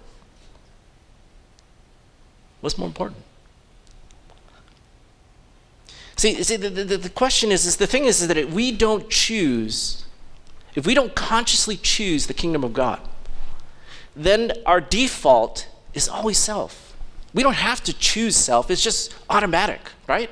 What's 2.60 2.78
more 2.78 2.88
important? 2.88 3.22
See, 6.16 6.44
see 6.44 6.56
the, 6.56 6.70
the, 6.70 6.98
the 6.98 7.10
question 7.10 7.52
is, 7.52 7.66
is 7.66 7.78
the 7.78 7.88
thing 7.88 8.06
is, 8.06 8.22
is 8.22 8.28
that 8.28 8.38
if 8.38 8.52
we 8.52 8.72
don't 8.72 9.10
choose, 9.10 10.06
if 10.76 10.86
we 10.86 10.94
don't 10.94 11.16
consciously 11.16 11.78
choose 11.78 12.28
the 12.28 12.34
kingdom 12.34 12.64
of 12.64 12.74
God, 12.74 13.00
then 14.16 14.52
our 14.66 14.82
default 14.82 15.68
is 15.94 16.08
always 16.08 16.38
self. 16.38 16.96
We 17.34 17.42
don't 17.42 17.56
have 17.56 17.82
to 17.86 17.94
choose 17.94 18.36
self, 18.36 18.70
it's 18.70 18.84
just 18.84 19.16
automatic, 19.30 19.80
right? 20.08 20.30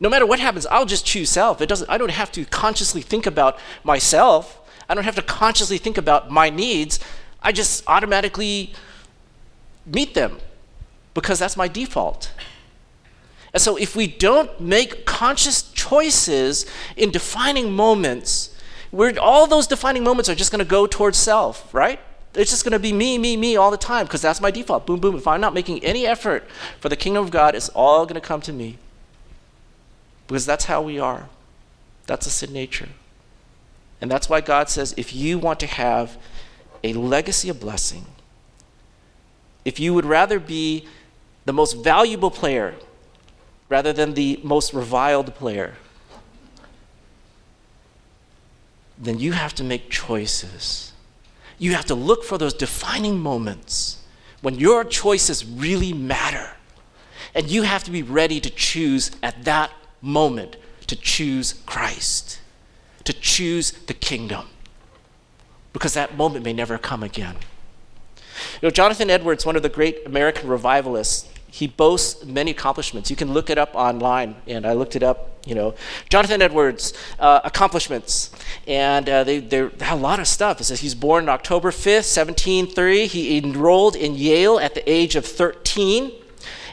No 0.00 0.08
matter 0.08 0.26
what 0.26 0.40
happens, 0.40 0.66
I'll 0.66 0.86
just 0.86 1.06
choose 1.06 1.30
self. 1.30 1.60
It 1.60 1.68
doesn't, 1.68 1.88
I 1.88 1.98
don't 1.98 2.10
have 2.10 2.32
to 2.32 2.44
consciously 2.44 3.00
think 3.00 3.26
about 3.26 3.58
myself. 3.84 4.60
I 4.88 4.94
don't 4.94 5.04
have 5.04 5.14
to 5.16 5.22
consciously 5.22 5.78
think 5.78 5.96
about 5.96 6.30
my 6.30 6.50
needs. 6.50 6.98
I 7.42 7.52
just 7.52 7.84
automatically 7.86 8.74
meet 9.86 10.14
them 10.14 10.38
because 11.14 11.38
that's 11.38 11.56
my 11.56 11.68
default. 11.68 12.32
And 13.52 13.62
so, 13.62 13.76
if 13.76 13.94
we 13.94 14.08
don't 14.08 14.60
make 14.60 15.06
conscious 15.06 15.70
choices 15.70 16.66
in 16.96 17.12
defining 17.12 17.70
moments, 17.70 18.56
we're, 18.90 19.16
all 19.20 19.46
those 19.46 19.68
defining 19.68 20.02
moments 20.02 20.28
are 20.28 20.34
just 20.34 20.50
going 20.50 20.58
to 20.58 20.68
go 20.68 20.88
towards 20.88 21.18
self, 21.18 21.72
right? 21.72 22.00
It's 22.34 22.50
just 22.50 22.64
going 22.64 22.72
to 22.72 22.80
be 22.80 22.92
me, 22.92 23.16
me, 23.16 23.36
me 23.36 23.56
all 23.56 23.70
the 23.70 23.76
time 23.76 24.06
because 24.06 24.22
that's 24.22 24.40
my 24.40 24.50
default. 24.50 24.86
Boom, 24.86 24.98
boom. 24.98 25.14
If 25.14 25.28
I'm 25.28 25.40
not 25.40 25.54
making 25.54 25.84
any 25.84 26.04
effort 26.04 26.44
for 26.80 26.88
the 26.88 26.96
kingdom 26.96 27.22
of 27.22 27.30
God, 27.30 27.54
it's 27.54 27.68
all 27.70 28.06
going 28.06 28.20
to 28.20 28.26
come 28.26 28.40
to 28.40 28.52
me 28.52 28.78
because 30.26 30.46
that's 30.46 30.64
how 30.64 30.82
we 30.82 30.98
are. 30.98 31.28
That's 32.06 32.26
a 32.26 32.30
sin 32.30 32.52
nature. 32.52 32.88
And 34.00 34.10
that's 34.10 34.28
why 34.28 34.40
God 34.40 34.68
says 34.68 34.94
if 34.96 35.14
you 35.14 35.38
want 35.38 35.60
to 35.60 35.66
have 35.66 36.16
a 36.82 36.92
legacy 36.92 37.48
of 37.48 37.60
blessing, 37.60 38.04
if 39.64 39.80
you 39.80 39.94
would 39.94 40.04
rather 40.04 40.38
be 40.38 40.86
the 41.44 41.52
most 41.52 41.74
valuable 41.74 42.30
player 42.30 42.74
rather 43.68 43.92
than 43.92 44.14
the 44.14 44.38
most 44.42 44.74
reviled 44.74 45.34
player, 45.34 45.74
then 48.98 49.18
you 49.18 49.32
have 49.32 49.54
to 49.54 49.64
make 49.64 49.90
choices. 49.90 50.92
You 51.58 51.74
have 51.74 51.86
to 51.86 51.94
look 51.94 52.24
for 52.24 52.38
those 52.38 52.54
defining 52.54 53.18
moments 53.18 54.02
when 54.42 54.54
your 54.56 54.84
choices 54.84 55.44
really 55.44 55.92
matter. 55.92 56.50
And 57.34 57.50
you 57.50 57.62
have 57.62 57.82
to 57.84 57.90
be 57.90 58.02
ready 58.02 58.40
to 58.40 58.50
choose 58.50 59.10
at 59.22 59.44
that 59.44 59.72
moment 60.04 60.56
to 60.86 60.96
choose 60.96 61.54
Christ, 61.66 62.40
to 63.04 63.12
choose 63.12 63.72
the 63.72 63.94
kingdom, 63.94 64.46
because 65.72 65.94
that 65.94 66.16
moment 66.16 66.44
may 66.44 66.52
never 66.52 66.78
come 66.78 67.02
again. 67.02 67.36
You 68.60 68.68
know, 68.68 68.70
Jonathan 68.70 69.10
Edwards, 69.10 69.46
one 69.46 69.56
of 69.56 69.62
the 69.62 69.68
great 69.68 70.06
American 70.06 70.48
revivalists, 70.48 71.30
he 71.46 71.68
boasts 71.68 72.24
many 72.24 72.50
accomplishments. 72.50 73.10
You 73.10 73.16
can 73.16 73.32
look 73.32 73.48
it 73.48 73.58
up 73.58 73.74
online, 73.74 74.34
and 74.46 74.66
I 74.66 74.72
looked 74.72 74.96
it 74.96 75.04
up. 75.04 75.30
You 75.46 75.54
know, 75.54 75.74
Jonathan 76.08 76.42
Edwards' 76.42 76.94
uh, 77.20 77.40
accomplishments, 77.44 78.30
and 78.66 79.08
uh, 79.08 79.24
they 79.24 79.38
they 79.38 79.58
have 79.80 79.98
a 79.98 80.02
lot 80.02 80.18
of 80.18 80.26
stuff. 80.26 80.60
It 80.60 80.64
says 80.64 80.80
he's 80.80 80.94
born 80.94 81.28
October 81.28 81.70
fifth, 81.70 82.06
seventeen 82.06 82.66
thirty. 82.66 83.06
He 83.06 83.38
enrolled 83.38 83.94
in 83.94 84.16
Yale 84.16 84.58
at 84.58 84.74
the 84.74 84.90
age 84.90 85.16
of 85.16 85.24
thirteen, 85.24 86.12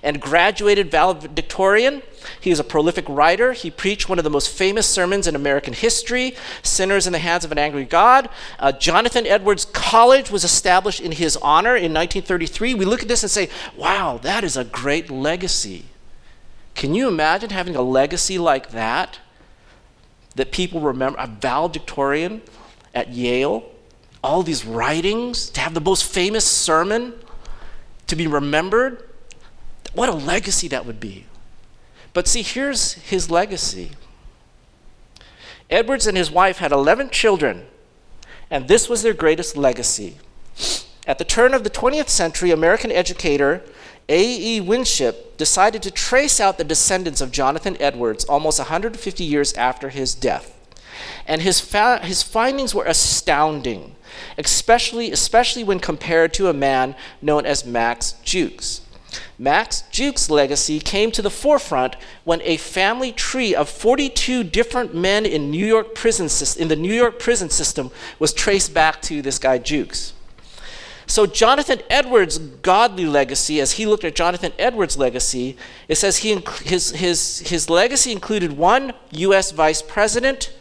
and 0.04 0.22
graduated 0.22 0.90
valedictorian. 0.90 2.02
He 2.40 2.50
was 2.50 2.60
a 2.60 2.64
prolific 2.64 3.06
writer. 3.08 3.54
He 3.54 3.70
preached 3.72 4.10
one 4.10 4.18
of 4.18 4.24
the 4.24 4.30
most 4.30 4.50
famous 4.50 4.88
sermons 4.88 5.28
in 5.28 5.36
American 5.36 5.74
history, 5.74 6.36
Sinners 6.64 7.08
in 7.08 7.14
the 7.14 7.20
Hands 7.20 7.44
of 7.44 7.52
an 7.52 7.58
Angry 7.58 7.86
God. 7.86 8.30
Uh, 8.60 8.72
Jonathan 8.72 9.26
Edwards 9.28 9.66
College 9.66 10.32
was 10.32 10.44
established 10.44 11.02
in 11.02 11.12
his 11.12 11.38
honor 11.38 11.76
in 11.76 11.94
1933. 11.94 12.74
We 12.76 12.86
look 12.86 13.02
at 13.02 13.08
this 13.08 13.24
and 13.24 13.32
say, 13.32 13.50
wow, 13.76 14.20
that 14.24 14.44
is 14.44 14.58
a 14.58 14.64
great 14.64 15.10
legacy. 15.10 15.86
Can 16.76 16.94
you 16.96 17.08
imagine 17.08 17.50
having 17.50 17.76
a 17.76 17.82
legacy 17.82 18.38
like 18.38 18.72
that? 18.72 19.20
That 20.36 20.52
people 20.52 20.80
remember, 20.80 21.20
a 21.20 21.28
valedictorian 21.28 22.42
at 22.96 23.10
Yale, 23.10 23.70
all 24.24 24.44
these 24.44 24.66
writings, 24.66 25.50
to 25.52 25.62
have 25.62 25.74
the 25.74 25.82
most 25.82 26.06
famous 26.06 26.46
sermon 26.46 27.14
to 28.08 28.16
be 28.16 28.28
remembered. 28.28 29.11
What 29.94 30.10
a 30.10 30.14
legacy 30.14 30.68
that 30.70 30.86
would 30.86 31.00
be. 31.00 31.26
But 32.14 32.28
see, 32.28 32.42
here's 32.42 32.94
his 32.94 33.30
legacy. 33.30 33.92
Edwards 35.70 36.08
and 36.08 36.18
his 36.18 36.30
wife 36.30 36.58
had 36.58 36.72
11 36.72 37.10
children, 37.10 37.66
and 38.50 38.68
this 38.68 38.90
was 38.90 39.04
their 39.04 39.14
greatest 39.14 39.56
legacy. 39.56 40.18
At 41.08 41.18
the 41.18 41.26
turn 41.26 41.54
of 41.54 41.64
the 41.64 41.70
20th 41.70 42.10
century, 42.10 42.52
American 42.52 42.92
educator 42.92 43.64
A.E. 44.10 44.60
Winship 44.60 45.38
decided 45.38 45.82
to 45.84 45.92
trace 45.92 46.40
out 46.40 46.58
the 46.58 46.64
descendants 46.64 47.22
of 47.22 47.32
Jonathan 47.32 47.78
Edwards 47.80 48.26
almost 48.26 48.60
150 48.60 49.24
years 49.24 49.54
after 49.54 49.90
his 49.90 50.14
death. 50.14 50.58
And 51.26 51.42
his, 51.42 51.62
fa- 51.62 52.02
his 52.04 52.22
findings 52.22 52.76
were 52.76 52.86
astounding, 52.86 53.96
especially, 54.38 55.12
especially 55.12 55.64
when 55.64 55.80
compared 55.80 56.34
to 56.34 56.50
a 56.50 56.54
man 56.54 56.96
known 57.22 57.46
as 57.46 57.66
Max 57.66 58.14
Jukes. 58.24 58.82
Max 59.38 59.84
Jukes' 59.92 60.30
legacy 60.30 60.80
came 60.80 61.12
to 61.12 61.22
the 61.22 61.30
forefront 61.30 61.96
when 62.24 62.42
a 62.44 62.58
family 62.58 63.12
tree 63.12 63.54
of 63.54 63.70
42 63.70 64.44
different 64.44 64.96
men 64.96 65.26
in 65.26 65.52
New 65.52 65.66
York 65.66 65.96
prison 65.96 66.30
in 66.60 66.68
the 66.68 66.76
New 66.76 66.94
York 66.94 67.20
prison 67.20 67.50
system 67.50 67.92
was 68.20 68.34
traced 68.34 68.74
back 68.74 69.02
to 69.04 69.22
this 69.22 69.40
guy 69.40 69.58
Jukes. 69.58 70.14
So 71.08 71.26
Jonathan 71.26 71.82
Edwards' 71.90 72.38
godly 72.38 73.06
legacy, 73.06 73.60
as 73.60 73.74
he 73.74 73.86
looked 73.86 74.06
at 74.06 74.16
Jonathan 74.16 74.54
Edwards' 74.58 74.98
legacy, 74.98 75.58
it 75.90 75.96
says 75.96 76.18
he, 76.18 76.42
his, 76.64 76.92
his, 76.92 77.40
his 77.40 77.70
legacy 77.70 78.14
included 78.14 78.54
one 78.54 78.94
U.S. 79.12 79.52
vice 79.52 79.82
president, 79.82 80.54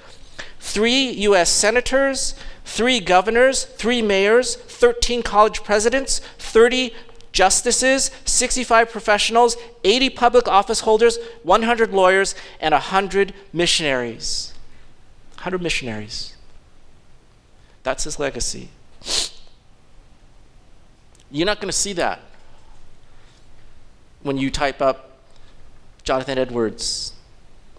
three 0.59 1.09
U.S. 1.11 1.51
senators, 1.51 2.35
three 2.65 2.99
governors, 2.99 3.65
three 3.65 4.03
mayors, 4.03 4.57
13 4.57 5.23
college 5.23 5.63
presidents, 5.63 6.21
30 6.39 6.95
justices, 7.33 8.11
65 8.25 8.91
professionals, 8.91 9.57
80 9.85 10.11
public 10.11 10.49
office 10.49 10.81
holders, 10.81 11.19
100 11.43 11.93
lawyers, 11.93 12.35
and 12.61 12.73
100 12.73 13.35
missionaries. 13.53 14.55
100 15.35 15.63
missionaries. 15.63 16.37
That's 17.83 18.05
his 18.05 18.19
legacy. 18.19 18.69
You're 21.31 21.47
not 21.47 21.61
going 21.61 21.69
to 21.69 21.77
see 21.77 21.93
that 21.95 22.21
when 24.23 24.37
you 24.37 24.51
type 24.51 24.83
up 24.83 25.19
Jonathan 26.03 26.39
Edwards' 26.39 27.13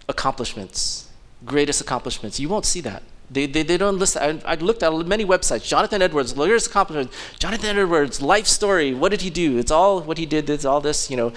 accomplishments, 0.08 1.08
greatest 1.44 1.80
accomplishments. 1.80 2.40
You 2.40 2.48
won't 2.48 2.64
see 2.64 2.80
that. 2.80 3.02
They, 3.32 3.46
they, 3.46 3.62
they 3.62 3.78
don't 3.78 3.98
list. 3.98 4.16
I, 4.16 4.38
I 4.44 4.56
looked 4.56 4.82
at 4.82 4.92
many 5.06 5.24
websites. 5.24 5.66
Jonathan 5.66 6.02
Edwards, 6.02 6.36
lawyer's 6.36 6.66
accomplishment. 6.66 7.10
Jonathan 7.38 7.78
Edwards, 7.78 8.20
life 8.20 8.46
story. 8.46 8.92
What 8.92 9.10
did 9.10 9.22
he 9.22 9.30
do? 9.30 9.58
It's 9.58 9.70
all 9.70 10.00
what 10.00 10.18
he 10.18 10.26
did. 10.26 10.50
It's 10.50 10.66
all 10.66 10.80
this, 10.82 11.10
you 11.10 11.16
know, 11.16 11.32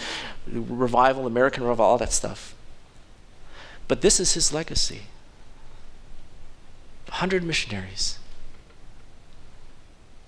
revival, 0.46 1.26
American 1.26 1.64
revival, 1.64 1.86
all 1.86 1.98
that 2.00 2.12
stuff. 2.12 2.54
But 3.88 4.02
this 4.02 4.20
is 4.20 4.34
his 4.34 4.52
legacy. 4.52 5.04
100 7.08 7.43
missionaries. 7.43 8.20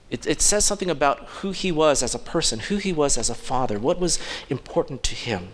It, 0.10 0.26
it 0.26 0.42
says 0.42 0.64
something 0.64 0.90
about 0.90 1.20
who 1.42 1.52
he 1.52 1.72
was 1.72 2.02
as 2.02 2.16
a 2.16 2.20
person, 2.20 2.60
who 2.60 2.78
he 2.78 2.94
was 2.94 3.18
as 3.18 3.30
a 3.30 3.36
father, 3.36 3.78
what 3.78 4.00
was 4.00 4.20
important 4.50 5.04
to 5.04 5.16
him. 5.16 5.50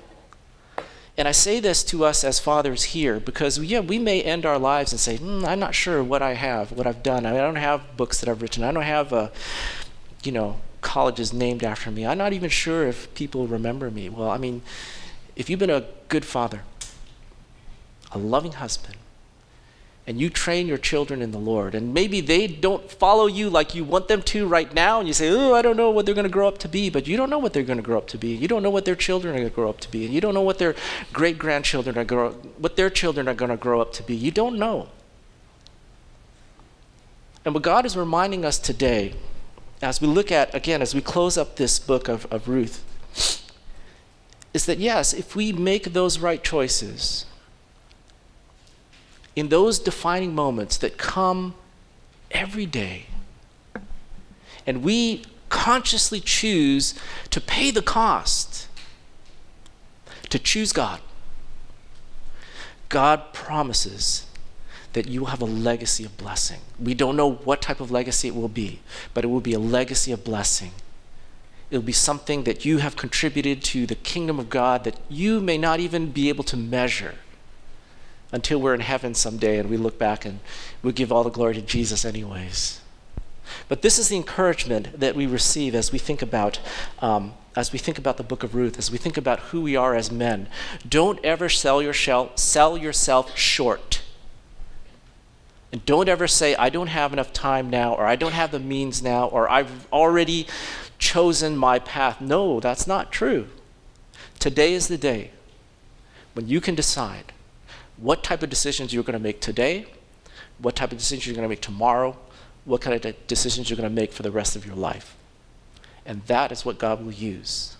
And 1.15 1.27
I 1.27 1.31
say 1.31 1.59
this 1.59 1.83
to 1.85 2.05
us 2.05 2.23
as 2.23 2.39
fathers 2.39 2.83
here 2.85 3.19
because, 3.19 3.59
yeah, 3.59 3.81
we 3.81 3.99
may 3.99 4.23
end 4.23 4.45
our 4.45 4.57
lives 4.57 4.91
and 4.91 4.99
say, 4.99 5.17
mm, 5.17 5.45
I'm 5.45 5.59
not 5.59 5.75
sure 5.75 6.03
what 6.03 6.23
I 6.23 6.33
have, 6.33 6.71
what 6.71 6.87
I've 6.87 7.03
done. 7.03 7.25
I, 7.25 7.31
mean, 7.31 7.39
I 7.39 7.43
don't 7.43 7.55
have 7.55 7.95
books 7.95 8.19
that 8.19 8.29
I've 8.29 8.41
written. 8.41 8.63
I 8.63 8.71
don't 8.71 8.83
have, 8.83 9.13
uh, 9.13 9.29
you 10.23 10.31
know, 10.31 10.59
colleges 10.81 11.31
named 11.31 11.63
after 11.63 11.91
me. 11.91 12.05
I'm 12.05 12.17
not 12.17 12.33
even 12.33 12.49
sure 12.49 12.87
if 12.87 13.13
people 13.13 13.45
remember 13.45 13.91
me. 13.91 14.09
Well, 14.09 14.29
I 14.29 14.37
mean, 14.37 14.63
if 15.35 15.49
you've 15.49 15.59
been 15.59 15.69
a 15.69 15.85
good 16.09 16.25
father, 16.25 16.63
a 18.11 18.17
loving 18.17 18.53
husband, 18.53 18.95
and 20.05 20.19
you 20.19 20.29
train 20.29 20.67
your 20.67 20.77
children 20.77 21.21
in 21.21 21.31
the 21.31 21.39
Lord, 21.39 21.73
and 21.73 21.93
maybe 21.93 22.19
they 22.19 22.45
don't 22.45 22.91
follow 22.91 23.25
you 23.25 23.49
like 23.49 23.73
you 23.73 23.85
want 23.85 24.09
them 24.09 24.21
to 24.23 24.45
right 24.45 24.73
now, 24.73 24.99
and 24.99 25.07
you 25.07 25.13
say, 25.13 25.29
Oh, 25.29 25.53
I 25.53 25.61
don't 25.61 25.77
know 25.77 25.91
what 25.91 26.05
they're 26.05 26.15
going 26.15 26.23
to 26.23 26.29
grow 26.29 26.47
up 26.47 26.57
to 26.59 26.67
be, 26.67 26.89
but 26.89 27.07
you 27.07 27.15
don't 27.15 27.29
know 27.29 27.39
what 27.39 27.53
they're 27.53 27.63
going 27.63 27.77
to 27.77 27.83
grow 27.83 27.97
up 27.97 28.07
to 28.07 28.17
be. 28.17 28.35
You 28.35 28.49
don't 28.49 28.63
know 28.63 28.69
what 28.69 28.83
their 28.83 28.95
children 28.95 29.33
are 29.33 29.37
going 29.37 29.49
to 29.49 29.55
grow 29.55 29.69
up 29.69 29.79
to 29.81 29.91
be, 29.91 30.05
and 30.05 30.13
you 30.13 30.19
don't 30.19 30.33
know 30.33 30.41
what 30.41 30.59
their 30.59 30.75
great 31.13 31.37
grandchildren 31.37 31.97
are 31.97 32.03
grow, 32.03 32.31
what 32.57 32.75
their 32.75 32.89
children 32.89 33.29
are 33.29 33.33
going 33.33 33.51
to 33.51 33.57
grow 33.57 33.79
up 33.79 33.93
to 33.93 34.03
be. 34.03 34.15
You 34.15 34.31
don't 34.31 34.57
know. 34.59 34.89
And 37.45 37.53
what 37.53 37.63
God 37.63 37.85
is 37.85 37.95
reminding 37.95 38.43
us 38.43 38.59
today, 38.59 39.15
as 39.81 40.01
we 40.01 40.07
look 40.07 40.31
at, 40.31 40.53
again, 40.53 40.81
as 40.81 40.93
we 40.93 41.01
close 41.01 41.37
up 41.37 41.55
this 41.55 41.79
book 41.79 42.09
of, 42.09 42.25
of 42.31 42.47
Ruth, 42.47 42.83
is 44.53 44.65
that 44.65 44.79
yes, 44.79 45.13
if 45.13 45.35
we 45.35 45.51
make 45.51 45.93
those 45.93 46.19
right 46.19 46.43
choices, 46.43 47.25
in 49.35 49.49
those 49.49 49.79
defining 49.79 50.35
moments 50.35 50.77
that 50.77 50.97
come 50.97 51.55
every 52.31 52.65
day, 52.65 53.07
and 54.65 54.83
we 54.83 55.23
consciously 55.49 56.19
choose 56.19 56.93
to 57.29 57.39
pay 57.39 57.71
the 57.71 57.81
cost 57.81 58.67
to 60.29 60.39
choose 60.39 60.73
God, 60.73 60.99
God 62.89 63.33
promises 63.33 64.25
that 64.93 65.07
you 65.07 65.21
will 65.21 65.27
have 65.27 65.41
a 65.41 65.45
legacy 65.45 66.03
of 66.03 66.17
blessing. 66.17 66.59
We 66.79 66.93
don't 66.93 67.15
know 67.15 67.31
what 67.31 67.61
type 67.61 67.79
of 67.79 67.91
legacy 67.91 68.29
it 68.29 68.35
will 68.35 68.47
be, 68.47 68.79
but 69.13 69.23
it 69.23 69.27
will 69.27 69.41
be 69.41 69.53
a 69.53 69.59
legacy 69.59 70.11
of 70.11 70.23
blessing. 70.23 70.71
It 71.69 71.77
will 71.77 71.83
be 71.83 71.91
something 71.91 72.43
that 72.43 72.65
you 72.65 72.77
have 72.77 72.95
contributed 72.95 73.63
to 73.63 73.85
the 73.85 73.95
kingdom 73.95 74.39
of 74.39 74.49
God 74.49 74.83
that 74.83 74.99
you 75.09 75.39
may 75.39 75.57
not 75.57 75.79
even 75.79 76.11
be 76.11 76.29
able 76.29 76.43
to 76.45 76.57
measure 76.57 77.15
until 78.33 78.59
we're 78.59 78.73
in 78.73 78.81
heaven 78.81 79.13
someday 79.13 79.59
and 79.59 79.69
we 79.69 79.77
look 79.77 79.97
back 79.97 80.25
and 80.25 80.39
we 80.81 80.91
give 80.91 81.11
all 81.11 81.23
the 81.23 81.29
glory 81.29 81.53
to 81.53 81.61
Jesus, 81.61 82.03
anyways. 82.03 82.81
But 83.69 83.83
this 83.83 83.99
is 83.99 84.09
the 84.09 84.15
encouragement 84.15 84.99
that 84.99 85.15
we 85.15 85.27
receive 85.27 85.75
as 85.75 85.91
we 85.91 85.99
think 85.99 86.21
about. 86.21 86.59
Um, 86.99 87.35
as 87.55 87.71
we 87.71 87.77
think 87.77 87.99
about 87.99 88.17
the 88.17 88.23
book 88.23 88.41
of 88.41 88.55
Ruth, 88.55 88.79
as 88.79 88.89
we 88.89 88.97
think 88.97 89.15
about 89.15 89.39
who 89.39 89.61
we 89.61 89.75
are 89.75 89.93
as 89.93 90.11
men, 90.11 90.47
don't 90.89 91.23
ever 91.23 91.49
sell, 91.49 91.83
your 91.83 91.93
shell, 91.93 92.31
sell 92.35 92.75
yourself 92.75 93.37
short. 93.37 94.01
And 95.71 95.85
don't 95.85 96.09
ever 96.09 96.27
say, 96.27 96.55
I 96.55 96.69
don't 96.69 96.87
have 96.87 97.13
enough 97.13 97.31
time 97.31 97.69
now, 97.69 97.93
or 97.93 98.07
I 98.07 98.15
don't 98.15 98.33
have 98.33 98.49
the 98.49 98.59
means 98.59 99.03
now, 99.03 99.27
or 99.27 99.47
I've 99.47 99.87
already 99.93 100.47
chosen 100.97 101.55
my 101.55 101.77
path. 101.77 102.19
No, 102.19 102.59
that's 102.59 102.87
not 102.87 103.11
true. 103.11 103.47
Today 104.39 104.73
is 104.73 104.87
the 104.87 104.97
day 104.97 105.29
when 106.33 106.47
you 106.47 106.59
can 106.59 106.73
decide 106.73 107.33
what 107.97 108.23
type 108.23 108.43
of 108.43 108.49
decisions 108.49 108.93
you're 108.93 109.03
going 109.03 109.13
to 109.13 109.19
make 109.19 109.39
today, 109.39 109.85
what 110.57 110.75
type 110.75 110.91
of 110.91 110.97
decisions 110.97 111.25
you're 111.25 111.35
going 111.35 111.45
to 111.45 111.49
make 111.49 111.61
tomorrow, 111.61 112.17
what 112.65 112.81
kind 112.81 113.05
of 113.05 113.27
decisions 113.27 113.69
you're 113.69 113.77
going 113.77 113.89
to 113.89 113.93
make 113.93 114.11
for 114.11 114.23
the 114.23 114.31
rest 114.31 114.55
of 114.55 114.65
your 114.65 114.75
life. 114.75 115.15
And 116.05 116.23
that 116.25 116.51
is 116.51 116.65
what 116.65 116.77
God 116.77 117.03
will 117.03 117.13
use 117.13 117.77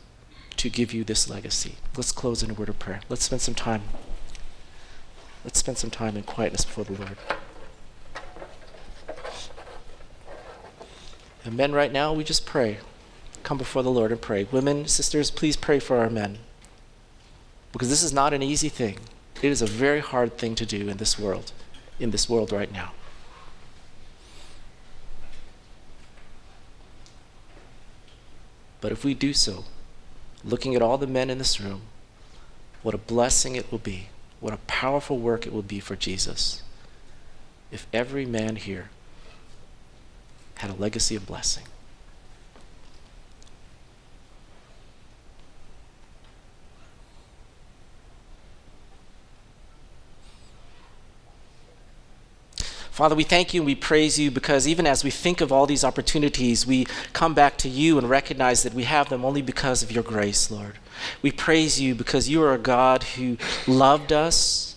to 0.58 0.70
give 0.70 0.94
you 0.94 1.04
this 1.04 1.30
legacy. 1.30 1.76
Let's 1.98 2.12
close 2.12 2.44
in 2.44 2.52
a 2.52 2.54
word 2.54 2.70
of 2.70 2.80
prayer. 2.80 3.02
Let's 3.10 3.24
spend 3.24 3.42
some 3.42 3.56
time. 3.56 3.82
Let's 5.44 5.60
spend 5.60 5.78
some 5.78 5.90
time 5.90 6.16
in 6.16 6.24
quietness 6.24 6.64
before 6.64 6.86
the 6.86 6.94
Lord. 6.94 7.18
And 11.44 11.58
men, 11.58 11.74
right 11.74 11.92
now, 11.92 12.14
we 12.14 12.24
just 12.24 12.46
pray. 12.46 12.78
Come 13.44 13.58
before 13.58 13.84
the 13.84 13.92
Lord 13.92 14.12
and 14.14 14.22
pray. 14.22 14.48
Women, 14.50 14.88
sisters, 14.88 15.30
please 15.30 15.58
pray 15.58 15.80
for 15.80 15.98
our 15.98 16.10
men. 16.10 16.38
Because 17.74 17.90
this 17.90 18.04
is 18.04 18.14
not 18.14 18.34
an 18.34 18.42
easy 18.42 18.70
thing. 18.70 19.00
It 19.44 19.52
is 19.52 19.62
a 19.62 19.68
very 19.68 20.00
hard 20.00 20.38
thing 20.38 20.56
to 20.56 20.66
do 20.66 20.88
in 20.88 20.98
this 20.98 21.20
world, 21.20 21.52
in 22.00 22.12
this 22.12 22.30
world 22.30 22.54
right 22.54 22.72
now. 22.72 22.94
But 28.80 28.94
if 28.94 29.04
we 29.04 29.14
do 29.14 29.34
so, 29.34 29.66
looking 30.46 30.76
at 30.76 30.82
all 30.82 30.98
the 30.98 31.08
men 31.08 31.30
in 31.30 31.40
this 31.40 31.60
room, 31.60 31.82
what 32.84 32.96
a 32.96 32.98
blessing 32.98 33.58
it 33.58 33.70
will 33.70 33.80
be, 33.80 34.08
what 34.40 34.54
a 34.54 34.58
powerful 34.58 35.20
work 35.20 35.46
it 35.46 35.52
will 35.52 35.62
be 35.62 35.82
for 35.82 35.98
Jesus 35.98 36.64
if 37.70 37.86
every 37.92 38.26
man 38.26 38.56
here 38.56 38.92
had 40.56 40.70
a 40.70 40.74
legacy 40.74 41.18
of 41.18 41.26
blessing. 41.26 41.66
Father, 52.94 53.16
we 53.16 53.24
thank 53.24 53.56
you 53.56 53.62
and 53.62 53.66
we 53.66 53.74
praise 53.74 54.20
you 54.20 54.30
because 54.30 54.68
even 54.68 54.86
as 54.86 55.04
we 55.04 55.10
think 55.10 55.42
of 55.42 55.52
all 55.52 55.66
these 55.66 55.84
opportunities, 55.84 56.68
we 56.68 56.86
come 57.12 57.34
back 57.34 57.58
to 57.58 57.68
you 57.68 57.98
and 57.98 58.08
recognize 58.08 58.62
that 58.62 58.76
we 58.76 58.84
have 58.84 59.10
them 59.10 59.26
only 59.26 59.42
because 59.42 59.82
of 59.82 59.92
your 59.92 60.04
grace, 60.04 60.52
Lord. 60.52 60.78
We 61.24 61.32
praise 61.32 61.82
you 61.82 61.96
because 61.96 62.30
you 62.30 62.44
are 62.44 62.54
a 62.54 62.60
God 62.60 63.02
who 63.02 63.38
loved 63.66 64.14
us. 64.14 64.76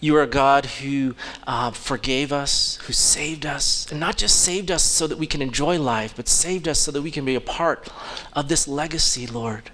You 0.00 0.16
are 0.16 0.22
a 0.22 0.26
God 0.26 0.64
who 0.64 1.14
uh, 1.46 1.72
forgave 1.72 2.32
us, 2.32 2.76
who 2.84 2.94
saved 2.94 3.44
us, 3.44 3.86
and 3.90 4.00
not 4.00 4.16
just 4.16 4.40
saved 4.40 4.70
us 4.70 4.82
so 4.82 5.06
that 5.06 5.18
we 5.18 5.26
can 5.26 5.42
enjoy 5.42 5.78
life, 5.78 6.14
but 6.16 6.26
saved 6.26 6.66
us 6.66 6.78
so 6.78 6.90
that 6.90 7.02
we 7.02 7.10
can 7.10 7.26
be 7.26 7.34
a 7.34 7.40
part 7.42 7.90
of 8.32 8.48
this 8.48 8.66
legacy, 8.66 9.26
Lord, 9.26 9.70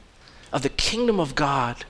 of 0.53 0.62
the 0.62 0.68
kingdom 0.68 1.20
of 1.20 1.36
God 1.36 1.84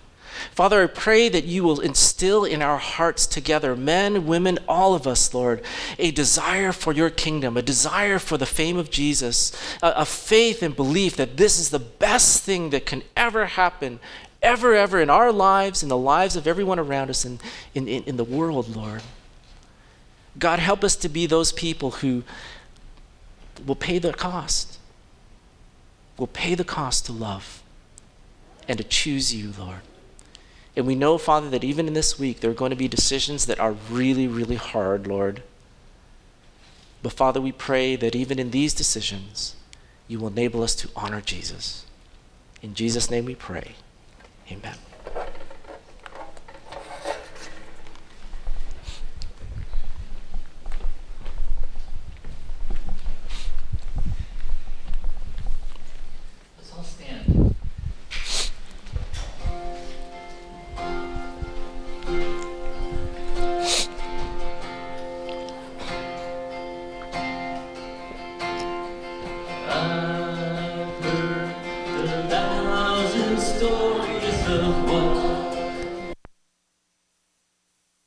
Father, 0.52 0.82
I 0.82 0.86
pray 0.86 1.28
that 1.28 1.44
you 1.44 1.62
will 1.62 1.80
instill 1.80 2.44
in 2.44 2.62
our 2.62 2.78
hearts 2.78 3.26
together, 3.26 3.76
men, 3.76 4.26
women, 4.26 4.58
all 4.68 4.94
of 4.94 5.06
us, 5.06 5.32
Lord, 5.34 5.62
a 5.98 6.10
desire 6.10 6.72
for 6.72 6.92
your 6.92 7.10
kingdom, 7.10 7.56
a 7.56 7.62
desire 7.62 8.18
for 8.18 8.38
the 8.38 8.46
fame 8.46 8.76
of 8.76 8.90
Jesus, 8.90 9.52
a, 9.82 9.88
a, 9.96 10.04
faith 10.04 10.62
and 10.62 10.74
belief 10.74 11.16
that 11.16 11.36
this 11.36 11.58
is 11.58 11.70
the 11.70 11.78
best 11.78 12.42
thing 12.42 12.70
that 12.70 12.86
can 12.86 13.02
ever 13.16 13.46
happen, 13.46 14.00
ever, 14.42 14.74
ever 14.74 15.00
in 15.00 15.10
our 15.10 15.32
lives, 15.32 15.82
in 15.82 15.88
the 15.88 15.96
lives 15.96 16.36
of 16.36 16.46
everyone 16.46 16.78
around 16.78 17.10
us, 17.10 17.24
and 17.24 17.40
in, 17.74 17.86
in, 17.88 18.02
in 18.04 18.16
the 18.16 18.24
world, 18.24 18.74
Lord. 18.74 19.02
God, 20.38 20.58
help 20.58 20.84
us 20.84 20.96
to 20.96 21.08
be 21.08 21.26
those 21.26 21.52
people 21.52 21.92
who 21.92 22.22
will 23.64 23.76
pay 23.76 23.98
the 23.98 24.12
cost, 24.12 24.78
will 26.16 26.26
pay 26.26 26.54
the 26.54 26.64
cost 26.64 27.06
to 27.06 27.12
love 27.12 27.62
and 28.68 28.78
to 28.78 28.84
choose 28.84 29.34
you, 29.34 29.52
Lord. 29.58 29.80
And 30.76 30.86
we 30.86 30.94
know, 30.94 31.16
Father, 31.16 31.48
that 31.50 31.64
even 31.64 31.88
in 31.88 31.94
this 31.94 32.18
week, 32.18 32.40
there 32.40 32.50
are 32.50 32.54
going 32.54 32.70
to 32.70 32.76
be 32.76 32.86
decisions 32.86 33.46
that 33.46 33.58
are 33.58 33.72
really, 33.90 34.28
really 34.28 34.56
hard, 34.56 35.06
Lord. 35.06 35.42
But 37.02 37.14
Father, 37.14 37.40
we 37.40 37.52
pray 37.52 37.96
that 37.96 38.14
even 38.14 38.38
in 38.38 38.50
these 38.50 38.74
decisions, 38.74 39.56
you 40.06 40.18
will 40.18 40.28
enable 40.28 40.62
us 40.62 40.74
to 40.76 40.90
honor 40.94 41.20
Jesus. 41.20 41.86
In 42.62 42.74
Jesus' 42.74 43.10
name 43.10 43.24
we 43.24 43.34
pray. 43.34 43.76
Amen. 44.50 44.76